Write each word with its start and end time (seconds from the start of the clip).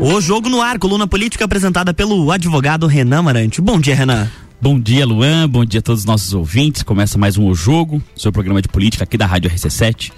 O 0.00 0.20
Jogo 0.20 0.48
no 0.48 0.60
Ar, 0.60 0.78
coluna 0.78 1.06
política 1.06 1.44
apresentada 1.44 1.92
pelo 1.94 2.30
advogado 2.30 2.86
Renan 2.86 3.22
Marante. 3.22 3.60
Bom 3.60 3.80
dia, 3.80 3.94
Renan. 3.94 4.30
Bom 4.60 4.78
dia, 4.78 5.04
Luan. 5.04 5.48
Bom 5.48 5.64
dia 5.64 5.80
a 5.80 5.82
todos 5.82 6.00
os 6.00 6.06
nossos 6.06 6.32
ouvintes. 6.32 6.82
Começa 6.82 7.18
mais 7.18 7.36
um 7.36 7.46
O 7.46 7.54
Jogo, 7.54 8.02
seu 8.14 8.30
programa 8.30 8.62
de 8.62 8.68
política 8.68 9.04
aqui 9.04 9.16
da 9.16 9.26
Rádio 9.26 9.50
RC7. 9.50 10.12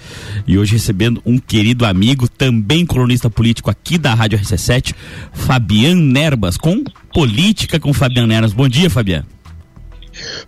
E 0.47 0.59
hoje 0.59 0.73
recebendo 0.73 1.23
um 1.25 1.39
querido 1.39 1.85
amigo, 1.85 2.29
também 2.29 2.85
colunista 2.85 3.31
político 3.31 3.71
aqui 3.71 3.99
da 3.99 4.15
Rádio 4.15 4.39
RC7, 4.39 4.95
Fabian 5.33 5.95
Nerbas, 5.95 6.57
com 6.57 6.85
Política 7.13 7.81
com 7.81 7.93
Fabian 7.93 8.27
Nerbas. 8.27 8.53
Bom 8.53 8.69
dia, 8.69 8.91
Fabian. 8.91 9.25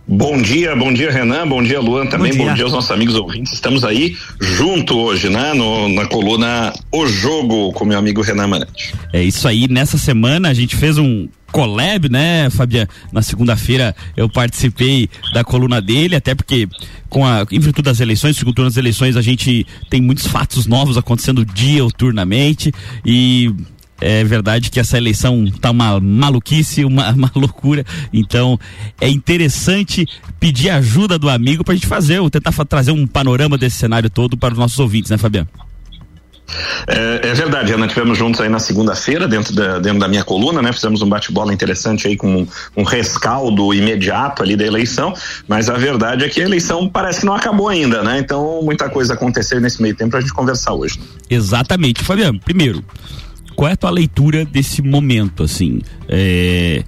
Bom 0.07 0.41
dia, 0.41 0.75
bom 0.75 0.93
dia 0.93 1.11
Renan, 1.11 1.47
bom 1.47 1.63
dia 1.63 1.79
Luan 1.79 2.05
também, 2.05 2.31
bom 2.31 2.37
dia, 2.37 2.47
bom 2.47 2.53
dia 2.53 2.63
aos 2.63 2.73
nossos 2.73 2.91
amigos 2.91 3.15
ouvintes. 3.15 3.53
Estamos 3.53 3.83
aí 3.83 4.15
junto 4.39 4.97
hoje, 4.97 5.29
né, 5.29 5.53
no, 5.53 5.89
na 5.89 6.05
coluna 6.05 6.73
O 6.91 7.07
Jogo 7.07 7.71
com 7.73 7.85
meu 7.85 7.97
amigo 7.97 8.21
Renan 8.21 8.47
Marante. 8.47 8.93
É 9.13 9.23
isso 9.23 9.47
aí, 9.47 9.67
nessa 9.67 9.97
semana 9.97 10.49
a 10.49 10.53
gente 10.53 10.75
fez 10.75 10.97
um 10.97 11.27
collab, 11.51 12.09
né, 12.09 12.49
Fabiano? 12.49 12.89
Na 13.11 13.21
segunda-feira 13.21 13.95
eu 14.15 14.29
participei 14.29 15.09
da 15.33 15.43
coluna 15.43 15.81
dele, 15.81 16.15
até 16.15 16.33
porque 16.33 16.67
com 17.09 17.25
a 17.25 17.45
em 17.51 17.59
virtude 17.59 17.85
das 17.85 17.99
eleições, 17.99 18.37
segundo 18.37 18.55
turno 18.55 18.69
das 18.69 18.77
eleições, 18.77 19.17
a 19.17 19.21
gente 19.21 19.65
tem 19.89 20.01
muitos 20.01 20.25
fatos 20.25 20.65
novos 20.65 20.97
acontecendo 20.97 21.45
diuturnamente 21.45 22.71
e 23.05 23.53
é 24.01 24.23
verdade 24.23 24.71
que 24.71 24.79
essa 24.79 24.97
eleição 24.97 25.45
tá 25.61 25.69
uma 25.69 25.99
maluquice, 25.99 26.83
uma, 26.83 27.11
uma 27.13 27.31
loucura. 27.35 27.85
Então, 28.11 28.59
é 28.99 29.07
interessante 29.07 30.07
pedir 30.39 30.71
ajuda 30.71 31.17
do 31.19 31.29
amigo 31.29 31.63
para 31.63 31.73
a 31.73 31.75
gente 31.75 31.87
fazer, 31.87 32.19
tentar 32.29 32.51
trazer 32.65 32.91
um 32.91 33.05
panorama 33.05 33.57
desse 33.57 33.77
cenário 33.77 34.09
todo 34.09 34.35
para 34.35 34.53
os 34.53 34.59
nossos 34.59 34.79
ouvintes, 34.79 35.11
né, 35.11 35.17
Fabiano? 35.17 35.47
É, 36.87 37.29
é, 37.29 37.33
verdade, 37.33 37.71
Ana, 37.71 37.87
tivemos 37.87 38.17
juntos 38.17 38.41
aí 38.41 38.49
na 38.49 38.59
segunda-feira, 38.59 39.27
dentro 39.27 39.53
da, 39.53 39.79
dentro 39.79 39.99
da 39.99 40.07
minha 40.07 40.23
coluna, 40.23 40.61
né? 40.61 40.73
Fizemos 40.73 41.01
um 41.01 41.07
bate-bola 41.07 41.53
interessante 41.53 42.07
aí 42.07 42.17
com 42.17 42.41
um, 42.41 42.47
um, 42.75 42.83
rescaldo 42.83 43.73
imediato 43.73 44.43
ali 44.43 44.55
da 44.55 44.65
eleição, 44.65 45.13
mas 45.47 45.69
a 45.69 45.77
verdade 45.77 46.25
é 46.25 46.29
que 46.29 46.41
a 46.41 46.43
eleição 46.43 46.89
parece 46.89 47.21
que 47.21 47.25
não 47.25 47.35
acabou 47.35 47.69
ainda, 47.69 48.03
né? 48.03 48.19
Então 48.19 48.61
muita 48.63 48.89
coisa 48.89 49.13
aconteceu 49.13 49.61
nesse 49.61 49.81
meio 49.81 49.95
tempo 49.95 50.11
pra 50.11 50.21
gente 50.21 50.33
conversar 50.33 50.73
hoje. 50.73 50.99
Exatamente. 51.29 52.03
Fabiano, 52.03 52.39
primeiro, 52.39 52.83
qual 53.61 53.69
é 53.69 53.73
a 53.73 53.77
tua 53.77 53.91
leitura 53.91 54.43
desse 54.43 54.81
momento, 54.81 55.43
assim? 55.43 55.81
É, 56.09 56.83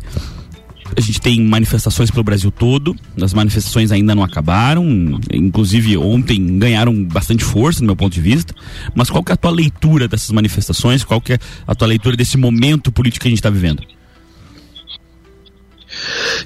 a 0.98 1.00
gente 1.00 1.22
tem 1.22 1.40
manifestações 1.40 2.10
pelo 2.10 2.24
Brasil 2.24 2.50
todo, 2.50 2.96
as 3.22 3.32
manifestações 3.32 3.92
ainda 3.92 4.16
não 4.16 4.24
acabaram, 4.24 4.84
inclusive 5.32 5.96
ontem 5.98 6.58
ganharam 6.58 7.04
bastante 7.04 7.44
força, 7.44 7.82
no 7.82 7.86
meu 7.86 7.96
ponto 7.96 8.12
de 8.12 8.22
vista, 8.22 8.56
mas 8.96 9.08
qual 9.08 9.24
que 9.24 9.32
é 9.32 9.36
a 9.36 9.38
tua 9.38 9.52
leitura 9.52 10.08
dessas 10.08 10.32
manifestações, 10.32 11.04
qual 11.04 11.22
que 11.22 11.34
é 11.34 11.38
a 11.68 11.76
tua 11.76 11.88
leitura 11.88 12.18
desse 12.18 12.38
momento 12.38 12.92
político 12.92 13.22
que 13.22 13.28
a 13.28 13.30
gente 13.30 13.38
está 13.38 13.52
vivendo? 13.52 13.84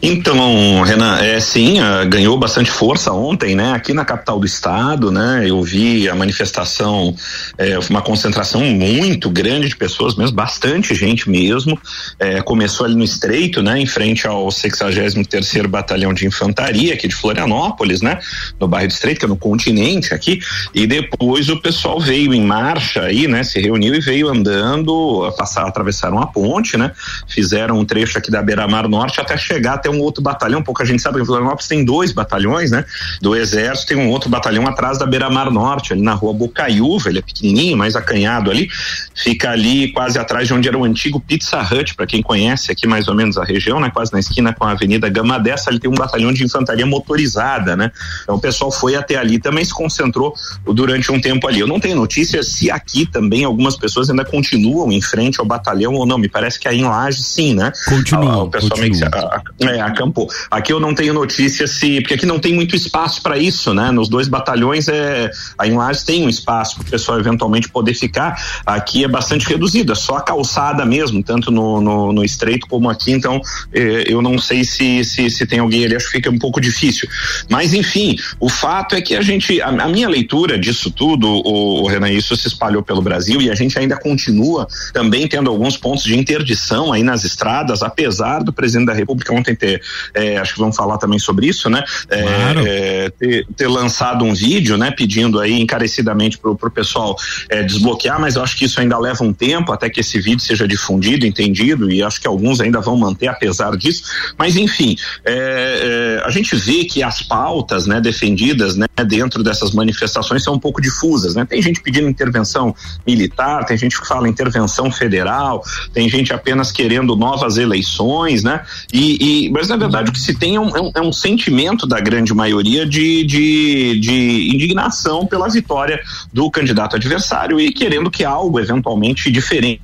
Então, 0.02 0.82
Renan, 0.84 1.18
é 1.20 1.40
sim, 1.40 1.80
uh, 1.80 2.08
ganhou 2.08 2.38
bastante 2.38 2.70
força 2.70 3.12
ontem, 3.12 3.56
né? 3.56 3.74
Aqui 3.74 3.94
na 3.94 4.06
capital 4.06 4.40
do 4.40 4.46
estado, 4.46 5.12
né? 5.12 5.44
Eu 5.48 5.62
vi 5.62 6.08
a 6.10 6.16
manifestação, 6.16 7.16
é, 7.58 7.78
uma 7.90 8.02
concentração 8.02 8.62
muito 8.62 9.30
grande 9.30 9.68
de 9.68 9.76
pessoas, 9.76 10.16
mesmo 10.16 10.36
bastante 10.36 10.94
gente 10.96 11.30
mesmo. 11.30 11.80
É, 12.20 12.42
começou 12.42 12.86
ali 12.86 12.96
no 12.96 13.04
Estreito, 13.04 13.62
né? 13.62 13.80
Em 13.80 13.86
frente 13.86 14.28
ao 14.28 14.48
63º 14.48 15.68
Batalhão 15.68 16.14
de 16.14 16.26
Infantaria 16.26 16.94
aqui 16.94 17.08
de 17.08 17.16
Florianópolis, 17.16 18.02
né? 18.02 18.20
No 18.60 18.68
bairro 18.68 18.88
do 18.88 18.92
Estreito, 18.92 19.20
que 19.20 19.26
é 19.26 19.30
no 19.30 19.38
continente 19.38 20.14
aqui. 20.14 20.40
E 20.74 20.88
depois 20.88 21.50
o 21.50 21.60
pessoal 21.60 22.00
veio 22.00 22.34
em 22.34 22.42
marcha 22.42 23.02
aí, 23.02 23.28
né? 23.28 23.44
Se 23.44 23.60
reuniu 23.60 23.94
e 23.94 24.00
veio 24.00 24.30
andando, 24.30 25.32
passar, 25.38 25.68
atravessaram 25.68 26.20
a 26.20 26.28
ponte, 26.28 26.78
né? 26.78 26.92
Fizeram 27.28 27.80
um 27.80 27.86
trecho 27.86 28.18
aqui 28.18 28.32
da 28.32 28.42
Beira-Mar 28.42 28.88
Norte 28.88 29.20
até 29.20 29.38
chegar 29.38 29.67
até 29.74 29.90
um 29.90 30.00
outro 30.00 30.22
batalhão, 30.22 30.62
pouca 30.62 30.86
gente 30.86 31.02
sabe 31.02 31.18
que 31.18 31.24
em 31.24 31.26
Florianópolis 31.26 31.68
tem 31.68 31.84
dois 31.84 32.12
batalhões, 32.12 32.72
né? 32.72 32.86
Do 33.22 33.36
Exército 33.36 33.88
tem 33.88 33.98
um 33.98 34.10
outro 34.10 34.30
batalhão 34.30 34.68
atrás 34.68 34.98
da 34.98 35.06
Beira-Mar 35.06 35.52
Norte, 35.52 35.94
ali 35.94 36.02
na 36.02 36.14
rua 36.14 36.34
Bocaiúva, 36.34 37.10
ele 37.10 37.20
é 37.20 37.22
pequenininho, 37.22 37.78
mais 37.78 37.96
acanhado 37.96 38.52
ali, 38.52 38.70
fica 39.16 39.52
ali 39.52 39.92
quase 39.92 40.18
atrás 40.20 40.48
de 40.48 40.54
onde 40.54 40.68
era 40.68 40.78
o 40.78 40.84
antigo 40.84 41.20
Pizza 41.20 41.60
Hut, 41.62 41.96
para 41.96 42.06
quem 42.06 42.22
conhece 42.22 42.72
aqui 42.72 42.88
mais 42.88 43.08
ou 43.08 43.16
menos 43.16 43.38
a 43.38 43.44
região, 43.44 43.80
né? 43.80 43.90
Quase 43.90 44.12
na 44.14 44.20
esquina 44.20 44.54
com 44.54 44.66
a 44.66 44.72
Avenida 44.72 45.10
Gama 45.10 45.40
dessa, 45.40 45.70
ali 45.70 45.80
tem 45.80 45.90
um 45.90 45.96
batalhão 45.96 46.32
de 46.32 46.44
infantaria 46.44 46.86
motorizada, 46.86 47.76
né? 47.76 47.92
Então 48.24 48.36
o 48.36 48.40
pessoal 48.40 48.72
foi 48.72 48.96
até 48.96 49.16
ali, 49.16 49.40
também 49.40 49.64
se 49.64 49.74
concentrou 49.74 50.34
durante 50.66 51.12
um 51.12 51.20
tempo 51.20 51.48
ali. 51.48 51.60
Eu 51.60 51.68
não 51.68 51.80
tenho 51.80 51.96
notícia 51.96 52.44
se 52.44 52.70
aqui 52.70 53.06
também 53.06 53.44
algumas 53.44 53.76
pessoas 53.76 54.10
ainda 54.10 54.26
continuam 54.26 54.92
em 54.92 55.02
frente 55.02 55.40
ao 55.40 55.46
batalhão 55.46 55.94
ou 55.94 56.06
não, 56.06 56.18
me 56.18 56.30
parece 56.30 56.60
que 56.60 56.68
aí 56.68 56.80
em 56.80 56.84
Laje 56.84 57.24
sim, 57.24 57.54
né? 57.54 57.72
Continua. 57.86 58.44
O 58.44 58.50
pessoal 58.50 58.72
continua. 58.72 59.00
meio 59.00 59.12
que, 59.12 59.18
a, 59.18 59.22
a, 59.22 59.42
é, 59.60 59.82
acampou. 59.82 60.28
Aqui 60.52 60.72
eu 60.72 60.80
não 60.80 60.94
tenho 60.94 61.14
notícia 61.14 61.68
se. 61.68 62.02
Porque 62.02 62.14
aqui 62.14 62.26
não 62.26 62.40
tem 62.40 62.54
muito 62.54 62.76
espaço 62.76 63.22
para 63.22 63.38
isso, 63.38 63.74
né? 63.74 63.92
Nos 63.92 64.08
dois 64.08 64.28
batalhões, 64.28 64.88
é, 64.88 65.30
a 65.58 65.68
tem 66.06 66.26
um 66.26 66.30
espaço 66.30 66.76
para 66.76 66.88
o 66.88 66.92
pessoal 66.92 67.20
eventualmente 67.20 67.70
poder 67.70 67.94
ficar. 67.94 68.42
Aqui 68.66 69.04
é 69.04 69.08
bastante 69.08 69.48
reduzido, 69.48 69.92
é 69.92 69.96
só 69.96 70.18
a 70.18 70.22
calçada 70.22 70.86
mesmo, 70.86 71.24
tanto 71.24 71.52
no, 71.52 71.82
no, 71.82 72.14
no 72.14 72.24
estreito 72.24 72.68
como 72.68 72.90
aqui. 72.90 73.12
Então, 73.12 73.42
é, 73.74 74.04
eu 74.08 74.22
não 74.22 74.38
sei 74.38 74.64
se, 74.64 75.04
se, 75.04 75.30
se 75.30 75.46
tem 75.46 75.60
alguém 75.60 75.86
ali, 75.86 75.96
acho 75.96 76.06
que 76.06 76.14
fica 76.14 76.30
um 76.30 76.38
pouco 76.38 76.62
difícil. 76.62 77.10
Mas, 77.50 77.74
enfim, 77.74 78.16
o 78.40 78.50
fato 78.50 78.96
é 78.96 79.02
que 79.02 79.16
a 79.16 79.22
gente. 79.22 79.62
A, 79.62 79.70
a 79.70 79.88
minha 79.88 80.10
leitura 80.10 80.58
disso 80.60 80.92
tudo, 80.92 81.28
o, 81.28 81.84
o 81.84 81.88
Renan, 81.88 82.12
isso 82.12 82.36
se 82.36 82.48
espalhou 82.48 82.84
pelo 82.84 83.02
Brasil 83.02 83.42
e 83.42 83.50
a 83.50 83.56
gente 83.56 83.78
ainda 83.78 83.98
continua 83.98 84.68
também 84.94 85.28
tendo 85.28 85.50
alguns 85.50 85.78
pontos 85.78 86.04
de 86.04 86.18
interdição 86.18 86.92
aí 86.92 87.04
nas 87.04 87.24
estradas, 87.24 87.82
apesar 87.82 88.44
do 88.44 88.54
presidente 88.54 88.88
da 88.88 88.94
República 88.94 89.34
ontem 89.34 89.47
ter, 89.56 89.82
é, 90.14 90.38
acho 90.38 90.54
que 90.54 90.60
vamos 90.60 90.76
falar 90.76 90.98
também 90.98 91.20
sobre 91.20 91.48
isso, 91.48 91.70
né? 91.70 91.84
É, 92.10 92.22
claro. 92.22 92.64
É, 92.66 93.10
ter, 93.10 93.48
ter, 93.56 93.68
lançado 93.68 94.24
um 94.24 94.34
vídeo, 94.34 94.78
né? 94.78 94.92
Pedindo 94.92 95.40
aí 95.40 95.60
encarecidamente 95.60 96.38
pro, 96.38 96.56
pro 96.56 96.72
pessoal 96.72 97.16
é, 97.50 97.64
desbloquear, 97.64 98.20
mas 98.20 98.36
eu 98.36 98.44
acho 98.44 98.58
que 98.58 98.66
isso 98.66 98.80
ainda 98.80 98.98
leva 98.98 99.24
um 99.24 99.34
tempo 99.34 99.72
até 99.72 99.90
que 99.90 100.00
esse 100.00 100.20
vídeo 100.20 100.40
seja 100.40 100.68
difundido, 100.68 101.26
entendido, 101.26 101.92
e 101.92 102.02
acho 102.02 102.20
que 102.20 102.28
alguns 102.28 102.60
ainda 102.60 102.80
vão 102.80 102.98
manter 102.98 103.28
apesar 103.28 103.76
disso. 103.76 104.04
Mas 104.38 104.56
enfim, 104.56 104.96
é, 105.26 106.22
a 106.24 106.30
gente 106.30 106.56
vê 106.56 106.86
que 106.86 107.04
as 107.04 107.22
pautas, 107.22 107.86
né, 107.86 108.00
defendidas, 108.00 108.76
né, 108.76 108.88
dentro 109.06 109.44
dessas 109.44 109.72
manifestações 109.72 110.44
são 110.44 110.56
um 110.56 110.60
pouco 110.60 110.82
difusas, 110.82 111.36
né? 111.36 111.46
Tem 111.46 111.62
gente 111.62 111.82
pedindo 111.82 112.08
intervenção 112.10 112.76
militar, 113.06 113.66
tem 113.66 113.78
gente 113.78 114.00
que 114.00 114.08
fala 114.08 114.28
intervenção 114.28 114.92
federal, 114.92 115.64
tem 115.94 116.10
gente 116.10 116.34
apenas 116.34 116.72
querendo 116.72 117.16
novas 117.16 117.58
eleições, 117.58 118.44
né? 118.44 118.66
E, 118.92 119.18
e 119.24 119.37
mas 119.52 119.68
na 119.68 119.78
verdade 119.78 120.10
o 120.10 120.14
que 120.14 120.20
se 120.20 120.38
tem 120.38 120.56
é 120.56 120.60
um, 120.60 120.76
é 120.76 120.82
um, 120.82 120.92
é 120.96 121.02
um 121.02 121.14
sentimento 121.14 121.86
da 121.86 122.00
grande 122.00 122.34
maioria 122.34 122.86
de, 122.86 123.24
de, 123.24 124.00
de 124.00 124.50
indignação 124.54 125.26
pela 125.26 125.50
vitória 125.50 126.00
do 126.32 126.50
candidato 126.50 126.96
adversário 126.96 127.60
e 127.60 127.72
querendo 127.72 128.10
que 128.10 128.24
algo 128.24 128.60
eventualmente 128.60 129.32
diferente 129.32 129.82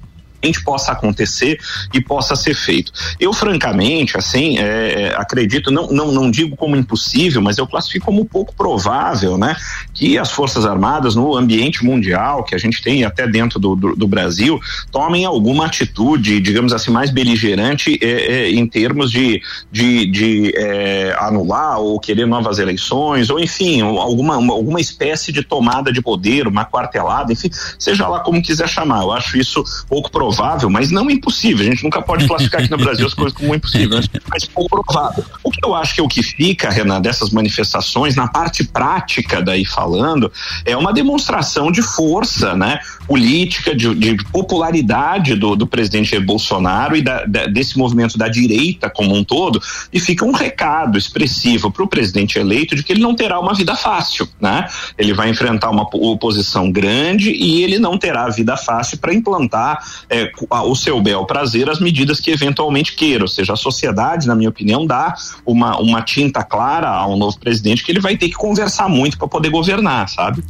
possa 0.51 0.91
acontecer 0.91 1.59
e 1.93 2.01
possa 2.01 2.35
ser 2.35 2.53
feito. 2.53 2.91
Eu, 3.19 3.33
francamente, 3.33 4.17
assim, 4.17 4.57
é, 4.57 4.63
é, 5.03 5.15
acredito, 5.15 5.71
não, 5.71 5.87
não, 5.87 6.11
não 6.11 6.31
digo 6.31 6.55
como 6.55 6.75
impossível, 6.75 7.41
mas 7.41 7.57
eu 7.57 7.67
classifico 7.67 8.05
como 8.05 8.25
pouco 8.25 8.53
provável, 8.53 9.37
né, 9.37 9.55
que 9.93 10.17
as 10.17 10.31
Forças 10.31 10.65
Armadas, 10.65 11.15
no 11.15 11.35
ambiente 11.35 11.85
mundial 11.85 12.43
que 12.43 12.53
a 12.53 12.57
gente 12.57 12.81
tem 12.81 13.05
até 13.05 13.27
dentro 13.27 13.59
do, 13.59 13.75
do, 13.75 13.95
do 13.95 14.07
Brasil, 14.07 14.59
tomem 14.91 15.25
alguma 15.25 15.65
atitude, 15.65 16.39
digamos 16.41 16.73
assim, 16.73 16.91
mais 16.91 17.09
beligerante 17.09 17.97
é, 18.01 18.07
é, 18.07 18.51
em 18.51 18.67
termos 18.67 19.11
de, 19.11 19.41
de, 19.71 20.05
de 20.07 20.53
é, 20.55 21.15
anular 21.19 21.79
ou 21.79 21.99
querer 21.99 22.25
novas 22.25 22.59
eleições, 22.59 23.29
ou 23.29 23.39
enfim, 23.39 23.81
alguma, 23.81 24.35
alguma 24.35 24.81
espécie 24.81 25.31
de 25.31 25.43
tomada 25.43 25.91
de 25.91 26.01
poder, 26.01 26.47
uma 26.47 26.65
quartelada, 26.65 27.31
enfim, 27.31 27.49
seja 27.79 28.07
lá 28.07 28.19
como 28.19 28.41
quiser 28.41 28.67
chamar. 28.67 29.01
Eu 29.03 29.11
acho 29.11 29.37
isso 29.37 29.63
pouco 29.87 30.11
provável 30.11 30.32
provável, 30.33 30.69
mas 30.69 30.91
não 30.91 31.09
impossível. 31.09 31.65
A 31.65 31.69
gente 31.69 31.83
nunca 31.83 32.01
pode 32.01 32.27
classificar 32.27 32.61
aqui 32.61 32.71
no 32.71 32.77
Brasil 32.77 33.05
as 33.05 33.13
coisas 33.13 33.33
como 33.37 33.53
impossível, 33.53 33.99
né? 33.99 34.03
mas 34.29 34.45
pouco 34.45 34.83
provável. 34.83 35.23
O 35.43 35.51
que 35.51 35.63
eu 35.63 35.75
acho 35.75 35.93
que 35.93 36.01
é 36.01 36.03
o 36.03 36.07
que 36.07 36.23
fica, 36.23 36.69
Renan, 36.69 36.99
dessas 36.99 37.29
manifestações, 37.29 38.15
na 38.15 38.27
parte 38.27 38.63
prática 38.63 39.41
daí 39.41 39.65
falando, 39.65 40.31
é 40.65 40.75
uma 40.75 40.91
demonstração 40.91 41.71
de 41.71 41.81
força, 41.81 42.55
né? 42.55 42.79
Política, 43.07 43.75
de, 43.75 43.93
de 43.95 44.15
popularidade 44.31 45.35
do, 45.35 45.55
do 45.55 45.67
presidente 45.67 46.11
Jair 46.11 46.25
Bolsonaro 46.25 46.95
e 46.95 47.01
da, 47.01 47.25
da, 47.25 47.45
desse 47.45 47.77
movimento 47.77 48.17
da 48.17 48.27
direita 48.27 48.89
como 48.89 49.15
um 49.15 49.23
todo, 49.23 49.61
e 49.91 49.99
fica 49.99 50.25
um 50.25 50.31
recado 50.31 50.97
expressivo 50.97 51.71
para 51.71 51.83
o 51.83 51.87
presidente 51.87 52.39
eleito 52.39 52.75
de 52.75 52.83
que 52.83 52.93
ele 52.93 53.01
não 53.01 53.15
terá 53.15 53.39
uma 53.39 53.53
vida 53.53 53.75
fácil, 53.75 54.27
né? 54.39 54.67
Ele 54.97 55.13
vai 55.13 55.29
enfrentar 55.29 55.69
uma 55.69 55.83
oposição 55.93 56.71
grande 56.71 57.31
e 57.31 57.63
ele 57.63 57.77
não 57.77 57.97
terá 57.97 58.27
vida 58.29 58.57
fácil 58.57 58.97
para 58.97 59.13
implantar 59.13 59.83
é, 60.09 60.22
o 60.49 60.75
seu 60.75 61.01
bel 61.01 61.25
prazer 61.25 61.69
as 61.69 61.79
medidas 61.79 62.19
que 62.19 62.31
eventualmente 62.31 62.95
queira. 62.95 63.23
Ou 63.23 63.27
seja, 63.27 63.53
a 63.53 63.57
sociedade, 63.57 64.27
na 64.27 64.35
minha 64.35 64.49
opinião, 64.49 64.85
dá 64.85 65.13
uma, 65.45 65.79
uma 65.79 66.01
tinta 66.01 66.43
clara 66.43 66.89
ao 66.89 67.17
novo 67.17 67.39
presidente 67.39 67.83
que 67.83 67.91
ele 67.91 68.01
vai 68.01 68.17
ter 68.17 68.29
que 68.29 68.35
conversar 68.35 68.89
muito 68.89 69.17
para 69.17 69.27
poder 69.27 69.49
governar, 69.49 70.09
sabe? 70.09 70.43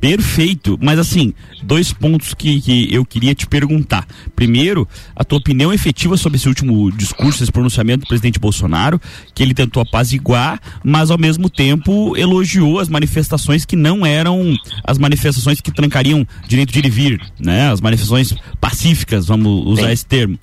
Perfeito, 0.00 0.78
mas 0.80 0.98
assim, 0.98 1.34
dois 1.62 1.92
pontos 1.92 2.32
que, 2.32 2.60
que 2.60 2.92
eu 2.92 3.04
queria 3.04 3.34
te 3.34 3.46
perguntar. 3.46 4.06
Primeiro, 4.34 4.88
a 5.14 5.22
tua 5.22 5.38
opinião 5.38 5.72
efetiva 5.72 6.16
sobre 6.16 6.38
esse 6.38 6.48
último 6.48 6.90
discurso, 6.90 7.42
esse 7.42 7.52
pronunciamento 7.52 8.04
do 8.04 8.08
presidente 8.08 8.38
Bolsonaro, 8.38 9.00
que 9.34 9.42
ele 9.42 9.52
tentou 9.52 9.82
apaziguar, 9.82 10.58
mas 10.82 11.10
ao 11.10 11.18
mesmo 11.18 11.50
tempo 11.50 12.16
elogiou 12.16 12.78
as 12.78 12.88
manifestações 12.88 13.66
que 13.66 13.76
não 13.76 14.06
eram 14.06 14.56
as 14.84 14.96
manifestações 14.96 15.60
que 15.60 15.70
trancariam 15.70 16.26
direito 16.48 16.72
de 16.72 16.78
ir 16.78 16.86
e 16.86 16.90
vir, 16.90 17.20
né? 17.38 17.70
As 17.70 17.80
manifestações 17.80 18.34
pacíficas, 18.58 19.26
vamos 19.26 19.66
usar 19.66 19.92
esse 19.92 20.06
termo. 20.06 20.38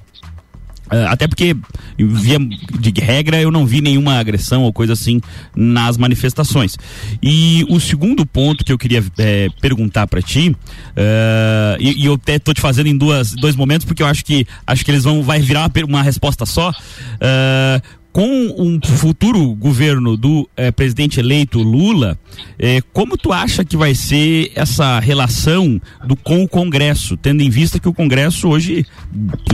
Uh, 0.91 1.07
até 1.09 1.27
porque, 1.27 1.55
via 1.97 2.39
de 2.39 3.01
regra, 3.01 3.41
eu 3.41 3.51
não 3.51 3.65
vi 3.65 3.81
nenhuma 3.81 4.17
agressão 4.17 4.63
ou 4.63 4.73
coisa 4.73 4.93
assim 4.93 5.21
nas 5.55 5.97
manifestações. 5.97 6.77
E 7.21 7.65
o 7.69 7.79
segundo 7.79 8.25
ponto 8.25 8.63
que 8.63 8.71
eu 8.71 8.77
queria 8.77 9.03
é, 9.17 9.47
perguntar 9.61 10.07
para 10.07 10.21
ti, 10.21 10.49
uh, 10.49 11.77
e, 11.79 12.03
e, 12.03 12.05
eu 12.05 12.13
até 12.13 12.39
tô 12.39 12.53
te 12.53 12.61
fazendo 12.61 12.87
em 12.87 12.97
duas, 12.97 13.33
dois 13.33 13.55
momentos, 13.55 13.85
porque 13.85 14.01
eu 14.01 14.07
acho 14.07 14.23
que 14.23 14.47
acho 14.65 14.85
que 14.85 14.91
eles 14.91 15.03
vão 15.03 15.21
vai 15.21 15.39
virar 15.39 15.69
uma, 15.69 15.85
uma 15.85 16.03
resposta 16.03 16.45
só. 16.45 16.69
Uh, 16.69 17.97
com 18.17 18.55
um 18.57 18.79
futuro 18.81 19.53
governo 19.53 20.17
do 20.17 20.49
eh, 20.57 20.71
presidente 20.71 21.19
eleito 21.19 21.61
Lula, 21.61 22.17
eh, 22.57 22.81
como 22.91 23.15
tu 23.15 23.31
acha 23.31 23.63
que 23.63 23.77
vai 23.77 23.93
ser 23.93 24.51
essa 24.55 24.99
relação 24.99 25.79
do 26.03 26.15
com 26.15 26.41
o 26.41 26.47
Congresso, 26.47 27.15
tendo 27.15 27.43
em 27.43 27.49
vista 27.51 27.79
que 27.79 27.87
o 27.87 27.93
Congresso 27.93 28.49
hoje, 28.49 28.83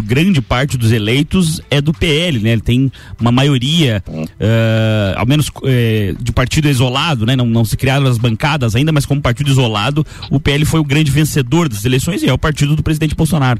grande 0.05 0.41
parte 0.41 0.77
dos 0.77 0.93
eleitos 0.93 1.61
é 1.69 1.81
do 1.81 1.93
PL, 1.93 2.39
né? 2.39 2.53
Ele 2.53 2.61
tem 2.61 2.89
uma 3.19 3.33
maioria, 3.33 4.01
uh, 4.07 5.17
ao 5.17 5.25
menos 5.25 5.51
de 6.21 6.31
partido 6.31 6.69
isolado, 6.69 7.25
né? 7.25 7.35
Não, 7.35 7.45
não 7.45 7.65
se 7.65 7.75
criaram 7.75 8.07
as 8.07 8.17
bancadas 8.17 8.77
ainda, 8.77 8.93
mas 8.93 9.05
como 9.05 9.21
partido 9.21 9.51
isolado, 9.51 10.05
o 10.31 10.39
PL 10.39 10.63
foi 10.63 10.79
o 10.79 10.85
grande 10.85 11.11
vencedor 11.11 11.67
das 11.67 11.83
eleições 11.83 12.23
e 12.23 12.29
é 12.29 12.33
o 12.33 12.37
partido 12.37 12.77
do 12.77 12.81
presidente 12.81 13.13
Bolsonaro. 13.13 13.59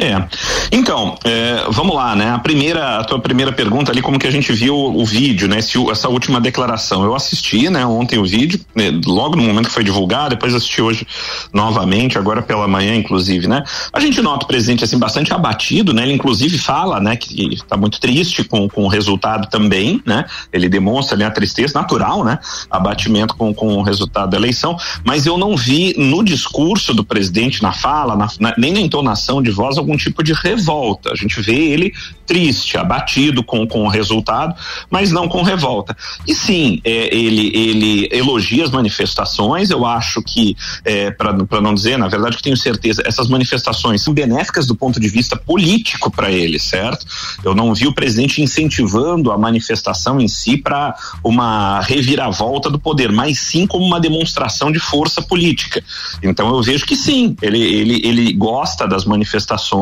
É. 0.00 0.22
Então, 0.70 1.16
é, 1.24 1.64
vamos 1.70 1.94
lá, 1.94 2.14
né? 2.14 2.30
A 2.30 2.38
primeira, 2.38 2.98
a 2.98 3.04
tua 3.04 3.18
primeira 3.18 3.50
pergunta 3.50 3.90
ali, 3.90 4.02
como 4.02 4.18
que 4.18 4.26
a 4.26 4.30
gente 4.30 4.52
viu 4.52 4.76
o 4.76 5.04
vídeo, 5.04 5.48
né? 5.48 5.58
Esse, 5.58 5.78
essa 5.90 6.08
última 6.08 6.40
declaração. 6.40 7.02
Eu 7.02 7.14
assisti, 7.14 7.70
né? 7.70 7.84
Ontem 7.86 8.18
o 8.18 8.24
vídeo, 8.24 8.60
né, 8.74 8.92
logo 9.06 9.36
no 9.36 9.42
momento 9.42 9.68
que 9.68 9.74
foi 9.74 9.84
divulgado, 9.84 10.30
depois 10.30 10.54
assisti 10.54 10.82
hoje 10.82 11.06
novamente, 11.52 12.18
agora 12.18 12.42
pela 12.42 12.68
manhã, 12.68 12.94
inclusive, 12.94 13.48
né? 13.48 13.64
A 13.92 13.98
gente 13.98 14.20
nota 14.20 14.44
o 14.44 14.48
presidente 14.48 14.84
assim 14.84 14.98
bastante 14.98 15.32
abatido, 15.32 15.94
né? 15.94 16.02
Ele 16.02 16.12
inclusive 16.12 16.58
fala, 16.58 17.00
né? 17.00 17.16
Que 17.16 17.54
está 17.54 17.76
muito 17.76 17.98
triste 17.98 18.44
com, 18.44 18.68
com 18.68 18.84
o 18.84 18.88
resultado 18.88 19.48
também, 19.48 20.02
né? 20.04 20.26
Ele 20.52 20.68
demonstra 20.68 21.16
ali 21.16 21.24
a 21.24 21.30
tristeza 21.30 21.72
natural, 21.74 22.22
né? 22.22 22.38
Abatimento 22.70 23.34
com, 23.34 23.54
com 23.54 23.76
o 23.76 23.82
resultado 23.82 24.30
da 24.30 24.36
eleição, 24.36 24.76
mas 25.04 25.24
eu 25.24 25.38
não 25.38 25.56
vi 25.56 25.94
no 25.96 26.22
discurso 26.22 26.92
do 26.92 27.02
presidente, 27.02 27.62
na 27.62 27.72
fala, 27.72 28.14
na, 28.14 28.28
na, 28.38 28.54
nem 28.58 28.72
na 28.72 28.80
entonação 28.80 29.42
de 29.42 29.50
voz 29.50 29.78
algum 29.86 29.96
tipo 29.96 30.22
de 30.22 30.32
revolta. 30.32 31.12
A 31.12 31.14
gente 31.14 31.40
vê 31.40 31.54
ele 31.54 31.92
triste, 32.26 32.76
abatido 32.76 33.42
com, 33.44 33.66
com 33.66 33.84
o 33.84 33.88
resultado, 33.88 34.54
mas 34.90 35.12
não 35.12 35.28
com 35.28 35.42
revolta. 35.42 35.96
E 36.26 36.34
sim, 36.34 36.80
é, 36.84 37.14
ele, 37.14 37.56
ele 37.56 38.08
elogia 38.10 38.64
as 38.64 38.70
manifestações. 38.70 39.70
Eu 39.70 39.86
acho 39.86 40.20
que, 40.22 40.56
é, 40.84 41.12
para 41.12 41.60
não 41.60 41.72
dizer, 41.72 41.96
na 41.96 42.08
verdade, 42.08 42.36
que 42.36 42.42
tenho 42.42 42.56
certeza, 42.56 43.02
essas 43.06 43.28
manifestações 43.28 44.02
são 44.02 44.12
benéficas 44.12 44.66
do 44.66 44.74
ponto 44.74 44.98
de 44.98 45.08
vista 45.08 45.36
político 45.36 46.10
para 46.10 46.30
ele, 46.32 46.58
certo? 46.58 47.06
Eu 47.44 47.54
não 47.54 47.72
vi 47.72 47.86
o 47.86 47.94
presidente 47.94 48.42
incentivando 48.42 49.30
a 49.30 49.38
manifestação 49.38 50.20
em 50.20 50.26
si 50.26 50.56
para 50.56 50.96
uma 51.22 51.80
reviravolta 51.80 52.68
do 52.68 52.78
poder, 52.78 53.12
mas 53.12 53.38
sim 53.38 53.66
como 53.66 53.84
uma 53.84 54.00
demonstração 54.00 54.72
de 54.72 54.80
força 54.80 55.22
política. 55.22 55.82
Então 56.22 56.48
eu 56.48 56.62
vejo 56.62 56.84
que 56.84 56.96
sim, 56.96 57.36
ele, 57.40 57.62
ele, 57.62 58.00
ele 58.04 58.32
gosta 58.32 58.88
das 58.88 59.04
manifestações 59.04 59.75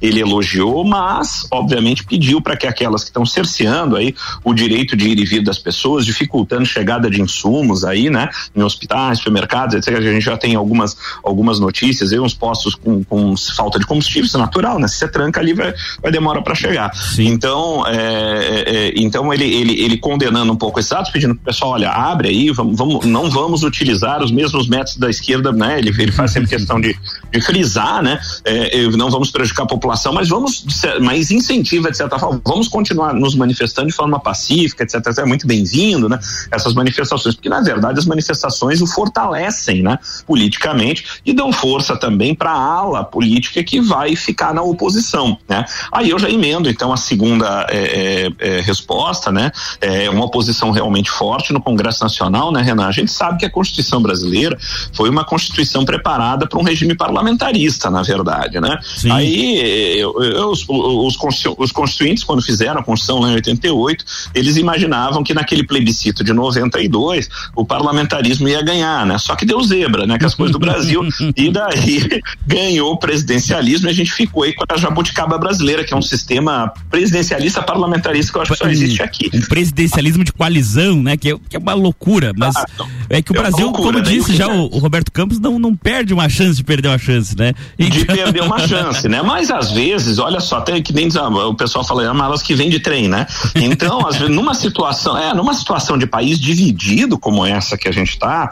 ele 0.00 0.20
elogiou, 0.20 0.84
mas 0.84 1.46
obviamente 1.50 2.04
pediu 2.04 2.40
para 2.40 2.56
que 2.56 2.66
aquelas 2.66 3.02
que 3.02 3.10
estão 3.10 3.24
cerceando 3.24 3.96
aí 3.96 4.14
o 4.44 4.52
direito 4.52 4.96
de 4.96 5.08
ir 5.08 5.18
e 5.18 5.24
vir 5.24 5.42
das 5.42 5.58
pessoas, 5.58 6.04
dificultando 6.04 6.66
chegada 6.66 7.10
de 7.10 7.20
insumos 7.20 7.84
aí, 7.84 8.10
né, 8.10 8.28
em 8.54 8.62
hospitais, 8.62 9.18
supermercados, 9.18 9.74
etc. 9.74 9.96
A 9.96 10.00
gente 10.00 10.24
já 10.24 10.36
tem 10.36 10.54
algumas 10.54 10.96
algumas 11.22 11.58
notícias 11.58 12.12
aí, 12.12 12.18
uns 12.18 12.34
postos 12.34 12.74
com, 12.74 13.04
com 13.04 13.34
falta 13.56 13.78
de 13.78 13.86
combustível, 13.86 14.24
isso 14.24 14.36
é 14.36 14.40
natural, 14.40 14.78
né? 14.78 14.88
Se 14.88 14.96
você 14.96 15.08
tranca 15.08 15.40
ali 15.40 15.52
vai, 15.52 15.74
vai 16.02 16.10
demorar 16.10 16.42
para 16.42 16.54
chegar. 16.54 16.94
Sim. 16.94 17.28
Então, 17.28 17.86
é, 17.86 17.94
é, 17.96 18.76
é, 18.76 18.92
então 18.96 19.32
ele, 19.32 19.44
ele, 19.44 19.80
ele 19.80 19.98
condenando 19.98 20.52
um 20.52 20.56
pouco 20.56 20.80
esses 20.80 20.92
atos, 20.92 21.10
pedindo 21.10 21.34
pro 21.34 21.44
pessoal, 21.44 21.72
olha, 21.72 21.90
abre 21.90 22.28
aí, 22.28 22.50
vamos, 22.50 22.76
vamos, 22.76 23.06
não 23.06 23.30
vamos 23.30 23.62
utilizar 23.62 24.22
os 24.22 24.30
mesmos 24.30 24.68
métodos 24.68 24.96
da 24.96 25.10
esquerda, 25.10 25.52
né? 25.52 25.78
Ele, 25.78 25.90
ele 25.90 26.12
faz 26.12 26.32
sempre 26.32 26.48
questão 26.48 26.80
de, 26.80 26.96
de 27.32 27.40
frisar, 27.40 28.02
né? 28.02 28.20
É, 28.44 28.86
não 28.96 29.10
vamos 29.10 29.19
vamos 29.20 29.30
prejudicar 29.30 29.64
a 29.64 29.66
população, 29.66 30.14
mas 30.14 30.28
vamos, 30.30 30.64
mas 31.02 31.30
incentiva, 31.30 31.90
de 31.90 31.96
certa 31.96 32.18
forma, 32.18 32.40
vamos 32.44 32.68
continuar 32.68 33.12
nos 33.12 33.34
manifestando 33.34 33.88
de 33.88 33.94
forma 33.94 34.18
pacífica, 34.18 34.82
etc. 34.82 34.96
É 35.18 35.24
muito 35.26 35.46
bem-vindo, 35.46 36.08
né? 36.08 36.18
Essas 36.50 36.72
manifestações, 36.72 37.34
porque 37.34 37.48
na 37.48 37.60
verdade 37.60 37.98
as 37.98 38.06
manifestações 38.06 38.80
o 38.80 38.86
fortalecem, 38.86 39.82
né? 39.82 39.98
Politicamente 40.26 41.20
e 41.24 41.34
dão 41.34 41.52
força 41.52 41.96
também 41.96 42.34
para 42.34 42.50
a 42.50 42.54
ala 42.54 43.04
política 43.04 43.62
que 43.62 43.80
vai 43.80 44.16
ficar 44.16 44.54
na 44.54 44.62
oposição, 44.62 45.36
né? 45.46 45.66
Aí 45.92 46.08
eu 46.08 46.18
já 46.18 46.30
emendo 46.30 46.70
então 46.70 46.90
a 46.90 46.96
segunda 46.96 47.66
é, 47.68 48.30
é, 48.38 48.56
é, 48.56 48.60
resposta, 48.60 49.30
né? 49.30 49.52
É 49.82 50.08
uma 50.08 50.24
oposição 50.24 50.70
realmente 50.70 51.10
forte 51.10 51.52
no 51.52 51.60
Congresso 51.60 52.02
Nacional, 52.02 52.50
né, 52.50 52.62
Renan? 52.62 52.86
A 52.86 52.92
gente 52.92 53.12
sabe 53.12 53.38
que 53.38 53.44
a 53.44 53.50
Constituição 53.50 54.00
brasileira 54.00 54.56
foi 54.94 55.10
uma 55.10 55.24
Constituição 55.24 55.84
preparada 55.84 56.46
para 56.46 56.58
um 56.58 56.62
regime 56.62 56.94
parlamentarista, 56.96 57.90
na 57.90 58.02
verdade, 58.02 58.58
né? 58.60 58.78
Sim. 58.82 59.09
Aí 59.12 59.98
eu, 59.98 60.22
eu, 60.22 60.50
os, 60.50 60.64
os, 60.68 61.20
os 61.58 61.72
constituintes, 61.72 62.24
quando 62.24 62.42
fizeram 62.42 62.80
a 62.80 62.82
Constituição 62.82 63.20
lá 63.20 63.30
em 63.30 63.34
88, 63.34 64.04
eles 64.34 64.56
imaginavam 64.56 65.22
que 65.22 65.34
naquele 65.34 65.64
plebiscito 65.64 66.22
de 66.24 66.32
92 66.32 67.28
o 67.54 67.64
parlamentarismo 67.64 68.48
ia 68.48 68.62
ganhar, 68.62 69.06
né? 69.06 69.18
Só 69.18 69.34
que 69.36 69.44
deu 69.44 69.62
zebra, 69.62 70.06
né? 70.06 70.18
Que 70.18 70.26
as 70.26 70.34
coisas 70.34 70.52
do 70.52 70.58
Brasil 70.58 71.02
e 71.36 71.50
daí 71.50 72.20
ganhou 72.46 72.92
o 72.92 72.96
presidencialismo 72.98 73.88
e 73.88 73.90
a 73.90 73.94
gente 73.94 74.12
ficou 74.12 74.42
aí 74.42 74.52
com 74.52 74.64
a 74.68 74.76
jabuticaba 74.76 75.38
brasileira, 75.38 75.84
que 75.84 75.92
é 75.92 75.96
um 75.96 76.02
sistema 76.02 76.72
presidencialista 76.90 77.62
parlamentarista 77.62 78.32
que 78.32 78.38
eu 78.38 78.42
acho 78.42 78.52
que 78.52 78.58
só 78.58 78.68
existe 78.68 79.02
aqui. 79.02 79.30
Um 79.32 79.40
presidencialismo 79.42 80.24
de 80.24 80.32
coalizão, 80.32 81.02
né? 81.02 81.16
Que 81.16 81.32
é, 81.32 81.36
que 81.48 81.56
é 81.56 81.58
uma 81.58 81.74
loucura, 81.74 82.32
mas 82.36 82.56
ah, 82.56 82.66
é 83.08 83.22
que 83.22 83.32
o 83.32 83.36
é 83.36 83.40
Brasil, 83.40 83.66
loucura, 83.66 83.92
como 83.92 83.98
né? 83.98 84.10
disse 84.10 84.34
já 84.34 84.48
o, 84.48 84.64
o, 84.64 84.78
Roberto 84.78 85.10
Campos, 85.12 85.38
não, 85.38 85.58
não 85.58 85.74
perde 85.74 86.12
uma 86.12 86.28
chance 86.28 86.56
de 86.56 86.64
perder 86.64 86.88
uma 86.88 86.98
chance, 86.98 87.36
né? 87.36 87.54
Então... 87.78 87.98
De 87.98 88.04
perder 88.04 88.42
uma 88.42 88.66
chance 88.66 88.99
né? 89.08 89.22
Mas 89.22 89.50
às 89.50 89.70
vezes, 89.70 90.18
olha 90.18 90.40
só, 90.40 90.58
até 90.58 90.80
que 90.80 90.92
nem 90.92 91.08
o 91.48 91.54
pessoal 91.54 91.84
fala, 91.84 92.04
é 92.04 92.12
malas 92.12 92.42
que 92.42 92.54
vem 92.54 92.68
de 92.68 92.80
trem, 92.80 93.08
né? 93.08 93.26
Então, 93.54 94.06
às 94.06 94.16
vezes, 94.16 94.34
numa 94.34 94.54
situação, 94.54 95.16
é, 95.16 95.32
numa 95.34 95.54
situação 95.54 95.96
de 95.96 96.06
país 96.06 96.38
dividido 96.38 97.18
como 97.18 97.44
essa 97.44 97.76
que 97.76 97.88
a 97.88 97.92
gente 97.92 98.10
está, 98.10 98.50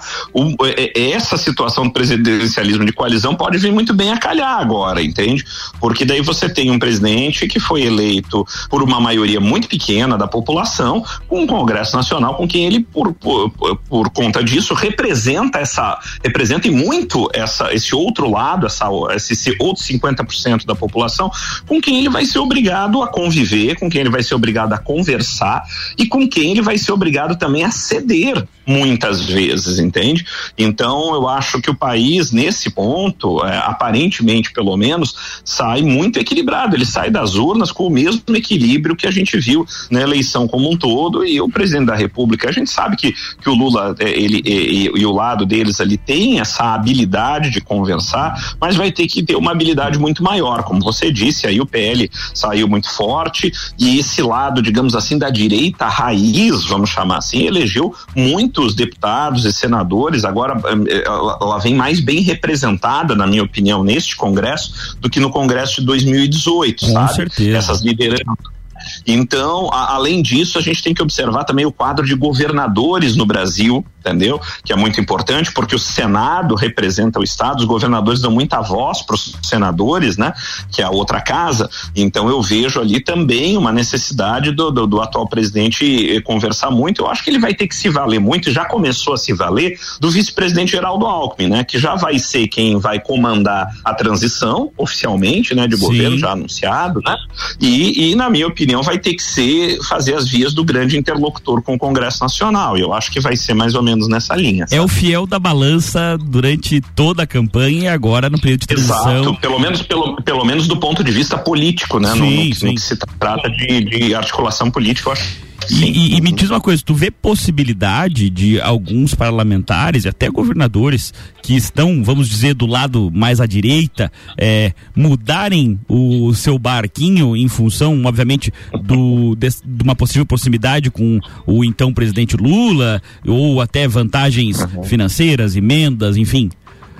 é, 0.76 0.92
é, 1.00 1.10
essa 1.10 1.36
situação 1.36 1.84
do 1.84 1.92
presidencialismo 1.92 2.84
de 2.84 2.92
coalizão 2.92 3.34
pode 3.34 3.58
vir 3.58 3.72
muito 3.72 3.92
bem 3.94 4.12
a 4.12 4.18
calhar 4.18 4.60
agora, 4.60 5.02
entende? 5.02 5.44
Porque 5.80 6.04
daí 6.04 6.20
você 6.20 6.48
tem 6.48 6.70
um 6.70 6.78
presidente 6.78 7.46
que 7.48 7.58
foi 7.58 7.82
eleito 7.82 8.46
por 8.70 8.82
uma 8.82 9.00
maioria 9.00 9.40
muito 9.40 9.68
pequena 9.68 10.16
da 10.16 10.26
população, 10.26 11.04
com 11.26 11.42
um 11.42 11.46
Congresso 11.46 11.96
Nacional 11.96 12.34
com 12.34 12.46
quem 12.46 12.66
ele, 12.66 12.80
por, 12.80 13.12
por, 13.14 13.50
por 13.88 14.10
conta 14.10 14.42
disso, 14.42 14.74
representa 14.74 15.58
essa, 15.58 15.98
representa 16.22 16.70
muito 16.70 17.28
essa, 17.32 17.72
esse 17.72 17.94
outro 17.94 18.30
lado, 18.30 18.66
essa, 18.66 18.88
esse, 19.14 19.32
esse 19.32 19.56
outro 19.58 19.82
50% 19.82 20.27
10% 20.28 20.66
da 20.66 20.74
população, 20.74 21.30
com 21.66 21.80
quem 21.80 21.98
ele 21.98 22.08
vai 22.08 22.24
ser 22.24 22.38
obrigado 22.38 23.02
a 23.02 23.08
conviver, 23.08 23.78
com 23.78 23.88
quem 23.88 24.02
ele 24.02 24.10
vai 24.10 24.22
ser 24.22 24.34
obrigado 24.34 24.72
a 24.72 24.78
conversar 24.78 25.64
e 25.96 26.06
com 26.06 26.28
quem 26.28 26.52
ele 26.52 26.62
vai 26.62 26.78
ser 26.78 26.92
obrigado 26.92 27.36
também 27.36 27.64
a 27.64 27.70
ceder 27.70 28.46
muitas 28.66 29.24
vezes, 29.24 29.78
entende? 29.78 30.26
Então 30.56 31.14
eu 31.14 31.26
acho 31.26 31.58
que 31.60 31.70
o 31.70 31.74
país 31.74 32.30
nesse 32.30 32.68
ponto, 32.68 33.42
é, 33.44 33.56
aparentemente 33.56 34.52
pelo 34.52 34.76
menos, 34.76 35.40
sai 35.42 35.80
muito 35.80 36.18
equilibrado. 36.18 36.76
Ele 36.76 36.84
sai 36.84 37.10
das 37.10 37.34
urnas 37.34 37.72
com 37.72 37.86
o 37.86 37.90
mesmo 37.90 38.22
equilíbrio 38.36 38.94
que 38.94 39.06
a 39.06 39.10
gente 39.10 39.38
viu 39.38 39.66
na 39.90 40.02
eleição 40.02 40.46
como 40.46 40.70
um 40.70 40.76
todo 40.76 41.24
e 41.24 41.40
o 41.40 41.48
presidente 41.48 41.86
da 41.86 41.94
República. 41.94 42.50
A 42.50 42.52
gente 42.52 42.70
sabe 42.70 42.96
que, 42.96 43.14
que 43.40 43.48
o 43.48 43.54
Lula 43.54 43.96
é, 43.98 44.10
ele 44.10 44.42
e, 44.44 44.50
e, 44.50 45.00
e 45.00 45.06
o 45.06 45.12
lado 45.12 45.46
deles 45.46 45.80
ali 45.80 45.96
tem 45.96 46.38
essa 46.38 46.74
habilidade 46.74 47.50
de 47.50 47.62
conversar, 47.62 48.56
mas 48.60 48.76
vai 48.76 48.92
ter 48.92 49.06
que 49.06 49.22
ter 49.22 49.36
uma 49.36 49.52
habilidade 49.52 49.98
muito 49.98 50.17
maior, 50.22 50.62
como 50.62 50.80
você 50.80 51.10
disse. 51.12 51.46
Aí 51.46 51.60
o 51.60 51.66
PL 51.66 52.10
saiu 52.34 52.68
muito 52.68 52.90
forte 52.90 53.52
e 53.78 53.98
esse 53.98 54.22
lado, 54.22 54.60
digamos 54.60 54.94
assim, 54.94 55.18
da 55.18 55.30
direita 55.30 55.86
raiz, 55.86 56.64
vamos 56.64 56.90
chamar 56.90 57.18
assim, 57.18 57.46
elegeu 57.46 57.94
muito 58.14 58.48
muitos 58.58 58.74
deputados 58.74 59.44
e 59.44 59.52
senadores, 59.52 60.24
agora 60.24 60.60
eh, 60.88 61.04
ela 61.06 61.58
vem 61.58 61.74
mais 61.74 62.00
bem 62.00 62.20
representada, 62.20 63.14
na 63.14 63.26
minha 63.26 63.42
opinião, 63.42 63.84
neste 63.84 64.16
Congresso 64.16 64.96
do 65.00 65.08
que 65.10 65.20
no 65.20 65.30
Congresso 65.30 65.80
de 65.80 65.86
2018, 65.86 66.86
Com 66.86 66.92
sabe? 66.92 67.14
Certeza. 67.14 67.58
Essas 67.58 67.82
lideranças 67.82 68.58
então, 69.06 69.70
a, 69.72 69.94
além 69.94 70.22
disso, 70.22 70.58
a 70.58 70.62
gente 70.62 70.82
tem 70.82 70.94
que 70.94 71.02
observar 71.02 71.44
também 71.44 71.66
o 71.66 71.72
quadro 71.72 72.06
de 72.06 72.14
governadores 72.14 73.16
no 73.16 73.26
Brasil, 73.26 73.84
entendeu? 74.08 74.40
Que 74.64 74.72
é 74.72 74.76
muito 74.76 75.00
importante 75.00 75.52
porque 75.52 75.74
o 75.74 75.78
Senado 75.78 76.54
representa 76.54 77.20
o 77.20 77.22
Estado, 77.22 77.60
os 77.60 77.64
governadores 77.64 78.20
dão 78.20 78.30
muita 78.30 78.60
voz 78.60 79.02
para 79.02 79.14
os 79.14 79.34
senadores, 79.42 80.16
né? 80.16 80.32
Que 80.72 80.82
é 80.82 80.84
a 80.84 80.90
outra 80.90 81.20
casa. 81.20 81.68
Então 81.94 82.28
eu 82.28 82.40
vejo 82.42 82.80
ali 82.80 83.00
também 83.00 83.56
uma 83.56 83.72
necessidade 83.72 84.50
do, 84.52 84.70
do, 84.70 84.86
do 84.86 85.00
atual 85.00 85.28
presidente 85.28 86.16
eh, 86.16 86.20
conversar 86.20 86.70
muito. 86.70 87.02
Eu 87.02 87.10
acho 87.10 87.22
que 87.22 87.30
ele 87.30 87.38
vai 87.38 87.54
ter 87.54 87.66
que 87.66 87.74
se 87.74 87.88
valer 87.88 88.20
muito, 88.20 88.50
já 88.50 88.64
começou 88.64 89.14
a 89.14 89.18
se 89.18 89.32
valer 89.32 89.78
do 90.00 90.10
vice-presidente 90.10 90.72
Geraldo 90.72 91.06
Alckmin, 91.06 91.48
né? 91.48 91.64
Que 91.64 91.78
já 91.78 91.94
vai 91.94 92.18
ser 92.18 92.48
quem 92.48 92.78
vai 92.78 93.00
comandar 93.00 93.68
a 93.84 93.94
transição 93.94 94.70
oficialmente, 94.76 95.54
né? 95.54 95.66
De 95.66 95.76
Sim. 95.76 95.86
governo 95.86 96.18
já 96.18 96.32
anunciado, 96.32 97.00
né? 97.04 97.16
E, 97.60 98.10
e 98.10 98.14
na 98.14 98.30
minha 98.30 98.46
opinião 98.46 98.82
vai 98.82 98.98
ter 98.98 99.14
que 99.14 99.22
ser 99.22 99.78
fazer 99.84 100.14
as 100.14 100.28
vias 100.28 100.52
do 100.52 100.64
grande 100.64 100.96
interlocutor 100.96 101.62
com 101.62 101.74
o 101.74 101.78
Congresso 101.78 102.22
Nacional. 102.22 102.76
Eu 102.76 102.92
acho 102.92 103.10
que 103.10 103.20
vai 103.20 103.36
ser 103.36 103.54
mais 103.54 103.74
ou 103.74 103.82
menos 103.82 103.97
nessa 104.06 104.36
linha. 104.36 104.66
Sabe? 104.66 104.80
É 104.80 104.84
o 104.84 104.86
fiel 104.86 105.26
da 105.26 105.38
balança 105.38 106.16
durante 106.18 106.80
toda 106.94 107.22
a 107.22 107.26
campanha 107.26 107.84
e 107.84 107.88
agora 107.88 108.28
no 108.28 108.38
período 108.38 108.60
de 108.60 108.66
transição. 108.66 109.22
Exato, 109.22 109.40
pelo 109.40 109.58
menos, 109.58 109.82
pelo, 109.82 110.22
pelo 110.22 110.44
menos 110.44 110.68
do 110.68 110.76
ponto 110.76 111.02
de 111.02 111.10
vista 111.10 111.38
político, 111.38 111.98
né? 111.98 112.12
Sim, 112.12 112.18
no, 112.20 112.44
no, 112.44 112.54
sim. 112.54 112.66
no 112.66 112.74
que 112.74 112.80
se 112.80 112.96
trata 113.18 113.50
de, 113.50 113.84
de 113.84 114.14
articulação 114.14 114.70
política, 114.70 115.08
eu 115.08 115.12
acho 115.14 115.47
e, 115.70 116.16
e, 116.16 116.20
me 116.20 116.32
diz 116.32 116.48
uma 116.48 116.60
coisa, 116.60 116.82
tu 116.84 116.94
vê 116.94 117.10
possibilidade 117.10 118.30
de 118.30 118.60
alguns 118.60 119.14
parlamentares 119.14 120.04
e 120.04 120.08
até 120.08 120.30
governadores 120.30 121.12
que 121.42 121.54
estão, 121.54 122.02
vamos 122.02 122.28
dizer, 122.28 122.54
do 122.54 122.66
lado 122.66 123.10
mais 123.12 123.40
à 123.40 123.46
direita, 123.46 124.10
é, 124.36 124.72
mudarem 124.94 125.78
o 125.88 126.32
seu 126.34 126.58
barquinho 126.58 127.36
em 127.36 127.48
função, 127.48 128.02
obviamente, 128.04 128.52
do, 128.82 129.34
de, 129.34 129.48
de, 129.48 129.82
uma 129.82 129.96
possível 129.96 130.24
proximidade 130.24 130.90
com 130.90 131.20
o 131.46 131.64
então 131.64 131.92
presidente 131.92 132.36
Lula, 132.36 133.02
ou 133.26 133.60
até 133.60 133.86
vantagens 133.86 134.60
uhum. 134.60 134.82
financeiras, 134.84 135.56
emendas, 135.56 136.16
enfim? 136.16 136.50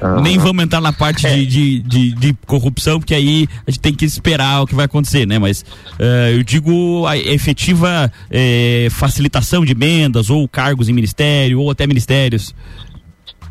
Uhum. 0.01 0.21
Nem 0.23 0.39
vamos 0.39 0.63
entrar 0.63 0.81
na 0.81 0.93
parte 0.93 1.27
é. 1.27 1.35
de, 1.35 1.47
de, 1.47 1.81
de, 1.81 2.13
de, 2.13 2.37
corrupção, 2.47 3.01
porque 3.01 3.15
aí 3.15 3.49
a 3.67 3.71
gente 3.71 3.81
tem 3.81 3.95
que 3.95 4.05
esperar 4.05 4.63
o 4.63 4.67
que 4.67 4.75
vai 4.75 4.85
acontecer, 4.85 5.27
né? 5.27 5.39
Mas 5.39 5.63
uh, 5.99 6.31
eu 6.33 6.43
digo 6.45 7.07
a 7.07 7.17
efetiva 7.17 8.11
eh, 8.31 8.89
facilitação 8.91 9.65
de 9.65 9.73
emendas, 9.73 10.31
ou 10.31 10.47
cargos 10.49 10.89
em 10.89 10.93
ministério, 10.93 11.61
ou 11.61 11.71
até 11.71 11.87
ministérios. 11.87 12.55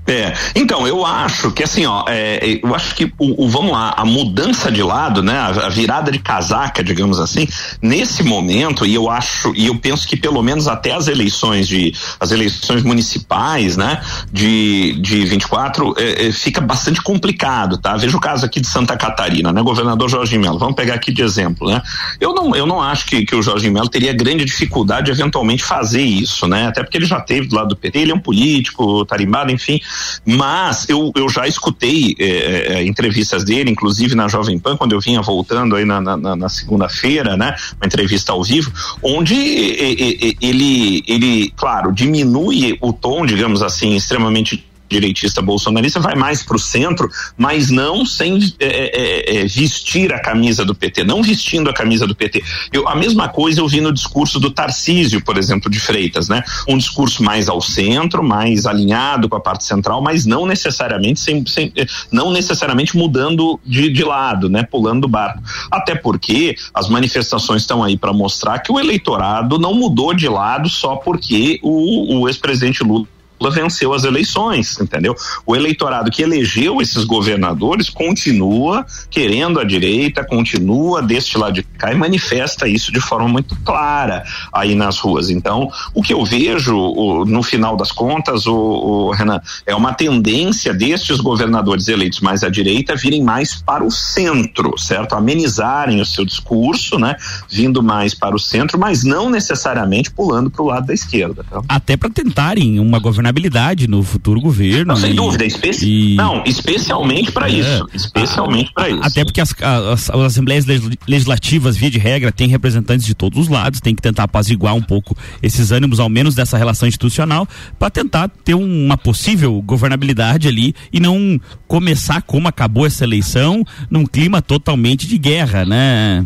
É, 0.07 0.33
então, 0.55 0.87
eu 0.87 1.05
acho 1.05 1.51
que 1.51 1.61
assim, 1.61 1.85
ó, 1.85 2.05
é, 2.07 2.61
eu 2.63 2.73
acho 2.73 2.95
que 2.95 3.11
o, 3.19 3.43
o, 3.43 3.49
vamos 3.49 3.73
lá, 3.73 3.93
a 3.97 4.05
mudança 4.05 4.71
de 4.71 4.81
lado, 4.81 5.21
né, 5.21 5.37
a, 5.37 5.47
a, 5.65 5.69
virada 5.69 6.09
de 6.09 6.19
casaca, 6.19 6.81
digamos 6.81 7.19
assim, 7.19 7.45
nesse 7.81 8.23
momento, 8.23 8.85
e 8.85 8.95
eu 8.95 9.09
acho, 9.09 9.51
e 9.53 9.67
eu 9.67 9.77
penso 9.77 10.07
que 10.07 10.15
pelo 10.15 10.41
menos 10.41 10.69
até 10.69 10.93
as 10.93 11.09
eleições 11.09 11.67
de, 11.67 11.93
as 12.21 12.31
eleições 12.31 12.83
municipais, 12.83 13.75
né, 13.75 14.01
de, 14.31 14.93
de 15.01 15.25
24, 15.25 15.93
é, 15.97 16.27
é, 16.27 16.31
fica 16.31 16.61
bastante 16.61 17.01
complicado, 17.01 17.77
tá? 17.77 17.97
Veja 17.97 18.15
o 18.15 18.21
caso 18.21 18.45
aqui 18.45 18.61
de 18.61 18.67
Santa 18.67 18.95
Catarina, 18.95 19.51
né, 19.51 19.61
governador 19.61 20.09
Jorge 20.09 20.37
Melo, 20.37 20.57
vamos 20.57 20.75
pegar 20.75 20.93
aqui 20.93 21.11
de 21.11 21.21
exemplo, 21.21 21.69
né? 21.69 21.81
Eu 22.21 22.33
não, 22.33 22.55
eu 22.55 22.65
não 22.65 22.81
acho 22.81 23.05
que, 23.07 23.25
que 23.25 23.35
o 23.35 23.41
Jorge 23.41 23.69
Melo 23.69 23.89
teria 23.89 24.13
grande 24.13 24.45
dificuldade 24.45 25.07
de 25.07 25.11
eventualmente 25.11 25.65
fazer 25.65 26.01
isso, 26.01 26.47
né? 26.47 26.67
Até 26.67 26.81
porque 26.81 26.97
ele 26.97 27.05
já 27.05 27.19
teve 27.19 27.47
do 27.47 27.55
lado 27.55 27.69
do 27.69 27.75
PT, 27.75 27.99
ele 27.99 28.11
é 28.13 28.15
um 28.15 28.19
político, 28.19 29.03
tarimbado, 29.03 29.51
enfim, 29.51 29.81
mas 30.25 30.87
eu, 30.89 31.11
eu 31.15 31.29
já 31.29 31.47
escutei 31.47 32.15
é, 32.19 32.83
entrevistas 32.83 33.43
dele, 33.43 33.71
inclusive 33.71 34.15
na 34.15 34.27
Jovem 34.27 34.59
Pan, 34.59 34.77
quando 34.77 34.93
eu 34.93 34.99
vinha 34.99 35.21
voltando 35.21 35.75
aí 35.75 35.85
na, 35.85 36.01
na, 36.01 36.35
na 36.35 36.49
segunda-feira, 36.49 37.37
né? 37.37 37.55
Uma 37.79 37.85
entrevista 37.85 38.31
ao 38.31 38.43
vivo, 38.43 38.71
onde 39.01 39.35
ele, 39.35 41.03
ele, 41.07 41.53
claro, 41.55 41.91
diminui 41.91 42.77
o 42.81 42.91
tom, 42.91 43.25
digamos 43.25 43.61
assim, 43.61 43.95
extremamente 43.95 44.66
direitista 44.89 45.41
bolsonarista 45.41 45.99
vai 45.99 46.15
mais 46.15 46.43
para 46.43 46.55
o 46.57 46.59
centro, 46.59 47.09
mas 47.37 47.69
não 47.69 48.05
sem 48.05 48.39
é, 48.59 48.65
é, 48.65 49.37
é, 49.37 49.37
é, 49.37 49.47
vestir 49.47 50.13
a 50.13 50.19
camisa 50.19 50.65
do 50.65 50.75
PT, 50.75 51.03
não 51.03 51.23
vestindo 51.23 51.69
a 51.69 51.73
camisa 51.73 52.05
do 52.05 52.15
PT. 52.15 52.43
Eu, 52.71 52.87
a 52.87 52.95
mesma 52.95 53.29
coisa 53.29 53.61
eu 53.61 53.67
vi 53.67 53.81
no 53.81 53.91
discurso 53.91 54.39
do 54.39 54.51
Tarcísio, 54.51 55.23
por 55.23 55.37
exemplo, 55.37 55.69
de 55.69 55.79
Freitas, 55.79 56.27
né? 56.27 56.43
Um 56.67 56.77
discurso 56.77 57.23
mais 57.23 57.47
ao 57.49 57.61
centro, 57.61 58.23
mais 58.23 58.65
alinhado 58.65 59.29
com 59.29 59.35
a 59.35 59.39
parte 59.39 59.63
central, 59.63 60.01
mas 60.01 60.25
não 60.25 60.45
necessariamente 60.45 61.19
sem, 61.19 61.45
sem 61.45 61.71
é, 61.75 61.85
não 62.11 62.31
necessariamente 62.31 62.97
mudando 62.97 63.59
de, 63.65 63.89
de 63.89 64.03
lado, 64.03 64.49
né? 64.49 64.63
Pulando 64.63 65.01
do 65.01 65.07
barco. 65.07 65.41
Até 65.71 65.95
porque 65.95 66.55
as 66.73 66.89
manifestações 66.89 67.61
estão 67.61 67.83
aí 67.83 67.97
para 67.97 68.11
mostrar 68.11 68.59
que 68.59 68.71
o 68.71 68.79
eleitorado 68.79 69.59
não 69.59 69.73
mudou 69.73 70.13
de 70.13 70.27
lado 70.27 70.69
só 70.69 70.95
porque 70.95 71.59
o, 71.61 72.21
o 72.21 72.27
ex-presidente 72.27 72.83
Lula 72.83 72.97
Lula 72.97 73.07
venceu 73.51 73.93
as 73.93 74.03
eleições, 74.03 74.79
entendeu? 74.79 75.15
O 75.45 75.55
eleitorado 75.55 76.09
que 76.09 76.23
elegeu 76.23 76.81
esses 76.81 77.03
governadores 77.03 77.89
continua 77.89 78.85
querendo 79.09 79.59
a 79.59 79.63
direita, 79.63 80.23
continua 80.23 81.01
deste 81.01 81.37
lado 81.37 81.53
de 81.53 81.63
cá 81.63 81.91
e 81.91 81.95
manifesta 81.95 82.67
isso 82.67 82.91
de 82.91 82.99
forma 82.99 83.27
muito 83.27 83.55
clara 83.63 84.23
aí 84.51 84.73
nas 84.73 84.97
ruas. 84.97 85.29
Então, 85.29 85.69
o 85.93 86.01
que 86.01 86.13
eu 86.13 86.25
vejo 86.25 86.75
o, 86.75 87.25
no 87.25 87.43
final 87.43 87.77
das 87.77 87.91
contas, 87.91 88.47
o, 88.47 88.55
o, 88.55 89.11
Renan, 89.11 89.39
é 89.65 89.75
uma 89.75 89.93
tendência 89.93 90.73
destes 90.73 91.19
governadores 91.19 91.87
eleitos 91.87 92.19
mais 92.19 92.43
à 92.43 92.49
direita 92.49 92.95
virem 92.95 93.23
mais 93.23 93.55
para 93.55 93.83
o 93.83 93.91
centro, 93.91 94.77
certo? 94.77 95.13
Amenizarem 95.13 96.01
o 96.01 96.05
seu 96.05 96.25
discurso, 96.25 96.97
né? 96.97 97.15
Vindo 97.49 97.83
mais 97.83 98.13
para 98.13 98.35
o 98.35 98.39
centro, 98.39 98.79
mas 98.79 99.03
não 99.03 99.29
necessariamente 99.29 100.09
pulando 100.11 100.49
para 100.49 100.63
o 100.63 100.65
lado 100.65 100.87
da 100.87 100.93
esquerda. 100.93 101.45
Tá? 101.49 101.61
Até 101.69 101.95
para 101.95 102.09
tentarem 102.09 102.79
uma 102.79 102.99
governança 102.99 103.26
governabilidade 103.27 103.87
no 103.87 104.03
futuro 104.03 104.39
governo. 104.39 104.85
Não, 104.85 104.95
sem 104.95 105.11
e, 105.11 105.15
dúvida, 105.15 105.45
especi 105.45 106.13
e... 106.13 106.15
não, 106.15 106.43
especialmente 106.45 107.31
para 107.31 107.49
é, 107.49 107.53
isso, 107.53 107.87
especialmente 107.93 108.71
para 108.73 108.89
isso. 108.89 109.03
Até 109.03 109.23
porque 109.23 109.41
as, 109.41 109.53
as, 109.61 110.09
as, 110.09 110.21
assembleias 110.21 110.65
legislativas, 111.07 111.75
via 111.77 111.89
de 111.89 111.99
regra, 111.99 112.31
têm 112.31 112.47
representantes 112.47 113.05
de 113.05 113.13
todos 113.13 113.39
os 113.39 113.47
lados, 113.47 113.79
tem 113.79 113.95
que 113.95 114.01
tentar 114.01 114.23
apaziguar 114.23 114.73
um 114.75 114.81
pouco 114.81 115.15
esses 115.41 115.71
ânimos, 115.71 115.99
ao 115.99 116.09
menos 116.09 116.35
dessa 116.35 116.57
relação 116.57 116.87
institucional, 116.87 117.47
para 117.77 117.89
tentar 117.89 118.29
ter 118.43 118.53
uma 118.53 118.97
possível 118.97 119.61
governabilidade 119.61 120.47
ali 120.47 120.73
e 120.91 120.99
não 120.99 121.39
começar 121.67 122.21
como 122.21 122.47
acabou 122.47 122.85
essa 122.85 123.03
eleição 123.03 123.63
num 123.89 124.05
clima 124.05 124.41
totalmente 124.41 125.07
de 125.07 125.17
guerra, 125.17 125.65
né? 125.65 126.25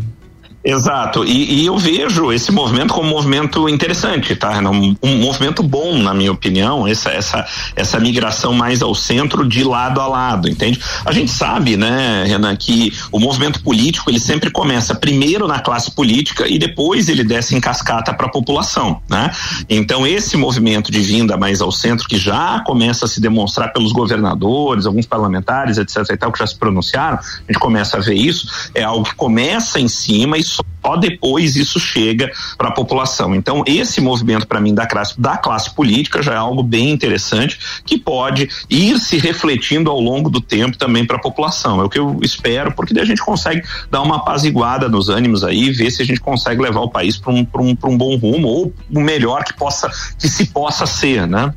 Exato, 0.64 1.26
e, 1.26 1.62
e, 1.62 1.66
eu 1.66 1.76
vejo 1.76 2.32
esse 2.32 2.52
movimento 2.52 2.94
como 2.94 3.08
um 3.08 3.12
movimento 3.12 3.68
interessante, 3.68 4.36
tá? 4.36 4.60
Um, 4.60 4.96
um, 5.02 5.18
movimento 5.18 5.64
bom, 5.64 5.98
na 5.98 6.14
minha 6.14 6.32
opinião, 6.32 6.88
essa, 6.88 7.10
essa, 7.10 7.48
essa 7.76 8.00
migração 8.00 8.54
mais 8.54 8.84
ao 8.84 8.94
centro 8.94 9.48
de 9.48 9.64
lado 9.64 10.00
a 10.00 10.06
lado, 10.06 10.48
entende? 10.48 10.80
A 11.04 11.12
gente 11.12 11.32
sabe, 11.32 11.76
né, 11.76 12.26
Renan, 12.28 12.56
que 12.56 12.94
o 13.12 13.20
movimento 13.20 13.64
político 13.64 14.12
ele 14.12 14.20
sempre 14.20 14.52
começa 14.52 14.94
primeiro 14.94 15.48
na 15.48 15.60
classe 15.60 15.90
política 15.90 16.48
e 16.48 16.60
depois 16.60 17.10
ele 17.10 17.24
desce 17.24 17.56
em 17.56 17.60
cascata 17.60 18.14
para 18.14 18.28
a 18.28 18.30
população, 18.30 19.02
né? 19.10 19.32
Então 19.68 20.06
esse 20.06 20.38
movimento 20.38 20.92
de 20.92 21.00
vinda 21.00 21.36
mais 21.38 21.60
ao 21.60 21.72
centro 21.72 22.08
que 22.08 22.18
já 22.18 22.60
começa 22.60 23.06
a 23.06 23.08
se 23.08 23.20
demonstrar 23.20 23.74
pelos 23.74 23.92
governadores, 23.92 24.86
alguns 24.86 25.08
parlamentares, 25.08 25.80
etc. 25.80 26.06
e 26.12 26.18
tal, 26.18 26.32
que 26.32 26.38
já 26.38 26.46
se 26.46 26.56
pronunciaram, 26.56 27.18
a 27.18 27.52
gente 27.52 27.60
começa 27.60 27.98
a 27.98 28.00
ver 28.00 28.14
isso, 28.14 28.70
é 28.76 28.84
algo 28.84 29.06
que 29.06 29.16
começa 29.16 29.80
em 29.80 29.88
cima 29.88 30.38
e 30.38 30.51
só 30.52 30.96
depois 30.98 31.56
isso 31.56 31.80
chega 31.80 32.32
para 32.58 32.70
a 32.70 32.72
população. 32.72 33.36
Então, 33.36 33.64
esse 33.66 34.02
movimento, 34.02 34.48
para 34.48 34.60
mim, 34.60 34.74
da 34.74 34.86
classe, 34.86 35.20
da 35.20 35.38
classe 35.38 35.74
política 35.74 36.22
já 36.22 36.34
é 36.34 36.38
algo 36.38 36.64
bem 36.64 36.90
interessante 36.90 37.60
que 37.86 37.98
pode 37.98 38.50
ir 38.70 39.00
se 39.00 39.18
refletindo 39.18 39.90
ao 39.90 40.00
longo 40.00 40.30
do 40.30 40.42
tempo 40.42 40.78
também 40.78 41.06
para 41.06 41.18
a 41.18 41.20
população. 41.20 41.80
É 41.82 41.84
o 41.84 41.90
que 41.90 42.00
eu 42.00 42.20
espero, 42.22 42.74
porque 42.74 42.94
daí 42.94 43.04
a 43.04 43.08
gente 43.08 43.22
consegue 43.22 43.62
dar 43.90 44.02
uma 44.02 44.18
apaziguada 44.18 44.90
nos 44.90 45.10
ânimos 45.10 45.44
aí, 45.44 45.72
ver 45.72 45.92
se 45.92 46.02
a 46.02 46.06
gente 46.06 46.20
consegue 46.20 46.62
levar 46.62 46.82
o 46.82 46.90
país 46.90 47.18
para 47.18 47.32
um, 47.32 47.48
um, 47.56 47.78
um 47.86 47.98
bom 47.98 48.16
rumo 48.18 48.48
ou 48.48 48.74
o 48.94 49.00
melhor 49.00 49.44
que 49.44 49.54
possa 49.54 49.90
que 50.18 50.28
se 50.28 50.48
possa 50.48 50.86
ser, 50.86 51.28
né? 51.28 51.54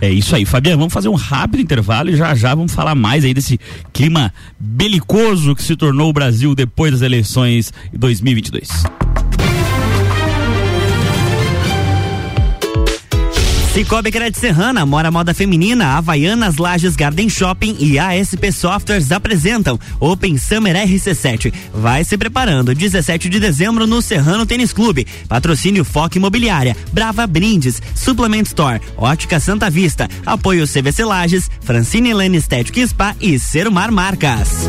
É 0.00 0.10
isso 0.10 0.34
aí, 0.36 0.44
Fabiano. 0.44 0.78
Vamos 0.78 0.94
fazer 0.94 1.08
um 1.08 1.14
rápido 1.14 1.60
intervalo 1.60 2.10
e 2.10 2.16
já 2.16 2.34
já 2.34 2.54
vamos 2.54 2.72
falar 2.72 2.94
mais 2.94 3.24
aí 3.24 3.34
desse 3.34 3.58
clima 3.92 4.32
belicoso 4.58 5.54
que 5.54 5.62
se 5.62 5.76
tornou 5.76 6.10
o 6.10 6.12
Brasil 6.12 6.54
depois 6.54 6.92
das 6.92 7.02
eleições 7.02 7.72
2022. 7.92 8.84
Cicobi 13.78 14.10
Crédito 14.10 14.40
Serrana, 14.40 14.84
Mora 14.84 15.08
Moda 15.08 15.32
Feminina, 15.32 15.96
Havaianas 15.96 16.56
Lages 16.56 16.96
Garden 16.96 17.28
Shopping 17.30 17.76
e 17.78 17.96
ASP 17.96 18.50
Softwares 18.50 19.12
apresentam 19.12 19.78
Open 20.00 20.36
Summer 20.36 20.74
RC7. 20.74 21.52
Vai 21.72 22.02
se 22.02 22.18
preparando, 22.18 22.74
17 22.74 23.28
de 23.28 23.38
dezembro 23.38 23.86
no 23.86 24.02
Serrano 24.02 24.44
Tênis 24.44 24.72
Clube. 24.72 25.06
Patrocínio 25.28 25.84
Foco 25.84 26.18
Imobiliária, 26.18 26.76
Brava 26.90 27.24
Brindes, 27.24 27.80
Suplement 27.94 28.46
Store, 28.46 28.80
Ótica 28.96 29.38
Santa 29.38 29.70
Vista, 29.70 30.08
apoio 30.26 30.66
CVC 30.66 31.04
Lages, 31.04 31.48
Francine 31.60 32.12
Lane 32.12 32.36
Estética 32.36 32.84
Spa 32.84 33.14
e 33.20 33.38
Serumar 33.38 33.92
Marcas. 33.92 34.68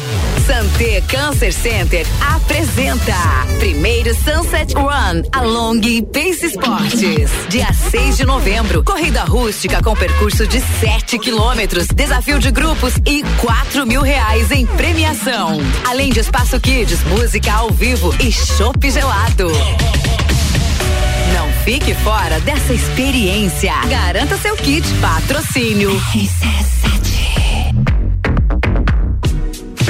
Santé 0.45 1.01
Cancer 1.01 1.53
Center 1.53 2.05
apresenta 2.35 3.13
primeiro 3.59 4.13
Sunset 4.15 4.73
Run 4.73 5.23
Along 5.31 5.81
Pace 6.11 6.45
Esportes. 6.45 7.29
Dia 7.49 7.71
6 7.73 8.17
de 8.17 8.25
novembro, 8.25 8.83
corrida 8.83 9.23
rústica 9.23 9.81
com 9.83 9.95
percurso 9.95 10.47
de 10.47 10.59
7 10.79 11.19
quilômetros, 11.19 11.87
desafio 11.87 12.39
de 12.39 12.51
grupos 12.51 12.93
e 13.05 13.23
4 13.39 13.85
mil 13.85 14.01
reais 14.01 14.51
em 14.51 14.65
premiação. 14.65 15.59
Além 15.87 16.11
de 16.11 16.19
espaço 16.19 16.59
kids, 16.59 17.03
música 17.03 17.53
ao 17.53 17.69
vivo 17.69 18.13
e 18.19 18.31
chopp 18.31 18.89
gelado. 18.89 19.51
Não 21.33 21.51
fique 21.63 21.93
fora 21.95 22.39
dessa 22.41 22.73
experiência. 22.73 23.73
Garanta 23.89 24.37
seu 24.37 24.55
kit. 24.55 24.87
Patrocínio. 24.95 25.91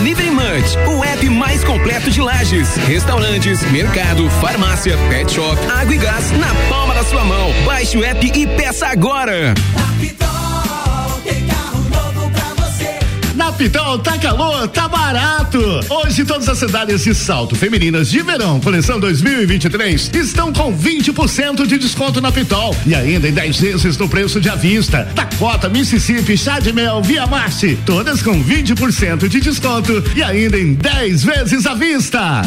Munch, 0.00 0.78
o 0.88 1.04
app 1.04 1.28
mais 1.28 1.62
completo 1.62 2.10
de 2.10 2.22
lajes, 2.22 2.74
restaurantes, 2.86 3.62
mercado, 3.70 4.30
farmácia, 4.40 4.96
pet 5.10 5.30
shop, 5.30 5.58
água 5.70 5.94
e 5.94 5.98
gás 5.98 6.30
na 6.32 6.54
palma 6.70 6.94
da 6.94 7.04
sua 7.04 7.22
mão. 7.22 7.52
Baixe 7.66 7.98
o 7.98 8.04
app 8.04 8.26
e 8.34 8.46
peça 8.46 8.86
agora. 8.86 9.52
Na 9.76 9.90
Pitol 13.60 13.98
tá 13.98 14.16
calor, 14.16 14.66
tá 14.68 14.88
barato. 14.88 15.58
Hoje 15.90 16.24
todas 16.24 16.48
as 16.48 16.56
cidades 16.56 17.04
de 17.04 17.14
salto 17.14 17.54
femininas 17.54 18.08
de 18.08 18.22
verão, 18.22 18.58
coleção 18.58 18.98
2023, 18.98 20.10
estão 20.14 20.50
com 20.50 20.74
20% 20.74 21.66
de 21.66 21.76
desconto 21.76 22.22
na 22.22 22.32
Pitol 22.32 22.74
e 22.86 22.94
ainda 22.94 23.28
em 23.28 23.32
10 23.32 23.60
vezes 23.60 23.98
no 23.98 24.08
preço 24.08 24.40
de 24.40 24.48
à 24.48 24.54
vista. 24.54 25.06
Dakota, 25.14 25.68
Mississippi, 25.68 26.38
Chá 26.38 26.58
de 26.58 26.72
Mel, 26.72 27.02
Via 27.02 27.26
Marte, 27.26 27.78
todas 27.84 28.22
com 28.22 28.42
20% 28.42 29.28
de 29.28 29.40
desconto 29.42 30.02
e 30.16 30.22
ainda 30.22 30.58
em 30.58 30.72
10 30.72 31.22
vezes 31.22 31.66
à 31.66 31.74
vista. 31.74 32.40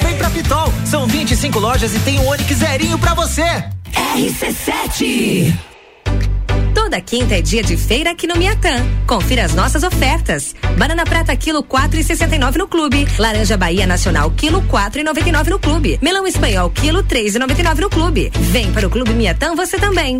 Vem 0.00 0.16
pra 0.16 0.30
Pitol, 0.30 0.72
são 0.84 1.08
25 1.08 1.58
lojas 1.58 1.92
e 1.92 1.98
tem 1.98 2.20
um 2.20 2.28
Onix 2.28 2.56
zerinho 2.56 2.96
pra 3.00 3.14
você. 3.14 3.64
RC7 4.14 5.73
Toda 6.74 7.00
quinta 7.00 7.36
é 7.36 7.40
dia 7.40 7.62
de 7.62 7.76
feira 7.76 8.10
aqui 8.10 8.26
no 8.26 8.36
Miatã. 8.36 8.84
Confira 9.06 9.44
as 9.44 9.54
nossas 9.54 9.82
ofertas. 9.82 10.54
Banana 10.76 11.04
prata 11.04 11.34
quilo 11.36 11.62
quatro 11.62 11.98
e 11.98 12.04
sessenta 12.04 12.34
e 12.34 12.38
nove 12.38 12.58
no 12.58 12.66
clube. 12.66 13.06
Laranja 13.18 13.56
Bahia 13.56 13.86
Nacional 13.86 14.30
quilo 14.32 14.60
quatro 14.62 15.00
e 15.00 15.04
noventa 15.04 15.28
e 15.28 15.32
nove 15.32 15.50
no 15.50 15.58
clube. 15.58 15.98
Melão 16.02 16.26
espanhol 16.26 16.70
quilo 16.70 17.02
três 17.02 17.34
e 17.34 17.38
noventa 17.38 17.60
e 17.60 17.64
nove 17.64 17.80
no 17.80 17.88
clube. 17.88 18.30
Vem 18.34 18.72
para 18.72 18.86
o 18.86 18.90
Clube 18.90 19.12
Miatã 19.12 19.54
você 19.54 19.78
também. 19.78 20.18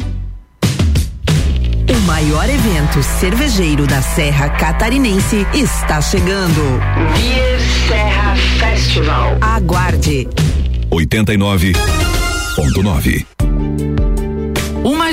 O 1.88 2.00
maior 2.06 2.48
evento 2.48 3.02
cervejeiro 3.02 3.86
da 3.86 4.00
Serra 4.00 4.48
Catarinense 4.50 5.46
está 5.52 6.00
chegando. 6.00 6.80
Beer 7.14 7.60
Serra 7.88 8.34
Festival. 8.58 9.36
Aguarde. 9.40 10.28
89.9 10.90 11.76
Uma 12.78 13.00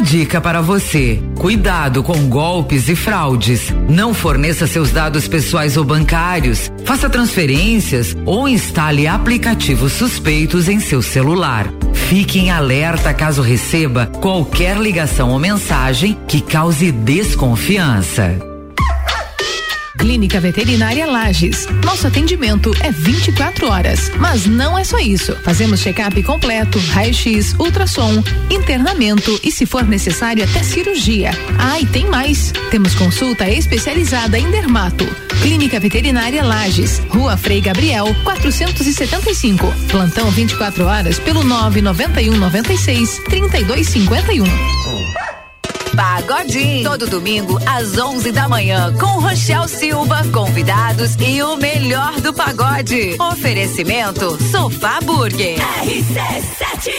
dica 0.02 0.42
para 0.42 0.62
você: 0.62 1.22
cuidado 1.38 2.04
com 2.04 2.28
golpes 2.28 2.90
e 2.90 2.96
fraudes. 2.96 3.74
Não 3.88 4.14
forneça 4.14 4.68
seus 4.68 4.92
dados 4.92 5.28
pessoais 5.28 5.78
ou 5.78 5.84
bancários, 5.84 6.72
faça 6.84 7.10
transferências 7.10 8.16
ou 8.26 8.48
instale 8.48 9.08
aplicativos 9.08 9.94
suspeitos 9.94 10.68
em 10.68 10.80
seu 10.80 11.02
celular. 11.02 11.72
Fique 11.94 12.40
em 12.40 12.52
alerta 12.52 13.14
caso 13.14 13.42
receba 13.42 14.08
qualquer 14.08 14.78
ligação 14.78 15.30
ou 15.30 15.40
mensagem 15.40 16.18
que 16.28 16.42
cause 16.42 16.92
desconfiança. 16.92 18.51
Clínica 20.02 20.40
Veterinária 20.40 21.06
Lages. 21.06 21.68
Nosso 21.86 22.08
atendimento 22.08 22.72
é 22.82 22.90
24 22.90 23.70
horas, 23.70 24.12
mas 24.20 24.48
não 24.48 24.76
é 24.76 24.84
só 24.84 24.98
isso. 24.98 25.36
Fazemos 25.44 25.80
check-up 25.80 26.24
completo, 26.24 26.80
raio-x, 26.90 27.54
ultrassom, 27.60 28.24
internamento 28.50 29.40
e, 29.44 29.52
se 29.52 29.68
for 29.68 29.84
necessário, 29.84 30.44
até 30.44 30.64
cirurgia. 30.64 31.30
Ah, 31.60 31.80
e 31.80 31.86
tem 31.86 32.08
mais. 32.08 32.52
Temos 32.72 32.96
consulta 32.96 33.48
especializada 33.48 34.40
em 34.40 34.50
dermato. 34.50 35.06
Clínica 35.44 35.80
Veterinária 35.80 36.44
Lages, 36.44 37.00
Rua 37.10 37.38
Frei 37.38 37.62
Gabriel, 37.62 38.08
475. 38.24 39.72
Plantão 39.88 40.32
24 40.32 40.84
horas 40.84 41.20
pelo 41.20 41.44
991 41.44 42.38
96 42.38 43.22
3251. 43.26 44.91
Pagodinho. 45.96 46.90
Todo 46.90 47.08
domingo 47.08 47.60
às 47.66 47.98
11 47.98 48.32
da 48.32 48.48
manhã 48.48 48.94
com 49.00 49.20
Rochel 49.20 49.68
Silva, 49.68 50.24
convidados 50.32 51.16
e 51.20 51.42
o 51.42 51.58
melhor 51.58 52.20
do 52.22 52.34
pagode. 52.34 53.16
Oferecimento 53.20 54.38
Sofá 54.52 55.00
Burger. 55.02 55.58
RC7. 55.84 56.92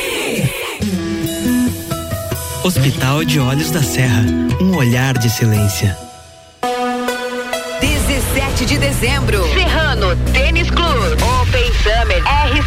Hospital 2.64 3.24
de 3.24 3.40
Olhos 3.40 3.70
da 3.70 3.82
Serra, 3.82 4.24
um 4.60 4.76
olhar 4.76 5.18
de 5.18 5.28
silêncio. 5.28 5.94
17 7.80 8.64
de 8.66 8.78
dezembro. 8.78 9.42
Serrano 9.52 10.16
Tênis 10.32 10.70
Club. 10.70 11.18
Open 11.40 11.61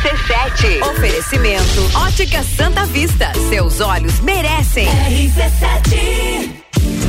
RC7. 0.05 0.83
Oferecimento 0.83 1.81
Ótica 2.05 2.43
Santa 2.43 2.85
Vista. 2.85 3.31
Seus 3.49 3.81
olhos 3.81 4.19
merecem. 4.19 4.87
RC7. 4.87 6.64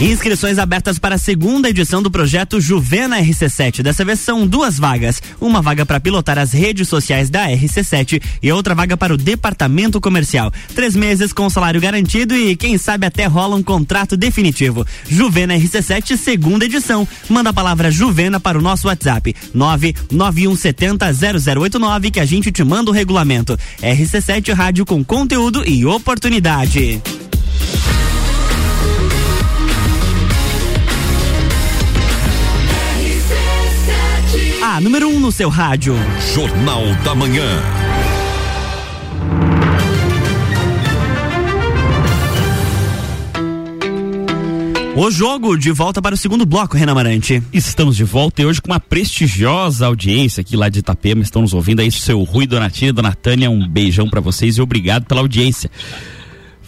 Inscrições 0.00 0.60
abertas 0.60 0.96
para 0.96 1.16
a 1.16 1.18
segunda 1.18 1.68
edição 1.68 2.00
do 2.00 2.08
projeto 2.08 2.60
Juvena 2.60 3.20
RC7. 3.20 3.82
Dessa 3.82 4.04
vez 4.04 4.20
são 4.20 4.46
duas 4.46 4.78
vagas. 4.78 5.20
Uma 5.40 5.60
vaga 5.60 5.84
para 5.84 5.98
pilotar 5.98 6.38
as 6.38 6.52
redes 6.52 6.88
sociais 6.88 7.28
da 7.28 7.48
RC7 7.48 8.22
e 8.40 8.52
outra 8.52 8.76
vaga 8.76 8.96
para 8.96 9.12
o 9.12 9.16
departamento 9.16 10.00
comercial. 10.00 10.52
Três 10.72 10.94
meses 10.94 11.32
com 11.32 11.50
salário 11.50 11.80
garantido 11.80 12.36
e 12.36 12.54
quem 12.54 12.78
sabe 12.78 13.06
até 13.06 13.26
rola 13.26 13.56
um 13.56 13.62
contrato 13.62 14.16
definitivo. 14.16 14.86
Juvena 15.08 15.56
RC7, 15.56 16.16
segunda 16.16 16.64
edição. 16.64 17.08
Manda 17.28 17.50
a 17.50 17.54
palavra 17.54 17.90
Juvena 17.90 18.38
para 18.38 18.56
o 18.56 18.62
nosso 18.62 18.86
WhatsApp 18.86 19.34
991700089 19.52 22.12
que 22.12 22.20
a 22.20 22.24
gente 22.24 22.52
te 22.52 22.62
manda 22.62 22.92
o 22.92 22.94
regulamento. 22.94 23.58
RC7 23.82 24.54
Rádio 24.54 24.86
com 24.86 25.04
conteúdo 25.04 25.68
e 25.68 25.84
oportunidade. 25.84 27.02
número 34.80 35.08
1 35.08 35.16
um 35.16 35.20
no 35.20 35.32
seu 35.32 35.48
rádio. 35.48 35.94
Jornal 36.34 36.82
da 37.04 37.14
Manhã. 37.14 37.62
O 45.00 45.12
jogo 45.12 45.56
de 45.56 45.70
volta 45.70 46.02
para 46.02 46.16
o 46.16 46.18
segundo 46.18 46.44
bloco, 46.44 46.76
Renan 46.76 46.94
Marante. 46.94 47.40
Estamos 47.52 47.96
de 47.96 48.02
volta 48.02 48.42
e 48.42 48.46
hoje 48.46 48.60
com 48.60 48.68
uma 48.68 48.80
prestigiosa 48.80 49.86
audiência 49.86 50.40
aqui 50.40 50.56
lá 50.56 50.68
de 50.68 50.80
Itapema. 50.80 51.22
Estão 51.22 51.42
nos 51.42 51.54
ouvindo 51.54 51.80
aí, 51.80 51.92
seu 51.92 52.20
Rui 52.24 52.48
Donatinho, 52.48 52.92
Dona 52.92 53.14
Tânia. 53.14 53.48
Um 53.48 53.68
beijão 53.68 54.10
para 54.10 54.20
vocês 54.20 54.58
e 54.58 54.60
obrigado 54.60 55.04
pela 55.04 55.20
audiência. 55.20 55.70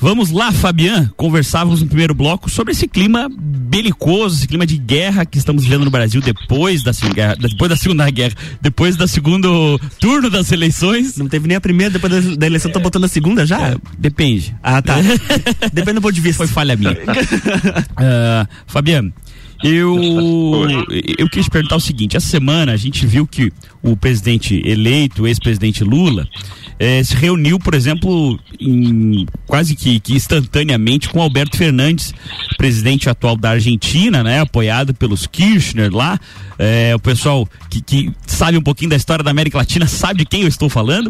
Vamos 0.01 0.31
lá, 0.31 0.51
Fabian. 0.51 1.11
Conversávamos 1.15 1.83
no 1.83 1.87
primeiro 1.87 2.15
bloco 2.15 2.49
sobre 2.49 2.73
esse 2.73 2.89
clima 2.89 3.29
belicoso, 3.31 4.37
esse 4.37 4.49
clima 4.49 4.67
de 4.67 4.79
guerra 4.79 5.27
que 5.27 5.37
estamos 5.37 5.63
vivendo 5.63 5.85
no 5.85 5.91
Brasil 5.91 6.23
depois 6.23 6.83
da, 6.83 6.93
depois 7.39 7.69
da 7.69 7.77
Segunda 7.77 8.09
Guerra, 8.11 8.35
depois 8.63 8.97
do 8.97 9.07
segundo 9.07 9.79
turno 10.01 10.31
das 10.31 10.51
eleições. 10.53 11.19
Não 11.19 11.29
teve 11.29 11.47
nem 11.47 11.57
a 11.57 11.61
primeira, 11.61 11.93
depois 11.93 12.37
da, 12.37 12.47
eleição, 12.47 12.71
é, 12.71 12.75
tá 12.75 12.81
botando 12.81 13.05
a 13.05 13.09
segunda 13.09 13.45
já? 13.45 13.61
É, 13.61 13.77
depende. 13.99 14.57
Ah, 14.63 14.81
tá. 14.81 14.97
depende 15.71 15.95
do 15.95 16.03
ponto 16.03 16.15
de 16.15 16.21
vista. 16.21 16.39
Foi 16.39 16.47
falha 16.47 16.77
minha. 16.77 16.93
uh, 18.01 18.49
Fabiano, 18.67 19.13
eu, 19.63 19.99
eu 21.19 21.29
quis 21.29 21.49
perguntar 21.49 21.77
o 21.77 21.81
seguinte: 21.81 22.17
essa 22.17 22.27
semana 22.27 22.73
a 22.73 22.77
gente 22.77 23.07
viu 23.07 23.27
que 23.27 23.53
o 23.83 23.97
presidente 23.97 24.63
eleito, 24.65 25.23
o 25.23 25.27
ex-presidente 25.27 25.85
Lula, 25.85 26.27
eh, 26.79 27.05
se 27.05 27.15
reuniu, 27.15 27.59
por 27.59 27.75
exemplo, 27.75 28.39
em, 28.59 29.27
quase 29.47 29.77
que, 29.77 30.01
que, 30.01 30.15
instantaneamente 30.15 31.11
com 31.11 31.21
Alberto 31.21 31.59
Fernandes, 31.59 32.15
presidente 32.57 33.11
atual 33.11 33.37
da 33.37 33.51
Argentina, 33.51 34.23
né, 34.23 34.41
apoiado 34.41 34.95
pelos 34.95 35.27
Kirchner 35.27 35.95
lá. 35.95 36.19
Eh, 36.63 36.95
o 36.95 36.99
pessoal 36.99 37.49
que, 37.71 37.81
que, 37.81 38.13
sabe 38.27 38.59
um 38.59 38.63
pouquinho 38.63 38.91
da 38.91 38.97
história 38.97 39.25
da 39.25 39.31
América 39.31 39.57
Latina 39.57 39.87
sabe 39.89 40.19
de 40.19 40.27
quem 40.27 40.43
eu 40.43 40.49
estou 40.49 40.69
falando. 40.69 41.09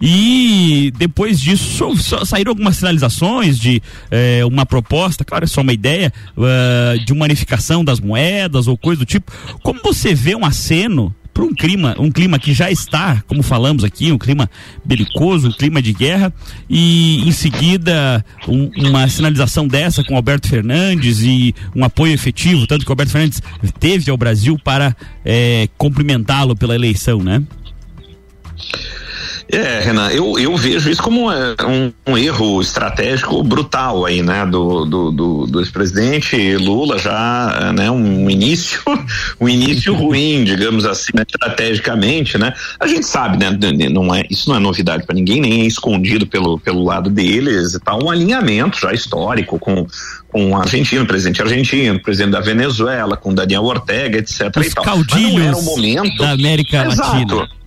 E 0.00 0.92
depois 0.96 1.40
disso 1.40 1.90
saíram 2.24 2.52
algumas 2.52 2.76
sinalizações 2.76 3.58
de 3.58 3.82
eh, 4.08 4.44
uma 4.44 4.64
proposta, 4.64 5.24
claro, 5.24 5.44
é 5.44 5.48
só 5.48 5.62
uma 5.62 5.72
ideia, 5.72 6.12
uh, 6.36 7.04
de 7.04 7.12
uma 7.12 7.24
unificação 7.24 7.84
das 7.84 7.98
moedas 7.98 8.68
ou 8.68 8.78
coisa 8.78 9.00
do 9.00 9.06
tipo. 9.06 9.32
Como 9.64 9.80
você 9.82 10.14
vê 10.14 10.36
um 10.36 10.44
aceno 10.44 11.12
para 11.34 11.44
um 11.44 11.52
clima, 11.52 11.96
um 11.98 12.12
clima 12.12 12.38
que 12.38 12.54
já 12.54 12.70
está, 12.70 13.20
como 13.26 13.42
falamos 13.42 13.82
aqui, 13.82 14.12
um 14.12 14.18
clima 14.18 14.48
belicoso, 14.84 15.48
um 15.48 15.52
clima 15.52 15.82
de 15.82 15.92
guerra, 15.92 16.32
e 16.70 17.28
em 17.28 17.32
seguida 17.32 18.24
um, 18.46 18.70
uma 18.88 19.08
sinalização 19.08 19.66
dessa 19.66 20.04
com 20.04 20.14
Alberto 20.14 20.48
Fernandes 20.48 21.20
e 21.22 21.52
um 21.74 21.84
apoio 21.84 22.12
efetivo, 22.12 22.68
tanto 22.68 22.86
que 22.86 22.92
Alberto 22.92 23.10
Fernandes 23.10 23.42
teve 23.80 24.08
ao 24.10 24.16
Brasil 24.16 24.56
para 24.62 24.96
é, 25.24 25.68
cumprimentá-lo 25.76 26.54
pela 26.54 26.74
eleição, 26.74 27.18
né? 27.18 27.42
É, 29.48 29.80
Renan, 29.80 30.10
eu, 30.10 30.38
eu 30.38 30.56
vejo 30.56 30.90
isso 30.90 31.02
como 31.02 31.30
um, 31.30 31.92
um 32.06 32.16
erro 32.16 32.60
estratégico 32.60 33.42
brutal 33.42 34.04
aí, 34.04 34.22
né, 34.22 34.46
do, 34.46 34.84
do, 34.84 35.10
do, 35.10 35.46
do 35.46 35.60
ex-presidente 35.60 36.56
Lula 36.56 36.98
já, 36.98 37.72
né, 37.74 37.90
um 37.90 38.28
início, 38.30 38.80
um 39.40 39.48
início 39.48 39.94
ruim, 39.94 40.44
digamos 40.44 40.86
assim, 40.86 41.12
né, 41.14 41.24
estrategicamente, 41.28 42.38
né, 42.38 42.54
a 42.80 42.86
gente 42.86 43.06
sabe, 43.06 43.38
né, 43.38 43.50
não 43.90 44.14
é, 44.14 44.24
isso 44.30 44.48
não 44.48 44.56
é 44.56 44.60
novidade 44.60 45.04
para 45.04 45.14
ninguém, 45.14 45.40
nem 45.40 45.62
é 45.62 45.66
escondido 45.66 46.26
pelo, 46.26 46.58
pelo 46.58 46.82
lado 46.82 47.10
deles, 47.10 47.78
tá 47.84 47.94
um 47.96 48.10
alinhamento 48.10 48.80
já 48.80 48.92
histórico 48.92 49.58
com, 49.58 49.86
com 50.28 50.50
o 50.52 50.56
argentino, 50.56 51.06
presidente 51.06 51.42
argentino, 51.42 52.00
presidente 52.00 52.32
da 52.32 52.40
Venezuela, 52.40 53.16
com 53.16 53.34
Daniel 53.34 53.64
Ortega, 53.64 54.18
etc. 54.18 54.50
Os 54.56 54.66
e 54.66 54.70
tal. 54.70 54.84
caudilhos 54.84 55.32
Mas 55.32 55.34
não 55.34 55.42
era 55.42 55.56
o 55.56 55.62
momento 55.62 56.16
da 56.16 56.30
América 56.32 56.86
Exato. 56.86 57.12
Latina. 57.12 57.63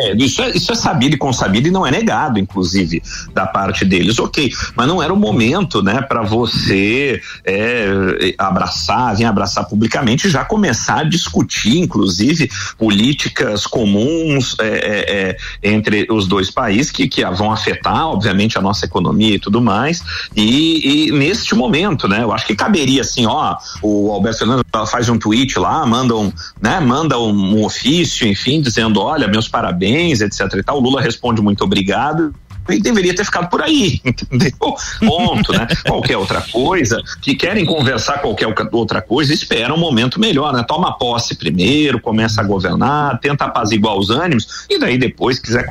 É, 0.00 0.14
isso, 0.16 0.42
é, 0.42 0.50
isso 0.50 0.72
é 0.72 0.74
sabido 0.74 1.14
e 1.14 1.18
consabido 1.18 1.68
e 1.68 1.70
não 1.70 1.86
é 1.86 1.90
negado, 1.90 2.38
inclusive, 2.38 3.02
da 3.34 3.46
parte 3.46 3.84
deles. 3.84 4.18
Ok, 4.18 4.50
mas 4.74 4.88
não 4.88 5.02
era 5.02 5.12
o 5.12 5.16
momento, 5.16 5.82
né, 5.82 6.00
para 6.00 6.22
você 6.22 7.20
é, 7.44 8.34
abraçar, 8.38 9.14
vir 9.14 9.26
abraçar 9.26 9.68
publicamente 9.68 10.26
e 10.26 10.30
já 10.30 10.44
começar 10.44 11.00
a 11.00 11.04
discutir, 11.04 11.78
inclusive, 11.78 12.50
políticas 12.78 13.66
comuns 13.66 14.56
é, 14.58 14.66
é, 14.66 15.28
é, 15.62 15.70
entre 15.70 16.06
os 16.10 16.26
dois 16.26 16.50
países 16.50 16.90
que, 16.90 17.06
que 17.08 17.24
vão 17.32 17.52
afetar, 17.52 18.06
obviamente, 18.06 18.56
a 18.56 18.62
nossa 18.62 18.86
economia 18.86 19.34
e 19.34 19.38
tudo 19.38 19.60
mais. 19.60 20.02
E, 20.34 21.08
e 21.08 21.12
neste 21.12 21.54
momento, 21.54 22.08
né, 22.08 22.22
eu 22.22 22.32
acho 22.32 22.46
que 22.46 22.54
caberia 22.54 23.02
assim, 23.02 23.26
ó, 23.26 23.56
o 23.82 24.10
Alberto 24.12 24.38
Fernandes 24.38 24.64
faz 24.90 25.08
um 25.08 25.18
tweet 25.18 25.58
lá, 25.58 25.84
manda 25.84 26.16
um, 26.16 26.32
né, 26.60 26.80
manda 26.80 27.18
um, 27.18 27.58
um 27.58 27.64
ofício, 27.64 28.26
enfim, 28.26 28.62
dizendo, 28.62 29.00
olha, 29.00 29.28
meus 29.28 29.46
parabéns 29.48 29.89
parabéns, 29.90 30.20
etc 30.20 30.54
e 30.54 30.62
tal. 30.62 30.78
O 30.78 30.80
Lula 30.80 31.00
responde 31.00 31.42
muito 31.42 31.64
obrigado 31.64 32.34
e 32.72 32.80
deveria 32.80 33.14
ter 33.14 33.24
ficado 33.24 33.48
por 33.48 33.62
aí, 33.62 34.00
entendeu? 34.04 34.52
Ponto, 35.00 35.52
né? 35.52 35.66
qualquer 35.86 36.16
outra 36.16 36.40
coisa, 36.40 37.02
que 37.20 37.34
querem 37.34 37.64
conversar 37.64 38.18
qualquer 38.18 38.46
outra 38.72 39.02
coisa, 39.02 39.32
espera 39.32 39.72
um 39.72 39.78
momento 39.78 40.20
melhor, 40.20 40.52
né? 40.52 40.64
Toma 40.66 40.96
posse 40.96 41.34
primeiro, 41.34 42.00
começa 42.00 42.40
a 42.40 42.44
governar, 42.44 43.18
tenta 43.20 43.44
apaziguar 43.44 43.96
os 43.96 44.10
ânimos 44.10 44.66
e 44.68 44.78
daí 44.78 44.98
depois 44.98 45.38
quiser 45.38 45.66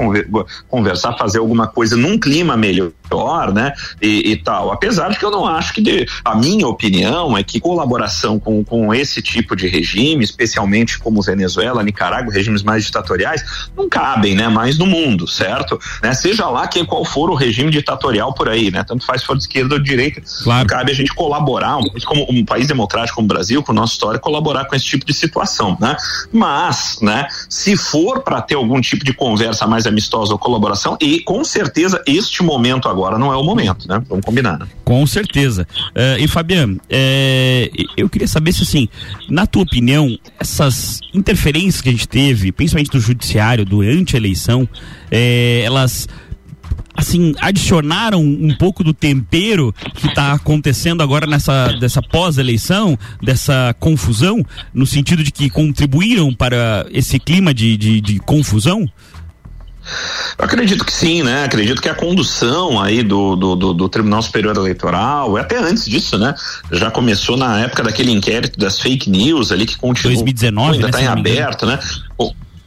conversar, 0.68 1.18
fazer 1.18 1.40
alguma 1.40 1.68
coisa 1.68 1.96
num 1.96 2.18
clima 2.18 2.58
melhor, 2.58 3.54
né? 3.54 3.74
E, 4.02 4.32
e 4.32 4.38
tal. 4.38 4.72
Apesar 4.72 5.10
de 5.10 5.20
que 5.20 5.26
eu 5.26 5.32
não 5.32 5.46
acho 5.46 5.74
que 5.74 5.82
de, 5.82 6.06
a 6.24 6.36
minha 6.36 6.68
opinião 6.68 7.38
é 7.38 7.44
que 7.44 7.60
colaboração 7.60 8.40
com, 8.40 8.64
com 8.64 8.94
esse 8.94 9.22
tipo 9.22 9.56
de 9.56 9.68
regime, 9.68 10.24
especialmente 10.24 11.00
como 11.00 11.22
Venezuela, 11.22 11.84
Nicarágua, 11.84 12.34
regimes 12.34 12.64
mais 12.64 12.86
ditatoriais, 12.86 13.44
não 13.76 13.90
cabem, 13.90 14.36
né? 14.36 14.48
Mais 14.48 14.78
no 14.78 14.86
mundo, 14.86 15.28
certo? 15.28 15.80
Né? 16.02 16.14
Seja 16.14 16.48
lá 16.50 16.68
que 16.68 16.80
qual 16.90 17.06
for 17.06 17.30
o 17.30 17.36
regime 17.36 17.72
ditatorial 17.72 18.34
por 18.34 18.50
aí, 18.50 18.72
né? 18.72 18.84
Tanto 18.84 19.06
faz 19.06 19.22
se 19.22 19.28
for 19.28 19.38
de 19.38 19.44
esquerda 19.44 19.76
ou 19.76 19.80
de 19.82 19.90
direita. 19.90 20.22
Claro. 20.44 20.68
Cabe 20.68 20.92
a 20.92 20.96
gente 20.96 21.14
colaborar, 21.14 21.78
um, 21.78 21.88
como 22.06 22.26
um 22.30 22.44
país 22.44 22.68
democrático 22.68 23.16
como 23.16 23.26
o 23.26 23.28
Brasil, 23.28 23.64
com 23.64 23.74
nossa 23.74 23.94
história, 23.94 24.20
colaborar 24.20 24.66
com 24.66 24.76
esse 24.76 24.86
tipo 24.86 25.06
de 25.06 25.14
situação, 25.14 25.78
né? 25.80 25.96
Mas, 26.32 27.00
né? 27.02 27.28
Se 27.50 27.78
for 27.78 28.22
para 28.22 28.42
ter 28.42 28.56
algum 28.56 28.82
tipo 28.82 29.06
de 29.06 29.14
conversa 29.14 29.68
mais 29.68 29.86
amistosa 29.86 30.34
ou 30.34 30.40
colaboração, 30.40 30.98
e 31.00 31.20
com 31.22 31.44
certeza 31.44 32.02
este 32.08 32.44
momento 32.44 32.90
agora 32.90 33.18
não 33.18 33.32
é 33.32 33.36
o 33.36 33.44
momento, 33.44 33.88
né? 33.88 34.02
Vamos 34.08 34.26
combinar. 34.26 34.58
Né? 34.58 34.68
Com 34.84 35.06
certeza. 35.06 35.68
Uh, 35.90 36.20
e 36.20 36.28
Fabiano, 36.28 36.80
é, 36.90 37.70
eu 37.96 38.10
queria 38.10 38.28
saber 38.28 38.52
se 38.54 38.64
assim, 38.64 38.88
na 39.30 39.46
tua 39.46 39.64
opinião, 39.64 40.18
essas 40.40 41.00
interferências 41.14 41.82
que 41.82 41.90
a 41.90 41.92
gente 41.92 42.08
teve, 42.08 42.52
principalmente 42.52 42.92
do 42.92 43.00
judiciário 43.00 43.66
durante 43.66 44.16
a 44.16 44.20
eleição, 44.20 44.68
é, 45.12 45.62
elas 45.64 46.08
assim, 47.00 47.34
adicionaram 47.40 48.22
um 48.22 48.54
pouco 48.58 48.84
do 48.84 48.94
tempero 48.94 49.74
que 49.96 50.08
está 50.08 50.34
acontecendo 50.34 51.02
agora 51.02 51.26
nessa 51.26 51.70
dessa 51.80 52.02
pós-eleição, 52.02 52.98
dessa 53.22 53.74
confusão, 53.80 54.46
no 54.74 54.86
sentido 54.86 55.24
de 55.24 55.32
que 55.32 55.50
contribuíram 55.50 56.34
para 56.34 56.86
esse 56.92 57.18
clima 57.18 57.54
de, 57.54 57.78
de, 57.78 58.02
de 58.02 58.20
confusão? 58.20 58.86
Eu 60.38 60.46
acredito 60.46 60.86
que 60.86 60.94
sim, 60.94 61.24
né? 61.24 61.46
Acredito 61.46 61.82
que 61.82 61.90
a 61.90 61.96
condução 61.96 62.80
aí 62.80 63.02
do, 63.02 63.36
do, 63.36 63.56
do, 63.56 63.74
do, 63.74 63.90
Tribunal 63.90 64.22
Superior 64.22 64.56
Eleitoral, 64.56 65.36
até 65.38 65.58
antes 65.58 65.86
disso, 65.86 66.18
né? 66.18 66.36
Já 66.72 66.92
começou 66.92 67.36
na 67.38 67.62
época 67.62 67.82
daquele 67.82 68.12
inquérito 68.12 68.60
das 68.60 68.80
fake 68.80 69.10
news 69.10 69.52
ali 69.52 69.66
que 69.66 69.78
continua. 69.78 70.14
2019, 70.14 70.76
ainda 70.76 70.88
está 70.88 71.00
né, 71.00 71.06
em 71.06 71.08
aberto, 71.08 71.66
né? 71.66 71.80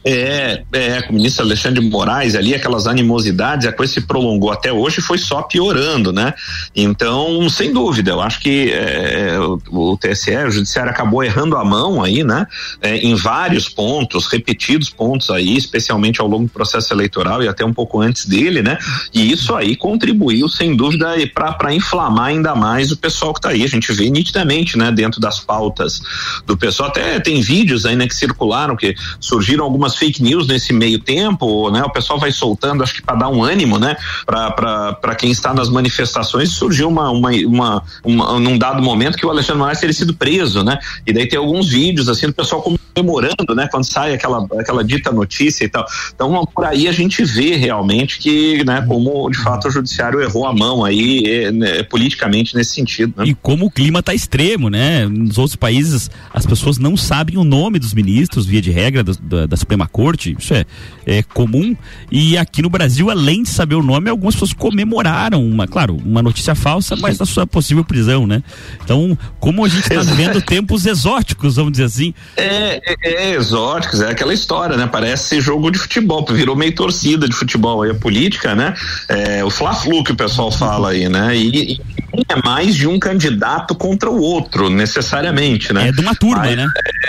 É, 0.05 0.63
é, 0.73 1.01
com 1.01 1.13
o 1.13 1.15
ministro 1.15 1.45
Alexandre 1.45 1.81
de 1.81 1.89
Moraes 1.89 2.35
ali, 2.35 2.53
aquelas 2.53 2.87
animosidades, 2.87 3.65
a 3.67 3.71
coisa 3.71 3.93
se 3.93 4.01
prolongou 4.01 4.51
até 4.51 4.71
hoje 4.71 4.99
e 4.99 5.01
foi 5.01 5.17
só 5.17 5.41
piorando, 5.43 6.11
né? 6.11 6.33
Então, 6.75 7.49
sem 7.49 7.71
dúvida, 7.71 8.11
eu 8.11 8.21
acho 8.21 8.39
que 8.41 8.71
é, 8.71 9.39
o, 9.39 9.59
o, 9.71 9.97
TSE, 9.97 10.35
o 10.35 10.51
Judiciário 10.51 10.91
acabou 10.91 11.23
errando 11.23 11.55
a 11.55 11.63
mão 11.63 12.03
aí, 12.03 12.23
né? 12.23 12.45
É, 12.81 12.97
em 12.97 13.15
vários 13.15 13.69
pontos, 13.69 14.27
repetidos 14.27 14.89
pontos 14.89 15.29
aí, 15.29 15.55
especialmente 15.55 16.19
ao 16.19 16.27
longo 16.27 16.45
do 16.45 16.51
processo 16.51 16.93
eleitoral 16.93 17.41
e 17.41 17.47
até 17.47 17.63
um 17.63 17.73
pouco 17.73 18.01
antes 18.01 18.25
dele, 18.25 18.61
né? 18.61 18.77
E 19.13 19.31
isso 19.31 19.55
aí 19.55 19.75
contribuiu, 19.75 20.49
sem 20.49 20.75
dúvida, 20.75 21.13
para 21.33 21.73
inflamar 21.73 22.25
ainda 22.25 22.53
mais 22.55 22.91
o 22.91 22.97
pessoal 22.97 23.33
que 23.33 23.39
está 23.39 23.49
aí. 23.49 23.63
A 23.63 23.67
gente 23.67 23.91
vê 23.93 24.09
nitidamente, 24.09 24.77
né? 24.77 24.91
Dentro 24.91 25.21
das 25.21 25.39
pautas 25.39 26.01
do 26.45 26.57
pessoal, 26.57 26.89
até 26.89 27.19
tem 27.19 27.39
vídeos 27.41 27.85
aí, 27.85 27.95
né? 27.95 28.07
Que 28.07 28.15
circularam, 28.15 28.75
que 28.75 28.95
surgiram 29.19 29.63
algumas 29.63 29.92
algumas 29.93 29.97
fake 29.97 30.21
news 30.21 30.47
nesse 30.47 30.73
meio 30.73 30.99
tempo, 30.99 31.69
né? 31.69 31.83
O 31.83 31.89
pessoal 31.89 32.19
vai 32.19 32.31
soltando, 32.31 32.83
acho 32.83 32.95
que 32.95 33.01
para 33.01 33.15
dar 33.15 33.29
um 33.29 33.43
ânimo, 33.43 33.77
né? 33.77 33.95
Para 34.25 35.15
quem 35.15 35.31
está 35.31 35.53
nas 35.53 35.69
manifestações, 35.69 36.51
surgiu 36.51 36.87
uma, 36.87 37.09
uma, 37.11 37.31
uma, 37.31 37.83
uma, 38.03 38.39
num 38.39 38.57
dado 38.57 38.81
momento 38.81 39.17
que 39.17 39.25
o 39.25 39.29
Alexandre 39.29 39.59
Moraes 39.59 39.79
teria 39.79 39.93
sido 39.93 40.13
preso, 40.13 40.63
né? 40.63 40.77
E 41.05 41.13
daí 41.13 41.27
tem 41.27 41.37
alguns 41.37 41.69
vídeos 41.69 42.09
assim 42.09 42.27
do 42.27 42.33
pessoal 42.33 42.61
comemorando, 42.61 43.55
né? 43.55 43.67
Quando 43.69 43.85
sai 43.85 44.13
aquela, 44.13 44.45
aquela 44.59 44.83
dita 44.83 45.11
notícia 45.11 45.65
e 45.65 45.69
tal. 45.69 45.85
Então 46.13 46.45
por 46.53 46.65
aí 46.65 46.87
a 46.87 46.91
gente 46.91 47.23
vê 47.23 47.55
realmente 47.55 48.19
que, 48.19 48.63
né? 48.63 48.83
Como 48.87 49.29
de 49.29 49.37
fato 49.37 49.67
o 49.67 49.71
judiciário 49.71 50.21
errou 50.21 50.45
a 50.45 50.53
mão 50.53 50.83
aí 50.83 51.23
é, 51.25 51.51
né, 51.51 51.83
politicamente 51.83 52.55
nesse 52.55 52.73
sentido. 52.73 53.13
Né? 53.17 53.25
E 53.27 53.33
como 53.35 53.65
o 53.65 53.71
clima 53.71 53.99
está 53.99 54.13
extremo, 54.13 54.69
né? 54.69 55.05
Nos 55.07 55.37
outros 55.37 55.55
países 55.55 56.09
as 56.33 56.45
pessoas 56.45 56.77
não 56.77 56.95
sabem 56.95 57.37
o 57.37 57.43
nome 57.43 57.79
dos 57.79 57.93
ministros 57.93 58.45
via 58.45 58.61
de 58.61 58.71
regra 58.71 59.03
da, 59.03 59.13
da, 59.21 59.45
da 59.45 59.57
Suprema 59.57 59.82
numa 59.83 59.87
corte, 59.87 60.35
isso 60.39 60.53
é, 60.53 60.65
é 61.05 61.21
comum. 61.21 61.75
E 62.11 62.37
aqui 62.37 62.61
no 62.61 62.69
Brasil, 62.69 63.09
além 63.09 63.43
de 63.43 63.49
saber 63.49 63.75
o 63.75 63.83
nome, 63.83 64.09
algumas 64.09 64.35
pessoas 64.35 64.53
comemoraram 64.53 65.45
uma, 65.45 65.67
claro, 65.67 65.97
uma 66.03 66.21
notícia 66.21 66.55
falsa, 66.55 66.95
mas 66.95 67.19
a 67.21 67.25
sua 67.25 67.45
possível 67.45 67.83
prisão, 67.83 68.25
né? 68.25 68.41
Então, 68.83 69.17
como 69.39 69.65
a 69.65 69.69
gente 69.69 69.91
está 69.91 70.01
vivendo 70.01 70.41
tempos 70.41 70.85
exóticos, 70.85 71.57
vamos 71.57 71.73
dizer 71.73 71.85
assim. 71.85 72.13
É, 72.37 72.81
é, 72.85 72.95
é, 73.03 73.35
exóticos, 73.35 74.01
é 74.01 74.11
aquela 74.11 74.33
história, 74.33 74.77
né? 74.77 74.87
Parece 74.87 75.41
jogo 75.41 75.69
de 75.69 75.77
futebol, 75.77 76.25
virou 76.31 76.55
meio 76.55 76.73
torcida 76.73 77.27
de 77.27 77.35
futebol 77.35 77.81
aí 77.81 77.91
a 77.91 77.95
política, 77.95 78.55
né? 78.55 78.73
É, 79.09 79.43
o 79.43 79.49
Fla-Flu 79.49 80.03
que 80.03 80.11
o 80.11 80.15
pessoal 80.15 80.51
fala 80.51 80.91
aí, 80.91 81.09
né? 81.09 81.35
E, 81.35 81.73
e 81.73 81.81
é 82.29 82.41
mais 82.43 82.75
de 82.75 82.87
um 82.87 82.99
candidato 82.99 83.75
contra 83.75 84.09
o 84.09 84.21
outro, 84.21 84.69
necessariamente, 84.69 85.73
né? 85.73 85.89
É 85.89 85.91
de 85.91 86.01
uma 86.01 86.15
turma, 86.15 86.43
Mas, 86.43 86.55
né? 86.55 86.67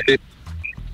É, 0.09 0.19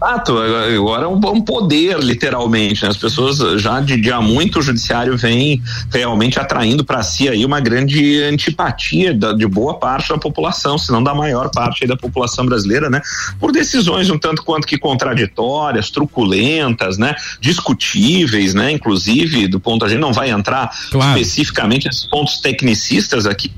Exato, 0.03 0.39
agora 0.39 1.05
é 1.05 1.07
um, 1.07 1.21
um 1.33 1.43
poder, 1.43 1.99
literalmente. 1.99 2.83
Né? 2.83 2.89
As 2.89 2.97
pessoas 2.97 3.39
já 3.61 3.81
de, 3.81 4.01
de 4.01 4.11
há 4.11 4.21
muito 4.21 4.61
o 4.61 4.63
judiciário 4.63 5.17
vem 5.17 5.63
realmente 5.93 6.41
atraindo 6.41 6.83
para 6.83 7.03
si 7.03 7.29
aí 7.29 7.45
uma 7.45 7.61
grande 7.61 8.23
antipatia 8.23 9.13
da, 9.13 9.35
de 9.35 9.47
boa 9.47 9.75
parte 9.79 10.09
da 10.09 10.19
população, 10.19 10.79
se 10.79 10.91
não 10.91 11.03
da 11.03 11.15
maior 11.15 11.51
parte 11.51 11.87
da 11.87 11.97
população 11.97 12.47
brasileira, 12.47 12.89
né? 12.89 13.03
Por 13.39 13.53
decisões 13.53 14.09
um 14.09 14.19
tanto 14.19 14.43
quanto 14.43 14.67
que 14.67 14.79
contraditórias, 14.79 15.91
truculentas, 15.91 16.97
né? 16.97 17.15
Discutíveis, 17.39 18.55
né? 18.55 18.73
Inclusive, 18.73 19.49
do 19.49 19.61
ponto 19.61 19.85
a 19.85 19.89
gente 19.89 20.01
não 20.01 20.15
vai 20.15 20.31
entrar 20.31 20.71
claro. 20.91 21.19
especificamente 21.19 21.87
nesses 21.87 22.07
pontos 22.07 22.41
tecnicistas 22.41 23.27
aqui 23.27 23.53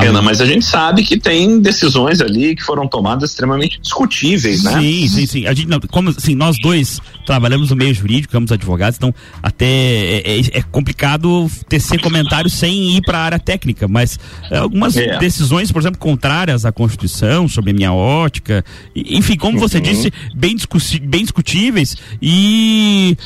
ah, 0.00 0.22
mas 0.22 0.40
a 0.40 0.46
gente 0.46 0.64
sabe 0.64 1.02
que 1.02 1.18
tem 1.18 1.60
decisões 1.60 2.20
ali 2.20 2.54
que 2.54 2.62
foram 2.62 2.86
tomadas 2.88 3.30
extremamente 3.30 3.80
discutíveis, 3.80 4.62
né? 4.62 4.80
Sim, 4.80 5.08
sim, 5.08 5.26
sim. 5.26 5.46
A 5.46 5.54
gente, 5.54 5.68
não, 5.68 5.80
como 5.80 6.10
assim, 6.10 6.34
nós 6.34 6.56
dois 6.60 7.00
trabalhamos 7.24 7.70
no 7.70 7.76
meio 7.76 7.94
jurídico, 7.94 8.32
somos 8.32 8.52
advogados, 8.52 8.96
então 8.96 9.14
até 9.42 9.66
é, 9.66 10.40
é, 10.40 10.58
é 10.58 10.62
complicado 10.62 11.50
tecer 11.68 12.00
comentários 12.00 12.52
sem 12.54 12.96
ir 12.96 13.02
para 13.02 13.18
a 13.18 13.22
área 13.22 13.38
técnica, 13.38 13.88
mas 13.88 14.18
é, 14.50 14.58
algumas 14.58 14.96
é. 14.96 15.18
decisões, 15.18 15.70
por 15.72 15.80
exemplo, 15.80 15.98
contrárias 15.98 16.64
à 16.64 16.72
Constituição, 16.72 17.48
sobre 17.48 17.70
a 17.70 17.74
minha 17.74 17.92
ótica, 17.92 18.64
enfim, 18.94 19.36
como 19.36 19.58
você 19.58 19.78
uhum. 19.78 19.82
disse, 19.82 20.12
bem, 20.34 20.56
bem 21.02 21.22
discutíveis 21.22 21.96
e 22.20 23.16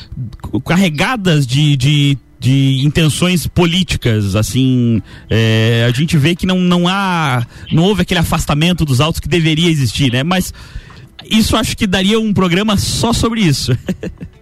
carregadas 0.65 1.45
de, 1.45 1.75
de 1.75 2.17
de 2.41 2.83
intenções 2.83 3.45
políticas, 3.45 4.35
assim, 4.35 4.99
é, 5.29 5.85
a 5.87 5.91
gente 5.91 6.17
vê 6.17 6.35
que 6.35 6.47
não, 6.47 6.57
não 6.57 6.87
há, 6.87 7.45
não 7.71 7.83
houve 7.83 8.01
aquele 8.01 8.19
afastamento 8.19 8.83
dos 8.83 8.99
autos 8.99 9.19
que 9.19 9.29
deveria 9.29 9.69
existir, 9.69 10.11
né? 10.11 10.23
Mas 10.23 10.51
isso 11.29 11.55
acho 11.55 11.77
que 11.77 11.85
daria 11.85 12.19
um 12.19 12.33
programa 12.33 12.77
só 12.77 13.13
sobre 13.13 13.41
isso. 13.41 13.77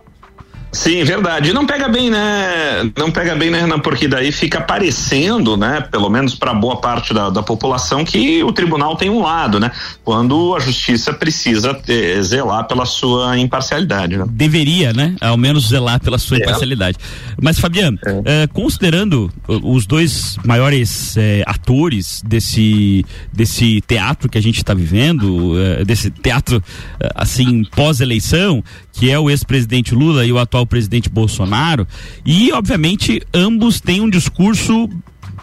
Sim, 0.71 1.03
verdade. 1.03 1.51
Não 1.51 1.65
pega 1.65 1.87
bem, 1.87 2.09
né? 2.09 2.91
Não 2.95 3.11
pega 3.11 3.35
bem, 3.35 3.49
né, 3.49 3.61
Renan? 3.61 3.79
Porque 3.79 4.07
daí 4.07 4.31
fica 4.31 4.61
parecendo, 4.61 5.57
né? 5.57 5.81
Pelo 5.81 6.09
menos 6.09 6.35
para 6.35 6.53
boa 6.53 6.77
parte 6.77 7.13
da, 7.13 7.29
da 7.29 7.41
população, 7.41 8.05
que 8.05 8.43
o 8.43 8.51
tribunal 8.51 8.95
tem 8.95 9.09
um 9.09 9.21
lado, 9.21 9.59
né? 9.59 9.71
Quando 10.03 10.55
a 10.55 10.59
justiça 10.59 11.11
precisa 11.11 11.73
ter, 11.73 12.21
zelar 12.21 12.67
pela 12.67 12.85
sua 12.85 13.37
imparcialidade, 13.39 14.17
né? 14.17 14.25
Deveria, 14.29 14.93
né? 14.93 15.15
Ao 15.19 15.37
menos 15.37 15.69
zelar 15.69 15.99
pela 15.99 16.19
sua 16.19 16.37
é. 16.37 16.41
imparcialidade. 16.41 16.97
Mas, 17.41 17.57
Fabiano, 17.57 17.97
é. 18.05 18.43
eh, 18.43 18.47
considerando 18.47 19.31
os 19.47 19.87
dois 19.87 20.37
maiores 20.45 21.17
eh, 21.17 21.43
atores 21.47 22.21
desse, 22.25 23.03
desse 23.33 23.81
teatro 23.81 24.29
que 24.29 24.37
a 24.37 24.41
gente 24.41 24.57
está 24.57 24.73
vivendo, 24.73 25.59
eh, 25.59 25.83
desse 25.83 26.11
teatro, 26.11 26.61
assim, 27.15 27.63
pós-eleição, 27.75 28.63
que 28.91 29.09
é 29.09 29.17
o 29.17 29.29
ex-presidente 29.29 29.95
Lula 29.95 30.25
e 30.25 30.31
o 30.31 30.37
atual 30.37 30.58
presidente 30.65 31.09
Bolsonaro, 31.09 31.87
e 32.25 32.51
obviamente 32.51 33.21
ambos 33.33 33.79
têm 33.79 34.01
um 34.01 34.09
discurso 34.09 34.89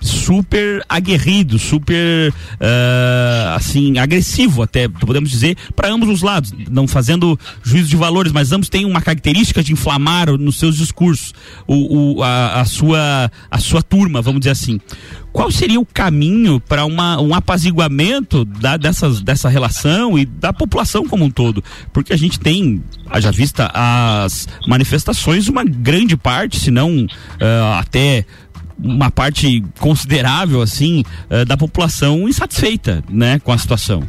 super 0.01 0.85
aguerrido, 0.89 1.59
super 1.59 2.31
uh, 2.31 3.55
assim 3.55 3.99
agressivo 3.99 4.63
até 4.63 4.89
podemos 4.89 5.31
dizer 5.31 5.57
para 5.75 5.89
ambos 5.89 6.09
os 6.09 6.23
lados, 6.23 6.53
não 6.71 6.87
fazendo 6.87 7.39
juízo 7.63 7.89
de 7.89 7.97
valores, 7.97 8.33
mas 8.33 8.53
ambos 8.53 8.69
têm 8.69 8.85
uma 8.85 9.01
característica 9.01 9.63
de 9.63 9.73
inflamar 9.73 10.31
nos 10.33 10.59
seus 10.59 10.77
discursos 10.77 11.33
o, 11.67 12.17
o 12.17 12.23
a, 12.23 12.61
a, 12.61 12.65
sua 12.65 13.31
a 13.51 13.59
sua 13.59 13.83
turma, 13.83 14.23
vamos 14.23 14.41
dizer 14.41 14.51
assim. 14.51 14.81
Qual 15.37 15.51
seria 15.51 15.79
o 15.79 15.85
caminho 15.85 16.59
para 16.59 16.87
um 16.87 17.35
apaziguamento 17.35 18.43
da, 18.43 18.79
dessas, 18.79 19.21
dessa 19.21 19.51
relação 19.51 20.19
e 20.19 20.25
da 20.25 20.51
população 20.51 21.07
como 21.07 21.27
um 21.27 21.31
todo? 21.31 21.63
Porque 21.93 22.15
a 22.15 22.17
gente 22.17 22.41
tem, 22.41 22.83
já 23.19 23.31
vista 23.31 23.71
as 23.75 24.49
manifestações, 24.67 25.47
uma 25.47 25.63
grande 25.63 26.17
parte, 26.17 26.59
se 26.59 26.71
não 26.71 27.05
uh, 27.05 27.79
até 27.79 28.25
uma 28.79 29.11
parte 29.11 29.65
considerável 29.79 30.61
assim 30.61 31.03
uh, 31.31 31.45
da 31.45 31.57
população 31.57 32.29
insatisfeita, 32.29 33.03
né, 33.09 33.39
com 33.39 33.53
a 33.53 33.59
situação. 33.59 34.03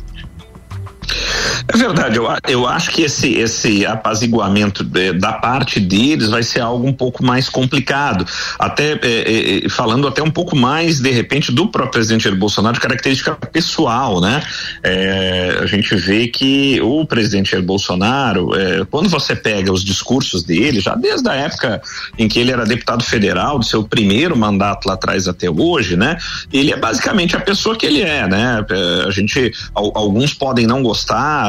É 1.67 1.78
verdade, 1.78 2.17
eu, 2.17 2.28
eu 2.48 2.67
acho 2.67 2.91
que 2.91 3.02
esse, 3.02 3.34
esse 3.34 3.86
apaziguamento 3.86 4.84
de, 4.84 5.13
da 5.13 5.34
parte 5.34 5.80
deles 5.80 6.30
vai 6.30 6.43
ser 6.43 6.62
algo 6.62 6.88
um 6.88 6.93
pouco 6.93 7.24
mais 7.24 7.50
complicado. 7.50 8.26
Até 8.58 8.93
é, 8.93 9.00
é, 9.04 9.65
é, 9.65 9.70
falando 9.70 10.08
até 10.08 10.22
um 10.22 10.32
pouco 10.32 10.56
mais, 10.56 11.00
de 11.00 11.12
repente, 11.12 11.52
do 11.52 11.67
próprio 11.67 11.91
presidente 11.91 12.24
Jair 12.24 12.38
Bolsonaro, 12.38 12.76
de 12.76 12.80
característica 12.80 13.36
pessoal, 13.36 14.22
né? 14.22 14.41
É, 14.84 15.60
a 15.62 15.65
gente 15.65 15.96
vê 15.96 16.28
que 16.28 16.80
o 16.82 17.06
presidente 17.06 17.52
Jair 17.52 17.63
Bolsonaro, 17.63 18.56
é, 18.56 18.86
quando 18.86 19.10
você 19.10 19.36
pega 19.36 19.72
os 19.72 19.84
discursos 19.84 20.43
dele, 20.43 20.80
já 20.80 20.96
desde 20.96 21.28
a 21.30 21.34
época 21.34 21.82
em 22.17 22.28
que 22.28 22.39
ele 22.39 22.52
era 22.52 22.65
deputado 22.65 23.04
federal, 23.04 23.60
do 23.60 23.65
seu 23.65 23.84
primeiro 23.84 24.38
mandato 24.38 24.88
lá 24.88 24.93
atrás 24.93 25.28
até 25.28 25.50
hoje, 25.50 25.96
né? 25.96 26.17
Ele 26.52 26.72
é 26.72 26.78
basicamente 26.78 27.36
a 27.36 27.39
pessoa 27.39 27.76
que 27.76 27.86
ele 27.86 28.02
é, 28.02 28.28
né? 28.28 28.65
É, 28.70 29.08
a 29.08 29.12
gente, 29.12 29.52
alguns 29.74 30.34
podem 30.34 30.65
não 30.65 30.82
gostar, 30.82 30.97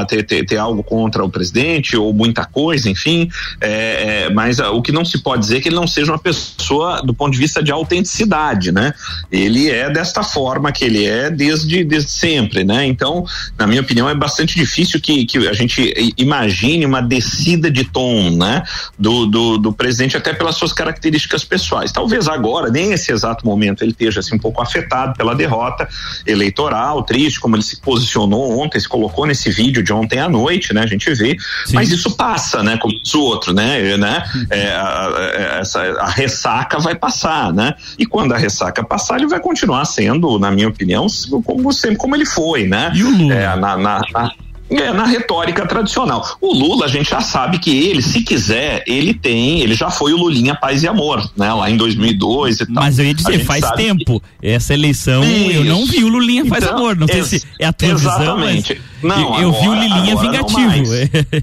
ter, 0.08 0.22
ter, 0.24 0.44
ter 0.44 0.56
algo 0.56 0.82
contra 0.82 1.24
o 1.24 1.30
presidente 1.30 1.96
ou 1.96 2.12
muita 2.12 2.44
coisa, 2.44 2.88
enfim, 2.88 3.30
é, 3.60 4.26
é, 4.26 4.30
mas 4.30 4.58
uh, 4.58 4.66
o 4.72 4.82
que 4.82 4.92
não 4.92 5.04
se 5.04 5.18
pode 5.18 5.42
dizer 5.42 5.58
é 5.58 5.60
que 5.60 5.68
ele 5.68 5.76
não 5.76 5.86
seja 5.86 6.12
uma 6.12 6.18
pessoa 6.18 7.02
do 7.02 7.14
ponto 7.14 7.32
de 7.32 7.38
vista 7.38 7.62
de 7.62 7.70
autenticidade, 7.70 8.72
né? 8.72 8.92
Ele 9.30 9.70
é 9.70 9.90
desta 9.90 10.22
forma 10.22 10.72
que 10.72 10.84
ele 10.84 11.06
é 11.06 11.30
desde, 11.30 11.84
desde 11.84 12.10
sempre, 12.10 12.64
né? 12.64 12.86
Então, 12.86 13.24
na 13.56 13.66
minha 13.66 13.80
opinião, 13.80 14.08
é 14.08 14.14
bastante 14.14 14.56
difícil 14.56 15.00
que, 15.00 15.24
que 15.24 15.38
a 15.48 15.52
gente 15.52 16.14
imagine 16.16 16.84
uma 16.84 17.00
descida 17.00 17.70
de 17.70 17.84
tom, 17.84 18.30
né? 18.30 18.62
Do, 18.98 19.26
do, 19.26 19.58
do 19.58 19.72
presidente 19.72 20.16
até 20.16 20.32
pelas 20.32 20.56
suas 20.56 20.72
características 20.72 21.44
pessoais. 21.44 21.92
Talvez 21.92 22.26
agora, 22.28 22.70
nesse 22.70 23.12
exato 23.12 23.46
momento, 23.46 23.82
ele 23.82 23.92
esteja 23.92 24.20
assim 24.20 24.36
um 24.36 24.38
pouco 24.38 24.62
afetado 24.62 25.14
pela 25.16 25.34
derrota 25.34 25.88
eleitoral, 26.26 27.02
triste, 27.02 27.40
como 27.40 27.56
ele 27.56 27.62
se 27.62 27.80
posicionou 27.80 28.58
ontem, 28.58 28.80
se 28.80 28.88
colocou 28.88 29.26
nesse 29.26 29.37
vídeo 29.50 29.82
de 29.82 29.92
ontem 29.92 30.18
à 30.18 30.28
noite, 30.28 30.72
né? 30.72 30.82
A 30.82 30.86
gente 30.86 31.12
vê, 31.14 31.36
Sim. 31.66 31.74
mas 31.74 31.90
isso 31.90 32.16
passa, 32.16 32.62
né? 32.62 32.76
Como 32.76 32.94
diz 33.00 33.14
o 33.14 33.20
outro, 33.20 33.52
né? 33.52 33.96
né? 33.96 34.24
É, 34.50 34.70
a, 34.70 35.08
a, 35.08 35.60
essa, 35.60 35.80
a 35.80 36.10
ressaca 36.10 36.78
vai 36.78 36.94
passar, 36.94 37.52
né? 37.52 37.74
E 37.98 38.06
quando 38.06 38.32
a 38.32 38.38
ressaca 38.38 38.82
passar, 38.84 39.16
ele 39.16 39.28
vai 39.28 39.40
continuar 39.40 39.84
sendo, 39.84 40.38
na 40.38 40.50
minha 40.50 40.68
opinião, 40.68 41.06
como 41.44 41.72
sempre 41.72 41.96
como 41.96 42.14
ele 42.14 42.26
foi, 42.26 42.66
né? 42.66 42.92
E 42.94 43.02
o 43.02 43.10
Lula? 43.10 43.34
É, 43.34 43.56
na, 43.56 43.76
na, 43.76 44.00
na 44.12 44.32
é, 44.70 44.92
na 44.92 45.04
retórica 45.04 45.66
tradicional. 45.66 46.36
O 46.40 46.52
Lula, 46.52 46.84
a 46.84 46.88
gente 46.88 47.10
já 47.10 47.20
sabe 47.20 47.58
que 47.58 47.70
ele, 47.70 48.02
se 48.02 48.22
quiser, 48.22 48.84
ele 48.86 49.14
tem, 49.14 49.60
ele 49.60 49.74
já 49.74 49.90
foi 49.90 50.12
o 50.12 50.16
Lulinha 50.16 50.54
Paz 50.54 50.82
e 50.82 50.88
Amor, 50.88 51.28
né? 51.36 51.52
Lá 51.52 51.70
em 51.70 51.76
2002 51.76 52.60
e 52.60 52.66
tal. 52.66 52.84
Mas 52.84 52.98
eu 52.98 53.04
ia 53.04 53.14
dizer, 53.14 53.44
faz 53.44 53.70
tempo. 53.72 54.20
Que... 54.20 54.48
Essa 54.48 54.74
eleição, 54.74 55.24
Isso. 55.24 55.50
eu 55.52 55.64
não 55.64 55.86
vi 55.86 56.04
o 56.04 56.08
Lulinha 56.08 56.44
Paz 56.46 56.62
e 56.62 56.66
então, 56.66 56.78
Amor. 56.78 56.96
Não 56.96 57.06
sei 57.06 57.22
se 57.22 57.42
é 57.58 57.66
a 57.66 57.72
tua 57.72 57.88
exatamente. 57.88 58.74
visão, 58.74 58.84
mas 59.02 59.18
não, 59.18 59.40
eu, 59.40 59.48
agora, 59.48 59.62
vi 59.62 59.68
o 59.68 59.74
Lilinha 59.74 60.16
vingativo. 60.16 60.84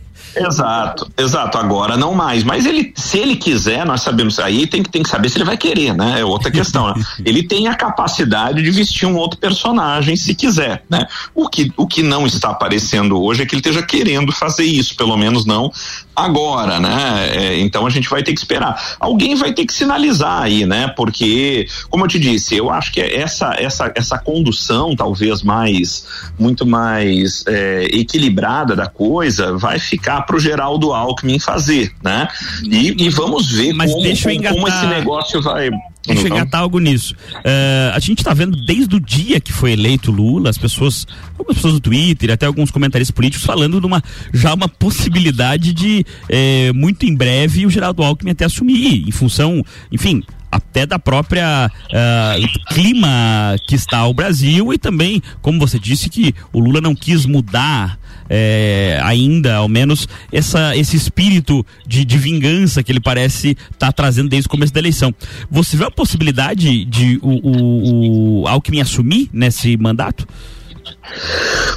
Exato, 0.35 1.09
exato. 1.17 1.57
Agora 1.57 1.95
não 1.95 2.13
mais. 2.13 2.43
Mas 2.43 2.65
ele, 2.65 2.93
se 2.95 3.17
ele 3.17 3.35
quiser, 3.35 3.85
nós 3.85 4.01
sabemos. 4.01 4.39
Aí 4.39 4.67
tem 4.67 4.83
que, 4.83 4.89
tem 4.89 5.03
que 5.03 5.09
saber 5.09 5.29
se 5.29 5.37
ele 5.37 5.45
vai 5.45 5.57
querer, 5.57 5.93
né? 5.93 6.19
É 6.19 6.25
outra 6.25 6.51
questão. 6.51 6.87
Né? 6.87 7.03
Ele 7.25 7.43
tem 7.43 7.67
a 7.67 7.75
capacidade 7.75 8.61
de 8.61 8.71
vestir 8.71 9.07
um 9.07 9.15
outro 9.15 9.39
personagem 9.39 10.15
se 10.15 10.35
quiser, 10.35 10.83
né? 10.89 11.07
O 11.33 11.49
que, 11.49 11.71
o 11.77 11.87
que 11.87 12.03
não 12.03 12.25
está 12.25 12.49
aparecendo 12.49 13.21
hoje 13.21 13.43
é 13.43 13.45
que 13.45 13.55
ele 13.55 13.61
esteja 13.61 13.81
querendo 13.81 14.31
fazer 14.31 14.63
isso, 14.63 14.95
pelo 14.95 15.17
menos 15.17 15.45
não 15.45 15.71
agora, 16.15 16.79
né? 16.79 17.29
É, 17.35 17.59
então 17.59 17.85
a 17.85 17.89
gente 17.89 18.09
vai 18.09 18.23
ter 18.23 18.33
que 18.33 18.39
esperar. 18.39 18.95
Alguém 18.99 19.35
vai 19.35 19.53
ter 19.53 19.65
que 19.65 19.73
sinalizar 19.73 20.43
aí, 20.43 20.65
né? 20.65 20.87
Porque, 20.95 21.67
como 21.89 22.05
eu 22.05 22.07
te 22.07 22.17
disse, 22.17 22.55
eu 22.55 22.69
acho 22.69 22.91
que 22.91 23.01
essa 23.01 23.53
essa 23.57 23.91
essa 23.95 24.17
condução 24.17 24.95
talvez 24.95 25.43
mais 25.43 26.07
muito 26.39 26.65
mais 26.65 27.43
é, 27.47 27.87
equilibrada 27.91 28.75
da 28.75 28.87
coisa 28.87 29.57
vai 29.57 29.77
ficar 29.77 30.21
para 30.25 30.35
o 30.35 30.39
Geraldo 30.39 30.93
Alckmin 30.93 31.39
fazer, 31.39 31.91
né? 32.03 32.27
E, 32.63 33.05
e 33.05 33.09
vamos 33.09 33.51
ver 33.51 33.73
Mas 33.73 33.91
como, 33.91 34.03
deixa 34.03 34.29
eu 34.29 34.35
engatar, 34.35 34.55
como 34.55 34.67
esse 34.67 34.85
negócio 34.87 35.41
vai. 35.41 35.69
Deixa 36.05 36.27
eu 36.27 36.27
engatar 36.27 36.61
algo 36.61 36.79
nisso. 36.79 37.15
Uh, 37.33 37.93
a 37.93 37.99
gente 37.99 38.19
está 38.19 38.33
vendo 38.33 38.55
desde 38.65 38.95
o 38.95 38.99
dia 38.99 39.39
que 39.39 39.51
foi 39.51 39.71
eleito 39.71 40.11
Lula, 40.11 40.49
as 40.49 40.57
pessoas, 40.57 41.07
algumas 41.37 41.55
pessoas 41.55 41.73
no 41.73 41.79
Twitter, 41.79 42.31
até 42.31 42.45
alguns 42.45 42.69
comentaristas 42.69 43.13
políticos 43.13 43.45
falando 43.45 43.79
de 43.79 43.87
uma, 43.87 44.03
já 44.33 44.53
uma 44.53 44.67
possibilidade 44.67 45.73
de 45.73 46.05
eh, 46.29 46.71
muito 46.73 47.05
em 47.05 47.15
breve 47.15 47.65
o 47.65 47.69
Geraldo 47.69 48.03
Alckmin 48.03 48.31
até 48.31 48.45
assumir, 48.45 49.07
em 49.07 49.11
função, 49.11 49.63
enfim, 49.91 50.23
até 50.55 50.85
da 50.85 50.97
própria 50.97 51.69
uh, 51.69 52.73
clima 52.73 53.55
que 53.67 53.75
está 53.75 54.05
o 54.05 54.13
Brasil 54.13 54.73
e 54.73 54.77
também, 54.77 55.21
como 55.41 55.59
você 55.59 55.77
disse, 55.77 56.09
que 56.09 56.33
o 56.53 56.59
Lula 56.59 56.79
não 56.79 56.95
quis 56.95 57.25
mudar 57.25 57.99
é, 58.29 58.99
ainda, 59.03 59.55
ao 59.55 59.69
menos, 59.69 60.07
essa, 60.31 60.75
esse 60.75 60.95
espírito 60.95 61.65
de, 61.85 62.03
de 62.03 62.17
vingança 62.17 62.83
que 62.83 62.91
ele 62.91 62.99
parece 62.99 63.49
estar 63.49 63.87
tá 63.87 63.91
trazendo 63.91 64.29
desde 64.29 64.47
o 64.47 64.49
começo 64.49 64.73
da 64.73 64.79
eleição. 64.79 65.13
Você 65.49 65.77
vê 65.77 65.85
a 65.85 65.91
possibilidade 65.91 66.85
de 66.85 67.19
o, 67.21 67.29
o, 67.29 68.41
o 68.41 68.47
Alckmin 68.47 68.81
assumir 68.81 69.29
nesse 69.31 69.77
mandato? 69.77 70.27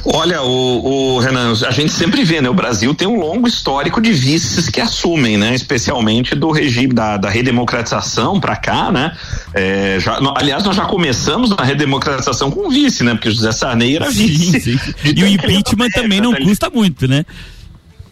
Olha, 0.05 0.41
o, 0.41 1.15
o, 1.15 1.19
Renan, 1.19 1.53
a 1.65 1.71
gente 1.71 1.91
sempre 1.91 2.23
vê, 2.23 2.41
né? 2.41 2.49
O 2.49 2.53
Brasil 2.53 2.93
tem 2.95 3.07
um 3.07 3.19
longo 3.19 3.47
histórico 3.47 4.01
de 4.01 4.11
vices 4.11 4.69
que 4.69 4.81
assumem, 4.81 5.37
né? 5.37 5.53
Especialmente 5.53 6.35
do 6.35 6.51
regime 6.51 6.93
da, 6.93 7.17
da 7.17 7.29
redemocratização 7.29 8.39
para 8.39 8.55
cá, 8.55 8.91
né? 8.91 9.15
É, 9.53 9.97
já, 9.99 10.19
aliás, 10.35 10.63
nós 10.63 10.75
já 10.75 10.85
começamos 10.85 11.49
na 11.49 11.63
redemocratização 11.63 12.49
com 12.49 12.69
vice, 12.69 13.03
né? 13.03 13.13
Porque 13.13 13.29
José 13.31 13.51
Sarney 13.51 13.95
era 13.95 14.09
vice. 14.09 14.61
Sim, 14.61 14.77
sim. 14.77 15.13
E 15.15 15.23
o 15.23 15.27
impeachment 15.27 15.89
também 15.89 16.21
não 16.21 16.33
custa 16.33 16.69
muito, 16.69 17.07
né? 17.07 17.25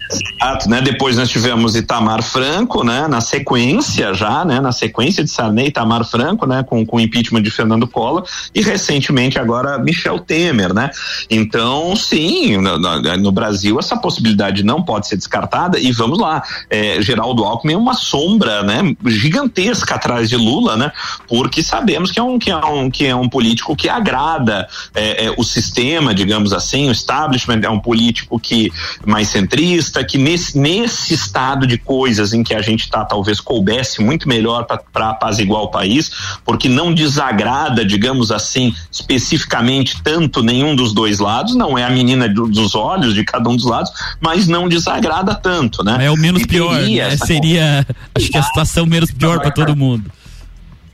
Exato, 0.09 0.69
né? 0.69 0.81
Depois 0.81 1.17
nós 1.17 1.29
tivemos 1.29 1.75
Itamar 1.75 2.23
Franco, 2.23 2.83
né? 2.83 3.07
Na 3.07 3.19
sequência 3.19 4.13
já, 4.13 4.45
né? 4.45 4.61
Na 4.61 4.71
sequência 4.71 5.23
de 5.23 5.29
Sarney, 5.29 5.67
Itamar 5.67 6.05
Franco, 6.05 6.45
né? 6.45 6.63
Com, 6.63 6.85
o 6.89 6.99
impeachment 6.99 7.41
de 7.41 7.51
Fernando 7.51 7.87
Collor 7.87 8.23
e 8.55 8.61
recentemente 8.61 9.37
agora 9.37 9.77
Michel 9.77 10.19
Temer, 10.19 10.73
né? 10.73 10.89
Então, 11.29 11.95
sim, 11.95 12.57
no, 12.57 12.77
no 12.77 13.31
Brasil 13.31 13.77
essa 13.79 13.97
possibilidade 13.97 14.63
não 14.63 14.81
pode 14.81 15.07
ser 15.07 15.17
descartada 15.17 15.77
e 15.77 15.91
vamos 15.91 16.17
lá, 16.17 16.41
é, 16.69 17.01
Geraldo 17.01 17.43
Alckmin 17.43 17.73
é 17.73 17.77
uma 17.77 17.93
sombra, 17.93 18.63
né? 18.63 18.95
Gigantesca 19.05 19.95
atrás 19.95 20.29
de 20.29 20.37
Lula, 20.37 20.77
né? 20.77 20.91
Porque 21.27 21.61
sabemos 21.61 22.11
que 22.11 22.19
é 22.19 22.23
um 22.23 22.39
que 22.39 22.49
é 22.49 22.57
um 22.57 22.89
que 22.89 23.05
é 23.05 23.15
um 23.15 23.27
político 23.27 23.75
que 23.75 23.89
agrada 23.89 24.67
é, 24.95 25.25
é, 25.25 25.33
o 25.37 25.43
sistema, 25.43 26.13
digamos 26.13 26.53
assim, 26.53 26.87
o 26.87 26.91
establishment 26.91 27.61
é 27.63 27.69
um 27.69 27.79
político 27.79 28.39
que 28.39 28.71
mais 29.05 29.27
centrista 29.27 29.96
que 30.03 30.17
nesse, 30.17 30.57
nesse 30.57 31.13
estado 31.13 31.65
de 31.65 31.77
coisas 31.77 32.33
em 32.33 32.43
que 32.43 32.53
a 32.53 32.61
gente 32.61 32.81
está, 32.81 33.03
talvez 33.05 33.39
coubesse 33.39 34.01
muito 34.01 34.27
melhor 34.27 34.65
para 34.65 35.09
apaziguar 35.09 35.63
o 35.63 35.69
país, 35.69 36.11
porque 36.45 36.67
não 36.67 36.93
desagrada, 36.93 37.85
digamos 37.85 38.31
assim, 38.31 38.75
especificamente 38.91 40.01
tanto 40.03 40.43
nenhum 40.43 40.75
dos 40.75 40.93
dois 40.93 41.19
lados, 41.19 41.55
não 41.55 41.77
é 41.77 41.83
a 41.83 41.89
menina 41.89 42.27
do, 42.27 42.47
dos 42.47 42.75
olhos 42.75 43.13
de 43.13 43.23
cada 43.23 43.49
um 43.49 43.55
dos 43.55 43.65
lados, 43.65 43.91
mas 44.19 44.47
não 44.47 44.67
desagrada 44.67 45.35
tanto, 45.35 45.83
né? 45.83 46.05
É 46.05 46.11
o 46.11 46.17
menos 46.17 46.41
e 46.41 46.47
pior, 46.47 46.81
né? 46.81 47.17
seria, 47.17 47.85
acho 48.15 48.29
que 48.29 48.37
a 48.37 48.43
situação 48.43 48.85
menos 48.85 49.11
pior 49.11 49.39
para 49.39 49.51
todo 49.51 49.75
mundo 49.75 50.11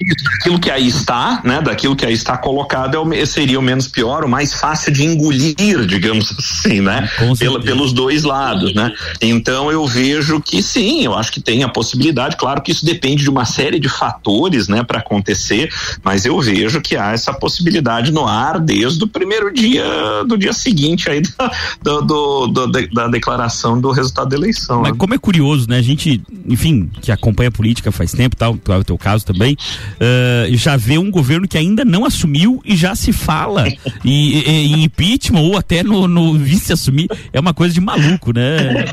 daquilo 0.01 0.59
que 0.59 0.69
aí 0.69 0.87
está, 0.87 1.41
né, 1.43 1.61
daquilo 1.61 1.95
que 1.95 2.05
aí 2.05 2.13
está 2.13 2.37
colocado 2.37 2.95
é 2.95 2.99
o, 2.99 3.25
seria 3.25 3.59
o 3.59 3.61
menos 3.61 3.87
pior, 3.87 4.23
o 4.23 4.29
mais 4.29 4.53
fácil 4.53 4.91
de 4.91 5.05
engolir, 5.05 5.85
digamos 5.85 6.33
assim, 6.37 6.81
né, 6.81 7.09
Pela, 7.37 7.61
pelos 7.61 7.93
dois 7.93 8.23
lados, 8.23 8.73
né. 8.73 8.91
Então 9.21 9.71
eu 9.71 9.85
vejo 9.85 10.41
que 10.41 10.61
sim, 10.61 11.03
eu 11.03 11.13
acho 11.13 11.31
que 11.31 11.41
tem 11.41 11.63
a 11.63 11.69
possibilidade, 11.69 12.35
claro 12.37 12.61
que 12.61 12.71
isso 12.71 12.85
depende 12.85 13.23
de 13.23 13.29
uma 13.29 13.45
série 13.45 13.79
de 13.79 13.89
fatores, 13.89 14.67
né, 14.67 14.83
para 14.83 14.99
acontecer, 14.99 15.69
mas 16.03 16.25
eu 16.25 16.39
vejo 16.39 16.81
que 16.81 16.95
há 16.95 17.11
essa 17.11 17.33
possibilidade 17.33 18.11
no 18.11 18.25
ar 18.25 18.59
desde 18.59 19.03
o 19.03 19.07
primeiro 19.07 19.53
dia 19.53 19.83
do 20.27 20.37
dia 20.37 20.53
seguinte 20.53 21.09
aí 21.09 21.21
da, 21.21 21.51
do, 21.81 22.01
do, 22.01 22.47
do, 22.47 22.87
da 22.87 23.07
declaração 23.07 23.79
do 23.79 23.91
resultado 23.91 24.29
da 24.29 24.35
eleição. 24.35 24.81
Mas 24.81 24.91
né? 24.91 24.97
como 24.97 25.13
é 25.13 25.17
curioso, 25.17 25.67
né, 25.69 25.77
a 25.77 25.81
gente, 25.81 26.21
enfim, 26.47 26.89
que 27.01 27.11
acompanha 27.11 27.49
a 27.49 27.51
política 27.51 27.91
faz 27.91 28.11
tempo, 28.11 28.35
tal, 28.35 28.57
é 28.67 28.75
o 28.75 28.83
teu 28.83 28.97
caso 28.97 29.25
também 29.25 29.53
uh, 29.53 30.55
já 30.55 30.77
vê 30.77 30.97
um 30.97 31.09
governo 31.11 31.47
que 31.47 31.57
ainda 31.57 31.83
não 31.85 32.05
assumiu 32.05 32.61
e 32.65 32.75
já 32.75 32.95
se 32.95 33.11
fala 33.11 33.67
em, 34.03 34.83
impeachment 34.83 35.41
ou 35.41 35.57
até 35.57 35.83
no, 35.83 36.07
no 36.07 36.37
vice 36.37 36.73
assumir. 36.73 37.07
É 37.31 37.39
uma 37.39 37.53
coisa 37.53 37.73
de 37.73 37.81
maluco, 37.81 38.33
né? 38.33 38.87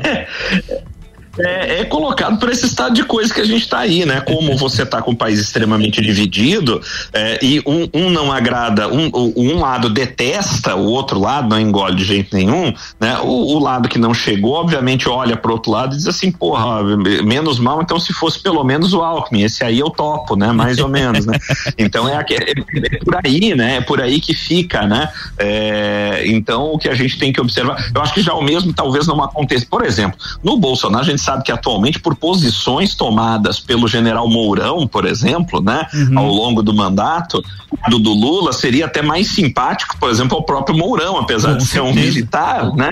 é, 1.39 1.79
é, 1.79 1.85
colocado 1.85 2.37
por 2.39 2.49
esse 2.49 2.65
estado 2.65 2.93
de 2.93 3.03
coisa 3.03 3.33
que 3.33 3.39
a 3.39 3.45
gente 3.45 3.61
está 3.61 3.79
aí, 3.79 4.05
né? 4.05 4.21
Como 4.21 4.57
você 4.57 4.83
está 4.83 5.01
com 5.01 5.11
o 5.11 5.15
país 5.15 5.39
extremamente 5.39 6.01
dividido 6.01 6.81
é, 7.13 7.39
e 7.41 7.61
um, 7.65 7.87
um, 7.93 8.09
não 8.09 8.31
agrada, 8.31 8.87
um, 8.87 9.09
um 9.13 9.59
lado 9.59 9.89
detesta 9.89 10.75
o 10.75 10.85
outro 10.85 11.19
lado, 11.19 11.49
não 11.49 11.59
engole 11.59 11.95
de 11.95 12.03
jeito 12.03 12.35
nenhum, 12.35 12.73
né? 12.99 13.19
O, 13.19 13.55
o 13.55 13.59
lado 13.59 13.87
que 13.87 13.97
não 13.97 14.13
chegou, 14.13 14.53
obviamente, 14.53 15.07
olha 15.07 15.37
para 15.37 15.51
outro 15.51 15.71
lado 15.71 15.93
e 15.93 15.97
diz 15.97 16.07
assim, 16.07 16.31
porra, 16.31 16.83
menos 17.23 17.59
mal, 17.59 17.81
então 17.81 17.99
se 17.99 18.13
fosse 18.13 18.41
pelo 18.41 18.63
menos 18.63 18.93
o 18.93 19.01
Alckmin, 19.01 19.43
esse 19.43 19.63
aí 19.63 19.79
eu 19.79 19.89
topo, 19.89 20.35
né? 20.35 20.51
Mais 20.51 20.79
ou 20.79 20.89
menos, 20.89 21.25
né? 21.25 21.37
Então 21.77 22.07
é, 22.07 22.13
é, 22.13 22.51
é, 22.51 22.97
por 23.03 23.17
aí, 23.23 23.55
né? 23.55 23.77
É 23.77 23.81
por 23.81 24.01
aí 24.01 24.19
que 24.19 24.33
fica, 24.33 24.85
né? 24.85 25.09
É, 25.37 26.23
então 26.25 26.73
o 26.73 26.77
que 26.77 26.89
a 26.89 26.93
gente 26.93 27.17
tem 27.17 27.31
que 27.31 27.39
observar, 27.39 27.91
eu 27.93 28.01
acho 28.01 28.13
que 28.13 28.21
já 28.21 28.33
o 28.33 28.41
mesmo 28.41 28.73
talvez 28.73 29.07
não 29.07 29.21
aconteça. 29.23 29.65
Por 29.69 29.85
exemplo, 29.85 30.19
no 30.43 30.57
Bolsonaro 30.57 31.03
a 31.03 31.07
gente 31.07 31.20
sabe 31.21 31.43
que 31.43 31.51
atualmente, 31.51 31.99
por 31.99 32.15
posições 32.15 32.95
tomadas 32.95 33.59
pelo 33.59 33.87
general 33.87 34.27
Mourão, 34.29 34.87
por 34.87 35.05
exemplo, 35.05 35.61
né, 35.61 35.85
uhum. 35.93 36.19
ao 36.19 36.27
longo 36.27 36.61
do 36.61 36.73
mandato 36.73 37.43
do, 37.89 37.99
do, 37.99 38.13
Lula, 38.13 38.53
seria 38.53 38.85
até 38.85 39.01
mais 39.01 39.27
simpático, 39.27 39.97
por 39.97 40.09
exemplo, 40.09 40.37
ao 40.37 40.43
próprio 40.43 40.77
Mourão, 40.77 41.17
apesar 41.17 41.55
de 41.55 41.65
ser 41.65 41.81
um 41.81 41.93
militar, 41.93 42.73
né? 42.75 42.89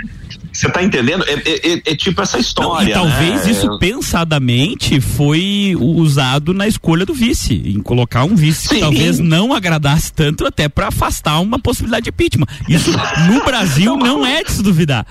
Você 0.51 0.69
tá 0.69 0.83
entendendo? 0.83 1.23
É, 1.27 1.33
é, 1.33 1.73
é, 1.73 1.81
é 1.85 1.95
tipo 1.95 2.21
essa 2.21 2.39
história. 2.39 2.95
Não, 2.95 3.07
e 3.07 3.11
talvez 3.11 3.45
né? 3.45 3.51
isso 3.51 3.77
pensadamente 3.77 4.99
foi 4.99 5.75
usado 5.79 6.53
na 6.53 6.67
escolha 6.67 7.05
do 7.05 7.13
vice, 7.13 7.53
em 7.53 7.79
colocar 7.81 8.23
um 8.23 8.35
vice 8.35 8.67
Sim. 8.67 8.75
que 8.75 8.81
talvez 8.81 9.19
não 9.19 9.53
agradasse 9.53 10.11
tanto 10.11 10.45
até 10.45 10.67
para 10.67 10.87
afastar 10.87 11.39
uma 11.39 11.59
possibilidade 11.59 12.05
de 12.05 12.09
impeachment. 12.09 12.47
Isso 12.67 12.91
no 13.31 13.43
Brasil 13.43 13.95
não 13.95 14.25
é 14.25 14.43
de 14.43 14.51
se 14.51 14.63
duvidar. 14.63 15.05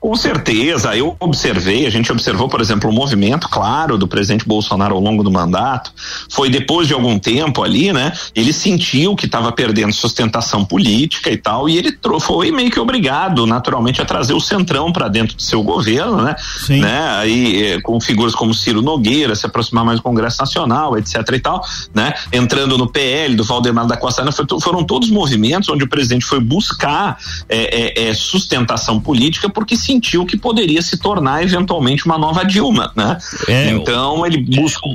Com 0.00 0.14
certeza, 0.14 0.96
eu 0.96 1.16
observei, 1.18 1.84
a 1.84 1.90
gente 1.90 2.10
observou, 2.12 2.48
por 2.48 2.60
exemplo, 2.60 2.88
o 2.88 2.92
movimento, 2.92 3.48
claro, 3.48 3.98
do 3.98 4.06
presidente 4.06 4.46
Bolsonaro 4.46 4.94
ao 4.94 5.00
longo 5.00 5.24
do 5.24 5.30
mandato. 5.30 5.92
Foi 6.30 6.48
depois 6.48 6.86
de 6.86 6.94
algum 6.94 7.18
tempo 7.18 7.64
ali, 7.64 7.92
né? 7.92 8.12
Ele 8.34 8.52
sentiu 8.52 9.16
que 9.16 9.26
estava 9.26 9.50
perdendo 9.50 9.92
sustentação 9.92 10.64
política 10.64 11.30
e 11.30 11.36
tal, 11.36 11.68
e 11.68 11.76
ele 11.76 11.98
foi 12.20 12.52
meio 12.52 12.70
que 12.70 12.78
obrigado, 12.78 13.44
naturalmente, 13.44 14.00
a 14.00 14.04
trazer 14.04 14.34
o 14.34 14.40
centrão 14.40 14.92
para 14.92 15.08
dentro 15.08 15.36
do 15.36 15.42
seu 15.42 15.62
governo, 15.64 16.22
né? 16.22 16.36
Sim. 16.64 16.80
né? 16.80 17.08
Aí, 17.18 17.64
eh, 17.64 17.80
com 17.80 18.00
figuras 18.00 18.34
como 18.34 18.54
Ciro 18.54 18.80
Nogueira, 18.80 19.34
se 19.34 19.46
aproximar 19.46 19.84
mais 19.84 19.98
do 19.98 20.02
Congresso 20.02 20.36
Nacional, 20.40 20.96
etc. 20.96 21.16
e 21.32 21.40
tal, 21.40 21.64
né? 21.92 22.14
Entrando 22.32 22.78
no 22.78 22.86
PL 22.86 23.34
do 23.34 23.42
Valdemar 23.42 23.86
da 23.86 23.96
Costa, 23.96 24.24
né? 24.24 24.30
foram 24.62 24.84
todos 24.84 25.10
movimentos 25.10 25.68
onde 25.68 25.84
o 25.84 25.88
presidente 25.88 26.24
foi 26.24 26.40
buscar 26.40 27.18
é, 27.48 28.04
é, 28.04 28.08
é, 28.08 28.14
sustentação 28.14 29.00
política, 29.00 29.48
porque 29.48 29.76
sentiu 29.88 30.26
que 30.26 30.36
poderia 30.36 30.82
se 30.82 30.98
tornar 30.98 31.42
eventualmente 31.42 32.04
uma 32.04 32.18
nova 32.18 32.44
Dilma, 32.44 32.92
né? 32.94 33.16
É, 33.48 33.70
então 33.70 34.26
ele 34.26 34.36
busca 34.38 34.86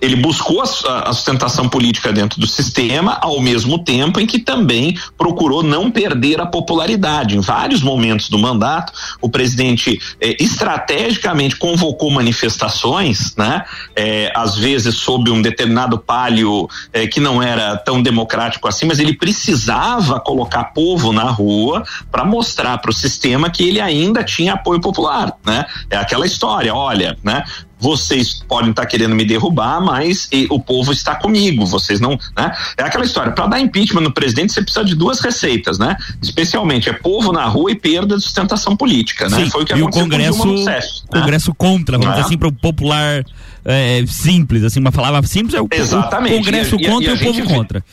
ele 0.00 0.16
buscou 0.16 0.62
a, 0.62 1.10
a, 1.10 1.12
sustentação 1.12 1.68
política 1.68 2.12
dentro 2.12 2.40
do 2.40 2.46
sistema, 2.46 3.18
ao 3.20 3.40
mesmo 3.40 3.78
tempo 3.78 4.20
em 4.20 4.26
que 4.26 4.38
também 4.38 4.96
procurou 5.16 5.62
não 5.62 5.90
perder 5.90 6.40
a 6.40 6.46
popularidade. 6.46 7.36
Em 7.36 7.40
vários 7.40 7.82
momentos 7.82 8.28
do 8.28 8.38
mandato, 8.38 8.92
o 9.20 9.28
presidente 9.28 9.98
eh, 10.20 10.36
estrategicamente 10.40 11.56
convocou 11.56 12.10
manifestações, 12.10 13.34
né? 13.36 13.64
Eh, 13.96 14.30
às 14.34 14.56
vezes 14.56 14.96
sob 14.96 15.30
um 15.30 15.40
determinado 15.40 15.98
palio 15.98 16.68
eh, 16.92 17.06
que 17.06 17.20
não 17.20 17.42
era 17.42 17.76
tão 17.76 18.02
democrático 18.02 18.68
assim, 18.68 18.86
mas 18.86 18.98
ele 18.98 19.14
precisava 19.14 20.20
colocar 20.20 20.64
povo 20.64 21.12
na 21.12 21.24
rua 21.24 21.84
para 22.10 22.24
mostrar 22.24 22.78
para 22.78 22.90
o 22.90 22.94
sistema 22.94 23.50
que 23.50 23.66
ele 23.66 23.80
ainda 23.80 24.22
tinha 24.22 24.54
apoio 24.54 24.80
popular, 24.80 25.32
né? 25.44 25.64
É 25.90 25.96
aquela 25.96 26.26
história, 26.26 26.74
olha, 26.74 27.16
né? 27.22 27.44
Vocês 27.78 28.34
podem 28.48 28.70
estar 28.70 28.82
tá 28.82 28.88
querendo 28.88 29.14
me 29.14 29.24
derrubar, 29.24 29.80
mas 29.80 30.28
e, 30.32 30.46
o 30.50 30.58
povo 30.58 30.92
está 30.92 31.14
comigo, 31.14 31.64
vocês 31.64 32.00
não, 32.00 32.18
né? 32.36 32.52
É 32.76 32.82
aquela 32.82 33.04
história, 33.04 33.32
para 33.32 33.46
dar 33.46 33.60
impeachment 33.60 34.00
no 34.00 34.12
presidente 34.12 34.52
você 34.52 34.62
precisa 34.62 34.84
de 34.84 34.94
duas 34.94 35.20
receitas, 35.20 35.78
né? 35.78 35.96
Especialmente 36.20 36.88
é 36.88 36.92
povo 36.92 37.32
na 37.32 37.44
rua 37.44 37.70
e 37.70 37.74
perda 37.74 38.16
de 38.16 38.22
sustentação 38.22 38.76
política, 38.76 39.28
né? 39.28 39.44
Sim, 39.44 39.50
Foi 39.50 39.62
o 39.62 39.66
que 39.66 39.72
e 39.72 39.76
aconteceu 39.76 40.04
o 40.04 40.08
Congresso, 40.08 40.38
com 40.38 40.48
o 40.48 40.58
sucesso, 40.58 41.04
né? 41.12 41.20
Congresso 41.20 41.54
contra, 41.54 41.98
vamos 41.98 42.14
dizer 42.14 42.22
é? 42.22 42.26
assim, 42.26 42.38
para 42.38 42.48
o 42.48 42.52
popular 42.52 43.24
é, 43.64 44.04
simples, 44.06 44.64
assim, 44.64 44.80
uma 44.80 44.92
palavra 44.92 45.22
simples 45.28 45.54
é 45.54 45.60
o, 45.60 45.68
Exatamente. 45.70 46.34
o 46.34 46.38
Congresso 46.38 46.76
e, 46.76 46.86
contra 46.86 47.12
e, 47.12 47.14
e, 47.14 47.24
e 47.24 47.28
o 47.28 47.32
povo 47.32 47.54
contra. 47.54 47.84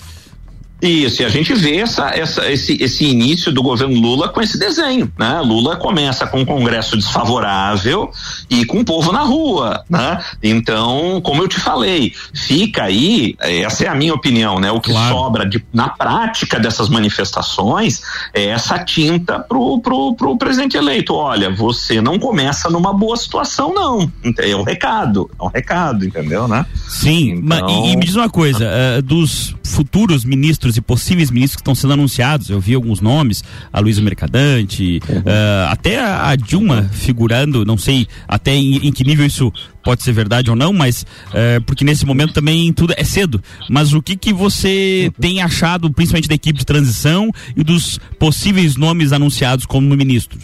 Isso, 0.85 1.23
e 1.23 1.25
a 1.25 1.29
gente 1.29 1.53
vê 1.53 1.77
essa, 1.77 2.09
essa, 2.09 2.51
esse, 2.51 2.81
esse 2.81 3.05
início 3.05 3.51
do 3.51 3.63
governo 3.63 3.99
Lula 3.99 4.29
com 4.29 4.39
esse 4.39 4.57
desenho, 4.59 5.11
né? 5.17 5.41
Lula 5.41 5.75
começa 5.77 6.27
com 6.27 6.41
um 6.41 6.45
congresso 6.45 6.95
desfavorável 6.95 8.11
e 8.49 8.65
com 8.65 8.79
o 8.79 8.85
povo 8.85 9.11
na 9.11 9.21
rua, 9.21 9.83
né? 9.89 10.23
Então, 10.43 11.19
como 11.23 11.41
eu 11.41 11.47
te 11.47 11.59
falei, 11.59 12.13
fica 12.33 12.83
aí, 12.83 13.35
essa 13.39 13.85
é 13.85 13.87
a 13.87 13.95
minha 13.95 14.13
opinião, 14.13 14.59
né? 14.59 14.71
O 14.71 14.79
que 14.79 14.91
claro. 14.91 15.15
sobra 15.15 15.45
de, 15.45 15.65
na 15.73 15.89
prática 15.89 16.59
dessas 16.59 16.87
manifestações 16.87 18.01
é 18.33 18.45
essa 18.45 18.77
tinta 18.77 19.39
pro, 19.39 19.79
pro, 19.79 20.13
pro 20.15 20.37
presidente 20.37 20.77
eleito. 20.77 21.15
Olha, 21.15 21.49
você 21.49 21.99
não 21.99 22.19
começa 22.19 22.69
numa 22.69 22.93
boa 22.93 23.17
situação, 23.17 23.73
não. 23.73 24.11
É 24.37 24.55
um 24.55 24.63
recado, 24.63 25.29
é 25.39 25.43
um 25.43 25.49
recado, 25.49 26.05
entendeu, 26.05 26.47
né? 26.47 26.65
Sim, 26.87 27.41
então... 27.43 27.85
e, 27.85 27.93
e, 27.93 27.97
me 27.97 28.05
diz 28.05 28.15
uma 28.15 28.29
coisa, 28.29 28.65
uh, 28.65 29.01
dos 29.01 29.55
futuros 29.63 30.23
ministros 30.23 30.74
e 30.77 30.81
possíveis 30.81 31.31
ministros 31.31 31.55
que 31.55 31.61
estão 31.61 31.75
sendo 31.75 31.93
anunciados, 31.93 32.49
eu 32.49 32.59
vi 32.59 32.73
alguns 32.73 33.01
nomes, 33.01 33.43
a 33.71 33.79
Luísa 33.79 34.01
Mercadante, 34.01 34.99
uhum. 35.07 35.19
uh, 35.19 35.69
até 35.69 35.99
a, 35.99 36.29
a, 36.29 36.35
Dilma 36.35 36.89
figurando, 36.91 37.65
não 37.65 37.77
sei 37.77 38.07
até 38.27 38.53
em, 38.53 38.87
em, 38.87 38.91
que 38.91 39.03
nível 39.03 39.25
isso 39.25 39.51
pode 39.83 40.03
ser 40.03 40.11
verdade 40.11 40.49
ou 40.49 40.55
não, 40.55 40.73
mas 40.73 41.05
uh, 41.29 41.61
porque 41.65 41.85
nesse 41.85 42.05
momento 42.05 42.33
também 42.33 42.71
tudo 42.73 42.93
é 42.97 43.03
cedo. 43.03 43.41
Mas 43.69 43.93
o 43.93 44.01
que 44.01 44.15
que 44.15 44.33
você 44.33 45.05
uhum. 45.07 45.21
tem 45.21 45.41
achado, 45.41 45.91
principalmente 45.91 46.27
da 46.27 46.35
equipe 46.35 46.59
de 46.59 46.65
transição 46.65 47.31
e 47.55 47.63
dos 47.63 47.99
possíveis 48.19 48.75
nomes 48.75 49.11
anunciados 49.11 49.65
como 49.65 49.95
ministros? 49.95 50.41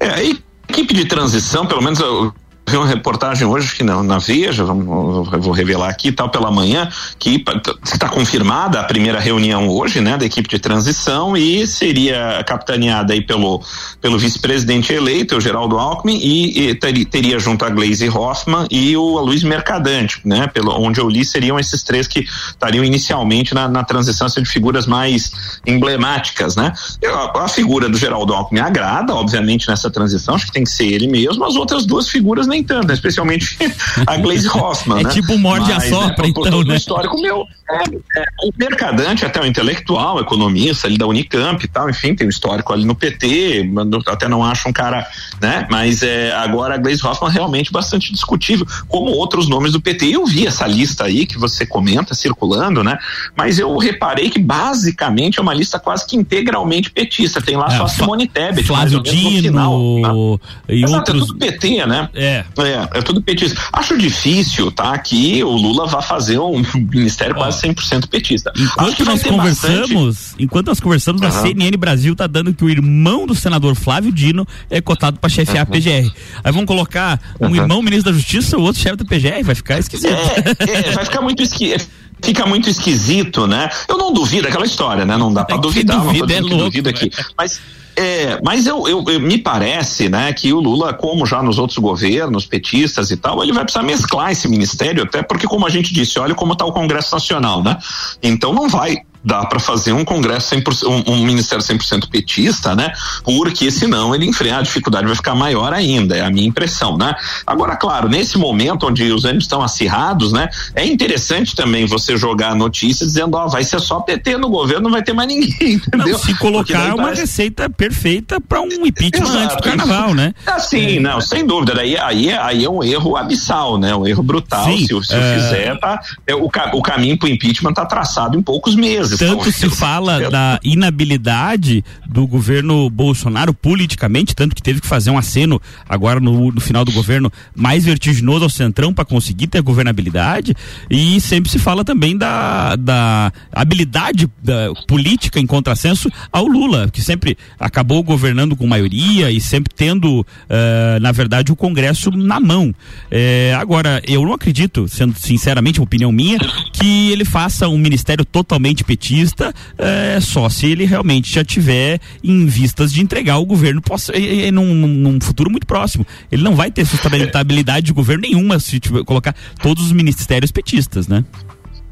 É, 0.00 0.08
a 0.08 0.24
equipe 0.68 0.94
de 0.94 1.04
transição, 1.04 1.66
pelo 1.66 1.82
menos 1.82 1.98
eu 2.00 2.32
vi 2.66 2.76
uma 2.76 2.86
reportagem 2.86 3.46
hoje 3.46 3.74
que 3.74 3.84
não, 3.84 4.02
na 4.02 4.18
Veja, 4.18 4.64
vamos, 4.64 5.28
vou 5.28 5.52
revelar 5.52 5.88
aqui 5.88 6.10
tal 6.10 6.28
pela 6.30 6.50
manhã, 6.50 6.88
que 7.18 7.44
está 7.84 8.08
confirmada 8.08 8.80
a 8.80 8.84
primeira 8.84 9.20
reunião 9.20 9.68
hoje, 9.68 10.00
né, 10.00 10.16
da 10.16 10.24
equipe 10.24 10.48
de 10.48 10.58
transição 10.58 11.36
e 11.36 11.66
seria 11.66 12.42
capitaneada 12.46 13.12
aí 13.12 13.20
pelo 13.20 13.62
pelo 14.00 14.18
vice-presidente 14.18 14.92
eleito, 14.92 15.36
o 15.36 15.40
Geraldo 15.40 15.78
Alckmin, 15.78 16.18
e, 16.18 16.68
e 16.68 16.74
teria, 16.74 17.06
teria, 17.06 17.38
junto 17.38 17.64
a 17.64 17.70
Glaze 17.70 18.08
Hoffman 18.08 18.66
e 18.70 18.96
o 18.96 19.20
Luiz 19.20 19.42
Mercadante, 19.42 20.20
né, 20.24 20.46
pelo 20.46 20.72
onde 20.78 21.00
eu 21.00 21.08
li 21.08 21.24
seriam 21.24 21.58
esses 21.58 21.82
três 21.82 22.06
que 22.06 22.20
estariam 22.20 22.84
inicialmente 22.84 23.54
na, 23.54 23.68
na 23.68 23.84
transição 23.84 24.26
de 24.26 24.44
figuras 24.46 24.86
mais 24.86 25.30
emblemáticas, 25.66 26.56
né? 26.56 26.72
A, 27.04 27.44
a 27.44 27.48
figura 27.48 27.88
do 27.88 27.96
Geraldo 27.96 28.32
Alckmin 28.32 28.60
agrada, 28.60 29.14
obviamente 29.14 29.68
nessa 29.68 29.90
transição, 29.90 30.34
acho 30.34 30.46
que 30.46 30.52
tem 30.52 30.64
que 30.64 30.70
ser 30.70 30.86
ele 30.86 31.06
mesmo, 31.06 31.44
as 31.44 31.56
outras 31.56 31.84
duas 31.84 32.08
figuras 32.08 32.46
nem 32.54 32.62
tanto, 32.62 32.88
né? 32.88 32.94
especialmente 32.94 33.56
a 34.06 34.16
Glaze 34.16 34.48
Hoffman. 34.48 35.00
é 35.00 35.04
né? 35.04 35.10
tipo 35.10 35.36
morde 35.36 35.72
Mas, 35.72 35.84
a 35.84 35.88
sopra, 35.88 36.26
é, 36.26 36.28
então, 36.28 36.62
né? 36.62 36.76
histórico 36.76 37.20
meu. 37.20 37.46
É, 37.68 38.20
é, 38.20 38.24
o 38.44 38.52
mercadante, 38.56 39.24
até 39.24 39.40
o 39.40 39.46
intelectual, 39.46 40.20
economista 40.20 40.86
ali 40.86 40.98
da 40.98 41.06
Unicamp 41.06 41.64
e 41.64 41.68
tal, 41.68 41.88
enfim, 41.88 42.14
tem 42.14 42.26
um 42.26 42.30
histórico 42.30 42.72
ali 42.72 42.84
no 42.84 42.94
PT, 42.94 43.70
até 44.06 44.28
não 44.28 44.44
acho 44.44 44.68
um 44.68 44.72
cara, 44.72 45.06
né? 45.40 45.66
Mas 45.70 46.02
é, 46.02 46.32
agora 46.32 46.74
a 46.74 46.78
Glaze 46.78 47.04
Hoffman 47.04 47.30
realmente 47.30 47.72
bastante 47.72 48.12
discutível, 48.12 48.66
como 48.86 49.10
outros 49.10 49.48
nomes 49.48 49.72
do 49.72 49.80
PT. 49.80 50.14
Eu 50.14 50.26
vi 50.26 50.46
essa 50.46 50.66
lista 50.66 51.04
aí 51.04 51.26
que 51.26 51.38
você 51.38 51.64
comenta 51.64 52.14
circulando, 52.14 52.84
né? 52.84 52.98
Mas 53.34 53.58
eu 53.58 53.76
reparei 53.78 54.30
que 54.30 54.38
basicamente 54.38 55.38
é 55.38 55.42
uma 55.42 55.54
lista 55.54 55.78
quase 55.78 56.06
que 56.06 56.16
integralmente 56.16 56.90
petista. 56.90 57.40
Tem 57.40 57.56
lá 57.56 57.66
é, 57.66 57.76
só 57.78 57.84
a 57.84 57.88
Simone 57.88 58.28
Tebet, 58.28 58.66
Flávio 58.66 59.00
Dino 59.00 59.42
final, 59.42 59.78
né? 59.78 60.38
e 60.68 60.84
Exato, 60.84 60.96
outros. 60.96 61.22
É 61.22 61.26
tudo 61.26 61.38
PT, 61.38 61.86
né? 61.86 62.08
É. 62.14 62.43
É, 62.58 62.98
é 62.98 63.02
tudo 63.02 63.20
petista. 63.22 63.60
Acho 63.72 63.96
difícil, 63.96 64.70
tá? 64.70 64.96
Que 64.98 65.42
o 65.42 65.50
Lula 65.50 65.86
vá 65.86 66.00
fazer 66.00 66.38
um 66.38 66.62
ministério 66.74 67.34
quase 67.34 67.62
100% 67.62 68.08
petista. 68.08 68.52
Enquanto 68.56 69.04
nós 69.04 69.22
conversamos, 69.22 70.16
bastante... 70.16 70.42
enquanto 70.42 70.66
nós 70.68 70.80
conversamos, 70.80 71.20
uhum. 71.20 71.28
a 71.28 71.30
CNN 71.30 71.76
Brasil 71.76 72.14
tá 72.14 72.26
dando 72.26 72.54
que 72.54 72.64
o 72.64 72.70
irmão 72.70 73.26
do 73.26 73.34
senador 73.34 73.74
Flávio 73.74 74.12
Dino 74.12 74.46
é 74.70 74.80
cotado 74.80 75.18
para 75.18 75.30
chefiar 75.30 75.66
uhum. 75.66 75.72
a 75.72 75.76
PGR. 75.76 76.12
Aí 76.42 76.52
vão 76.52 76.64
colocar 76.64 77.20
um 77.40 77.46
uhum. 77.46 77.56
irmão 77.56 77.82
ministro 77.82 78.12
da 78.12 78.16
Justiça, 78.16 78.56
o 78.56 78.62
outro 78.62 78.80
chefe 78.80 78.96
da 78.96 79.04
PGR, 79.04 79.42
vai 79.42 79.54
ficar 79.54 79.78
esquisito. 79.78 80.12
É, 80.12 80.88
é 80.88 80.92
vai 80.92 81.04
ficar 81.04 81.20
muito 81.20 81.42
esquisito 81.42 81.88
fica 82.22 82.46
muito 82.46 82.70
esquisito, 82.70 83.46
né? 83.46 83.68
Eu 83.86 83.98
não 83.98 84.10
duvido 84.10 84.48
aquela 84.48 84.64
história, 84.64 85.04
né? 85.04 85.14
Não 85.16 85.30
dá 85.30 85.44
para 85.44 85.56
é 85.56 85.60
duvidar, 85.60 86.00
duvida, 86.00 86.26
não 86.26 86.26
tô 86.26 86.34
é 86.34 86.40
louco, 86.40 86.64
duvida 86.64 86.90
aqui. 86.90 87.10
Mas 87.36 87.60
é, 87.96 88.40
mas 88.42 88.66
eu, 88.66 88.86
eu, 88.88 89.04
eu, 89.06 89.20
me 89.20 89.38
parece, 89.38 90.08
né, 90.08 90.32
que 90.32 90.52
o 90.52 90.60
Lula, 90.60 90.92
como 90.94 91.24
já 91.26 91.42
nos 91.42 91.58
outros 91.58 91.78
governos, 91.78 92.46
petistas 92.46 93.10
e 93.10 93.16
tal, 93.16 93.42
ele 93.42 93.52
vai 93.52 93.64
precisar 93.64 93.84
mesclar 93.84 94.32
esse 94.32 94.48
ministério, 94.48 95.04
até 95.04 95.22
porque, 95.22 95.46
como 95.46 95.66
a 95.66 95.70
gente 95.70 95.92
disse, 95.92 96.18
olha 96.18 96.34
como 96.34 96.52
está 96.52 96.64
o 96.64 96.72
Congresso 96.72 97.14
Nacional, 97.14 97.62
né? 97.62 97.78
Então 98.22 98.52
não 98.52 98.68
vai 98.68 98.96
dá 99.24 99.44
para 99.46 99.58
fazer 99.58 99.92
um 99.92 100.04
congresso 100.04 100.54
100%, 100.54 100.86
um, 100.86 101.12
um 101.14 101.24
ministério 101.24 101.64
100% 101.64 102.08
petista, 102.08 102.74
né? 102.74 102.92
Porque 103.24 103.70
senão 103.70 104.14
ele 104.14 104.26
enfrenta 104.26 104.44
a 104.54 104.62
dificuldade 104.62 105.06
vai 105.06 105.16
ficar 105.16 105.34
maior 105.34 105.72
ainda, 105.72 106.16
é 106.16 106.20
a 106.20 106.30
minha 106.30 106.46
impressão, 106.46 106.96
né? 106.96 107.14
Agora, 107.46 107.76
claro, 107.76 108.08
nesse 108.08 108.38
momento 108.38 108.86
onde 108.86 109.10
os 109.10 109.24
ânimos 109.24 109.44
estão 109.44 109.62
acirrados, 109.62 110.32
né? 110.32 110.48
É 110.74 110.84
interessante 110.84 111.54
também 111.54 111.86
você 111.86 112.16
jogar 112.16 112.50
a 112.50 112.54
notícia 112.54 113.06
dizendo, 113.06 113.36
ó, 113.36 113.48
vai 113.48 113.64
ser 113.64 113.80
só 113.80 114.00
PT 114.00 114.36
no 114.36 114.48
governo, 114.48 114.84
não 114.84 114.90
vai 114.90 115.02
ter 115.02 115.12
mais 115.12 115.28
ninguém, 115.28 115.74
entendeu? 115.86 116.12
Não, 116.12 116.18
se 116.18 116.34
colocar 116.38 116.94
uma 116.94 117.04
parece... 117.04 117.22
receita 117.22 117.70
perfeita 117.70 118.40
para 118.40 118.60
um 118.60 118.86
impeachment 118.86 119.24
Exato. 119.24 119.38
antes 119.38 119.56
do 119.56 119.62
carnaval, 119.62 120.14
né? 120.14 120.34
Assim, 120.46 120.98
é. 120.98 121.00
não, 121.00 121.20
sem 121.20 121.46
dúvida, 121.46 121.80
aí, 121.80 121.96
aí, 121.96 122.30
aí 122.32 122.64
é 122.64 122.70
um 122.70 122.82
erro 122.82 123.16
abissal, 123.16 123.78
né? 123.78 123.94
Um 123.94 124.06
erro 124.06 124.22
brutal, 124.22 124.64
Sim, 124.64 124.86
se, 124.86 125.04
se 125.04 125.14
é... 125.14 125.34
fizer, 125.34 125.78
tá, 125.78 126.00
é, 126.26 126.34
o, 126.34 126.44
o 126.44 126.82
caminho 126.82 127.18
pro 127.18 127.28
impeachment 127.28 127.72
tá 127.72 127.86
traçado 127.86 128.38
em 128.38 128.42
poucos 128.42 128.74
meses, 128.74 129.13
tanto 129.18 129.52
se 129.52 129.68
fala 129.70 130.30
da 130.30 130.60
inabilidade 130.62 131.84
do 132.06 132.26
governo 132.26 132.88
Bolsonaro 132.90 133.54
politicamente, 133.54 134.34
tanto 134.34 134.54
que 134.54 134.62
teve 134.62 134.80
que 134.80 134.86
fazer 134.86 135.10
um 135.10 135.18
aceno 135.18 135.60
agora 135.88 136.20
no, 136.20 136.50
no 136.50 136.60
final 136.60 136.84
do 136.84 136.92
governo 136.92 137.30
mais 137.54 137.84
vertiginoso 137.84 138.44
ao 138.44 138.50
centrão 138.50 138.92
para 138.92 139.04
conseguir 139.04 139.46
ter 139.46 139.62
governabilidade. 139.62 140.54
E 140.90 141.20
sempre 141.20 141.50
se 141.50 141.58
fala 141.58 141.84
também 141.84 142.16
da, 142.16 142.76
da 142.76 143.32
habilidade 143.52 144.28
da 144.42 144.72
política 144.86 145.40
em 145.40 145.46
contrassenso 145.46 146.10
ao 146.32 146.46
Lula, 146.46 146.88
que 146.92 147.02
sempre 147.02 147.36
acabou 147.58 148.02
governando 148.02 148.56
com 148.56 148.66
maioria 148.66 149.30
e 149.30 149.40
sempre 149.40 149.72
tendo, 149.74 150.20
uh, 150.20 151.00
na 151.00 151.12
verdade, 151.12 151.52
o 151.52 151.56
Congresso 151.56 152.10
na 152.10 152.40
mão. 152.40 152.74
É, 153.10 153.54
agora, 153.58 154.02
eu 154.06 154.22
não 154.22 154.32
acredito, 154.32 154.88
sendo 154.88 155.14
sinceramente, 155.18 155.80
uma 155.80 155.84
opinião 155.84 156.10
minha, 156.10 156.38
que 156.72 157.10
ele 157.10 157.24
faça 157.24 157.68
um 157.68 157.78
ministério 157.78 158.24
totalmente 158.24 158.82
petista 158.84 159.03
petista, 159.04 159.52
é, 159.76 160.18
só 160.20 160.48
se 160.48 160.66
ele 160.66 160.86
realmente 160.86 161.32
já 161.32 161.44
tiver 161.44 162.00
em 162.22 162.46
vistas 162.46 162.90
de 162.90 163.02
entregar 163.02 163.36
o 163.36 163.44
governo 163.44 163.82
possa, 163.82 164.12
é, 164.16 164.46
é, 164.46 164.50
num, 164.50 164.74
num, 164.74 165.20
futuro 165.20 165.50
muito 165.50 165.66
próximo. 165.66 166.06
Ele 166.32 166.42
não 166.42 166.54
vai 166.54 166.70
ter 166.70 166.86
sustentabilidade 166.86 167.86
de 167.86 167.92
governo 167.92 168.22
nenhuma 168.22 168.58
se 168.58 168.80
colocar 169.04 169.34
todos 169.62 169.84
os 169.84 169.92
ministérios 169.92 170.50
petistas, 170.50 171.06
né? 171.06 171.22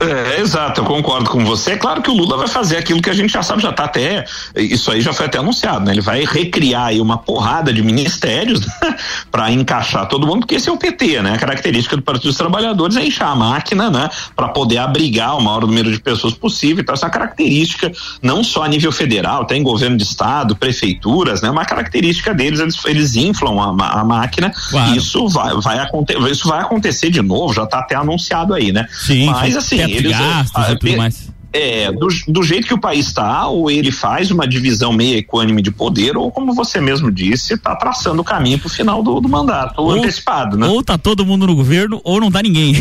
É, 0.03 0.41
exato, 0.41 0.81
eu 0.81 0.85
concordo 0.85 1.31
com 1.31 1.45
você. 1.45 1.73
É 1.73 1.77
claro 1.77 2.03
que 2.03 2.11
o 2.11 2.15
Lula 2.15 2.37
vai 2.37 2.49
fazer 2.49 2.77
aquilo 2.77 3.01
que 3.01 3.09
a 3.09 3.13
gente 3.13 3.33
já 3.33 3.43
sabe, 3.43 3.63
já 3.63 3.71
está 3.71 3.85
até. 3.85 4.25
Isso 4.57 4.91
aí 4.91 5.01
já 5.01 5.13
foi 5.13 5.27
até 5.27 5.39
anunciado, 5.39 5.85
né? 5.85 5.93
Ele 5.93 6.01
vai 6.01 6.25
recriar 6.25 6.87
aí 6.87 7.01
uma 7.01 7.19
porrada 7.19 7.73
de 7.73 7.83
ministérios 7.83 8.67
né? 8.67 8.97
para 9.31 9.51
encaixar 9.53 10.09
todo 10.09 10.27
mundo, 10.27 10.41
porque 10.41 10.57
esse 10.57 10.69
é 10.69 10.73
o 10.73 10.77
PT, 10.77 11.23
né? 11.23 11.35
A 11.35 11.39
característica 11.39 11.97
do 11.97 12.03
Partido 12.03 12.29
dos 12.29 12.37
Trabalhadores 12.37 12.97
é 12.97 13.05
inchar 13.05 13.31
a 13.31 13.37
máquina, 13.37 13.91
né? 13.91 14.11
Para 14.35 14.49
poder 14.49 14.79
abrigar 14.79 15.37
o 15.37 15.41
maior 15.41 15.63
número 15.63 15.93
de 15.93 16.01
pessoas 16.01 16.35
possível. 16.35 16.83
Então, 16.83 16.95
essa 16.95 17.09
característica, 17.09 17.93
não 18.21 18.43
só 18.43 18.65
a 18.65 18.69
nível 18.69 18.91
federal, 18.91 19.45
tem 19.45 19.63
governo 19.63 19.97
de 19.97 20.03
estado, 20.03 20.57
prefeituras, 20.57 21.43
né? 21.43 21.51
Uma 21.51 21.65
característica 21.65 22.35
deles, 22.35 22.59
eles, 22.59 22.85
eles 22.87 23.17
inflam 23.17 23.61
a, 23.61 24.01
a 24.01 24.05
máquina. 24.05 24.53
Claro. 24.71 24.97
Isso 24.97 25.29
vai, 25.29 25.55
vai, 25.61 25.79
acontecer, 25.79 26.31
isso 26.31 26.49
vai 26.49 26.61
acontecer 26.61 27.11
de 27.11 27.23
novo, 27.23 27.53
já 27.53 27.65
está 27.65 27.79
até 27.79 27.95
anunciado 27.95 28.53
aí, 28.53 28.73
né? 28.73 28.87
Sim, 28.91 29.27
Mas 29.27 29.57
assim 29.57 29.92
eles, 29.97 30.13
gastos 30.13 30.65
ah, 30.65 30.73
e 30.73 30.79
tudo 30.79 30.97
mais. 30.97 31.33
É, 31.53 31.93
do, 31.93 32.09
do, 32.29 32.43
jeito 32.43 32.67
que 32.67 32.73
o 32.73 32.81
país 32.81 33.09
está, 33.09 33.47
ou 33.47 33.71
ele 33.71 33.93
faz 33.93 34.31
uma 34.31 34.49
divisão 34.49 34.91
meio 34.91 35.19
equânime 35.19 35.61
de 35.61 35.71
poder, 35.71 36.17
ou 36.17 36.31
como 36.31 36.55
você 36.55 36.81
mesmo 36.81 37.13
disse, 37.13 37.53
está 37.53 37.77
traçando 37.77 38.23
o 38.23 38.25
caminho 38.25 38.59
para 38.59 38.69
o 38.69 38.71
final 38.71 39.03
do, 39.03 39.21
do 39.21 39.29
mandato, 39.29 39.75
ou, 39.83 39.91
antecipado, 39.91 40.57
né? 40.57 40.67
Ou 40.67 40.83
tá 40.83 40.97
todo 40.97 41.27
mundo 41.27 41.47
no 41.47 41.55
governo, 41.55 42.01
ou 42.05 42.19
não 42.19 42.31
tá 42.31 42.43
ninguém. 42.43 42.75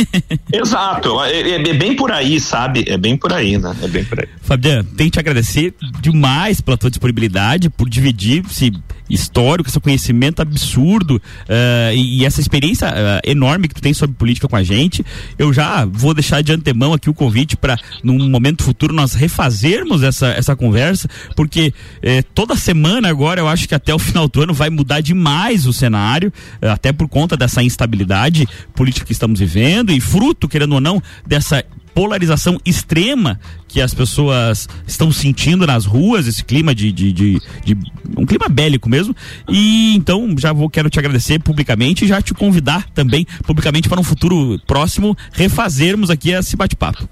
Exato, 0.52 1.18
é, 1.22 1.32
é, 1.32 1.54
é, 1.54 1.74
bem 1.74 1.96
por 1.96 2.12
aí, 2.12 2.38
sabe? 2.38 2.84
É 2.86 2.98
bem 2.98 3.16
por 3.16 3.32
aí, 3.32 3.56
né? 3.56 3.74
É 3.82 3.88
bem 3.88 4.04
por 4.04 4.20
aí. 4.20 4.28
Fabiano, 4.42 4.84
tenho 4.84 5.10
que 5.10 5.14
te 5.14 5.20
agradecer 5.20 5.74
demais 6.02 6.60
pela 6.60 6.76
tua 6.76 6.90
disponibilidade, 6.90 7.70
por 7.70 7.88
dividir 7.88 8.44
esse 8.50 8.70
histórico, 9.10 9.68
esse 9.68 9.80
conhecimento 9.80 10.40
absurdo 10.40 11.16
uh, 11.16 11.92
e, 11.94 12.20
e, 12.20 12.24
essa 12.24 12.40
experiência 12.40 12.88
uh, 12.88 13.20
enorme 13.28 13.68
que 13.68 13.74
tu 13.74 13.82
tem 13.82 13.92
sobre 13.92 14.16
política 14.16 14.48
com 14.48 14.56
a 14.56 14.62
gente. 14.62 15.04
Eu 15.38 15.52
já 15.52 15.84
vou 15.84 16.14
deixar 16.14 16.42
de 16.42 16.52
antemão 16.52 16.92
aqui 16.92 17.10
o 17.10 17.14
convite 17.14 17.56
para 17.56 17.76
num 18.02 18.28
momento 18.28 18.62
futuro 18.62 18.94
nós 18.94 19.14
refazermos 19.14 20.02
essa, 20.02 20.28
essa 20.28 20.54
conversa, 20.54 21.08
porque 21.34 21.72
eh, 22.02 22.22
toda 22.34 22.54
semana 22.56 23.08
agora 23.08 23.40
eu 23.40 23.48
acho 23.48 23.68
que 23.68 23.74
até 23.74 23.94
o 23.94 23.98
final 23.98 24.28
do 24.28 24.42
ano 24.42 24.54
vai 24.54 24.70
mudar 24.70 25.00
demais 25.00 25.66
o 25.66 25.72
cenário, 25.72 26.32
até 26.62 26.92
por 26.92 27.08
conta 27.08 27.36
dessa 27.36 27.62
instabilidade 27.62 28.46
política 28.74 29.06
que 29.06 29.12
estamos 29.12 29.40
vivendo 29.40 29.92
e 29.92 30.00
fruto, 30.00 30.48
querendo 30.48 30.74
ou 30.74 30.80
não, 30.80 31.02
dessa 31.26 31.64
polarização 31.94 32.58
extrema 32.64 33.38
que 33.68 33.80
as 33.80 33.94
pessoas 33.94 34.68
estão 34.86 35.12
sentindo 35.12 35.66
nas 35.66 35.84
ruas, 35.84 36.26
esse 36.26 36.44
clima 36.44 36.74
de, 36.74 36.90
de, 36.90 37.12
de, 37.12 37.40
de, 37.64 37.76
um 38.16 38.26
clima 38.26 38.48
bélico 38.48 38.88
mesmo. 38.88 39.14
E 39.48 39.94
então 39.94 40.34
já 40.38 40.52
vou 40.52 40.68
quero 40.68 40.90
te 40.90 40.98
agradecer 40.98 41.38
publicamente 41.40 42.04
e 42.04 42.08
já 42.08 42.20
te 42.20 42.34
convidar 42.34 42.88
também 42.90 43.26
publicamente 43.44 43.88
para 43.88 44.00
um 44.00 44.04
futuro 44.04 44.60
próximo 44.66 45.16
refazermos 45.32 46.10
aqui 46.10 46.30
esse 46.32 46.56
bate-papo. 46.56 47.08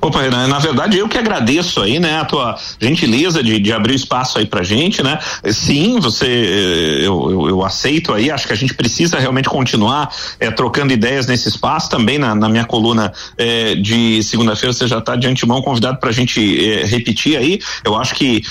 Opa, 0.00 0.28
na, 0.28 0.46
na, 0.46 0.58
verdade 0.58 0.98
eu 0.98 1.08
que 1.08 1.18
agradeço 1.18 1.80
aí, 1.80 1.98
né, 1.98 2.20
a 2.20 2.24
tua 2.24 2.56
gentileza 2.80 3.42
de, 3.42 3.58
de 3.58 3.72
abrir 3.72 3.94
espaço 3.94 4.38
aí 4.38 4.46
pra 4.46 4.62
gente, 4.62 5.02
né? 5.02 5.18
Sim, 5.50 5.98
você, 6.00 6.26
eh, 6.26 7.06
eu, 7.06 7.30
eu, 7.30 7.48
eu 7.48 7.64
aceito 7.64 8.12
aí, 8.12 8.30
acho 8.30 8.46
que 8.46 8.52
a 8.52 8.56
gente 8.56 8.74
precisa 8.74 9.18
realmente 9.18 9.48
continuar 9.48 10.10
é, 10.38 10.50
trocando 10.50 10.92
ideias 10.92 11.26
nesse 11.26 11.48
espaço, 11.48 11.90
também 11.90 12.18
na, 12.18 12.34
na 12.34 12.48
minha 12.48 12.64
coluna 12.64 13.12
é, 13.36 13.74
de 13.74 14.22
segunda-feira 14.22 14.72
você 14.72 14.86
já 14.86 14.98
está 14.98 15.16
de 15.16 15.26
antemão 15.26 15.62
convidado 15.62 15.98
pra 15.98 16.12
gente 16.12 16.40
é, 16.70 16.84
repetir 16.84 17.36
aí, 17.36 17.58
eu 17.84 17.96
acho 17.96 18.14
que 18.14 18.42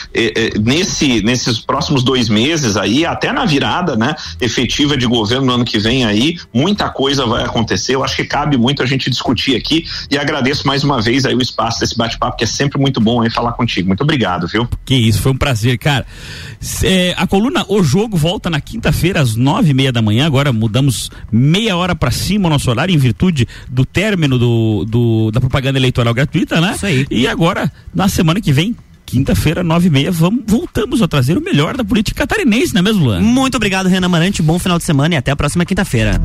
nesse, 0.62 1.22
nesses 1.22 1.60
próximos 1.60 2.04
dois 2.04 2.30
meses 2.30 2.78
aí, 2.78 3.06
até 3.06 3.32
na 3.32 3.46
virada, 3.46 3.96
né, 3.96 4.16
efetiva 4.40 4.98
de 4.98 5.06
governo 5.06 5.46
no 5.46 5.54
ano 5.54 5.66
que 5.66 5.78
vem 5.78 6.06
aí, 6.06 6.38
muita 6.54 6.90
coisa 6.90 7.26
vai 7.26 7.44
acontecer, 7.44 7.96
eu 7.96 8.04
acho 8.04 8.16
que 8.16 8.26
cabe 8.26 8.58
muito 8.58 8.82
a 8.82 8.86
gente 8.86 9.10
discutir 9.10 9.56
aqui 9.56 9.86
e 10.10 10.18
agradeço 10.18 10.66
mais 10.68 10.84
uma 10.84 11.02
vez 11.02 11.26
aí 11.36 11.38
o 11.38 11.42
espaço 11.42 11.80
desse 11.82 11.98
bate-papo, 11.98 12.38
que 12.38 12.44
é 12.44 12.48
sempre 12.48 12.80
muito 12.80 13.00
bom 13.02 13.22
aí 13.22 13.30
falar 13.30 13.54
contigo. 13.54 13.88
Muito 13.88 14.02
obrigado, 14.02 14.48
viu? 14.48 14.68
Que 14.86 14.96
isso, 14.96 15.22
foi 15.22 15.32
um 15.32 15.38
prazer, 15.38 15.78
cara. 15.78 16.06
É, 16.84 17.14
a 17.18 17.28
coluna 17.28 17.66
O 17.68 17.84
Jogo 17.84 18.18
volta 18.18 18.50
na 18.50 18.62
quinta-feira 18.62 19.22
às 19.22 19.36
nove 19.36 19.72
e 19.72 19.74
meia 19.74 19.92
da 19.92 20.02
manhã. 20.02 20.26
Agora 20.26 20.52
mudamos 20.52 21.12
meia 21.32 21.76
hora 21.76 21.96
para 21.96 22.12
cima 22.12 22.48
o 22.48 22.50
nosso 22.50 22.70
horário 22.70 22.94
em 22.94 22.98
virtude 22.98 23.48
do 23.70 23.86
término 23.86 24.40
do, 24.40 24.86
do, 24.86 25.32
da 25.32 25.40
propaganda 25.40 25.78
eleitoral 25.78 26.14
gratuita, 26.14 26.62
né? 26.62 26.74
Isso 26.76 26.86
aí. 26.86 27.06
E 27.12 27.28
agora, 27.28 27.72
na 27.94 28.08
semana 28.08 28.40
que 28.42 28.52
vem, 28.52 28.76
quinta-feira, 29.06 29.64
nove 29.64 29.88
e 29.88 29.90
meia, 29.90 30.12
vamos, 30.12 30.44
voltamos 30.48 31.02
a 31.02 31.08
trazer 31.08 31.38
o 31.38 31.42
melhor 31.42 31.78
da 31.78 31.84
política 31.84 32.26
catarinense, 32.26 32.74
não 32.74 32.80
é 32.80 32.84
mesmo, 32.84 33.06
Luan? 33.06 33.22
Muito 33.22 33.56
obrigado, 33.56 33.88
Renan 33.88 34.10
Marante. 34.10 34.42
Bom 34.42 34.58
final 34.58 34.78
de 34.78 34.84
semana 34.84 35.16
e 35.16 35.18
até 35.18 35.32
a 35.32 35.36
próxima 35.36 35.66
quinta-feira. 35.66 36.20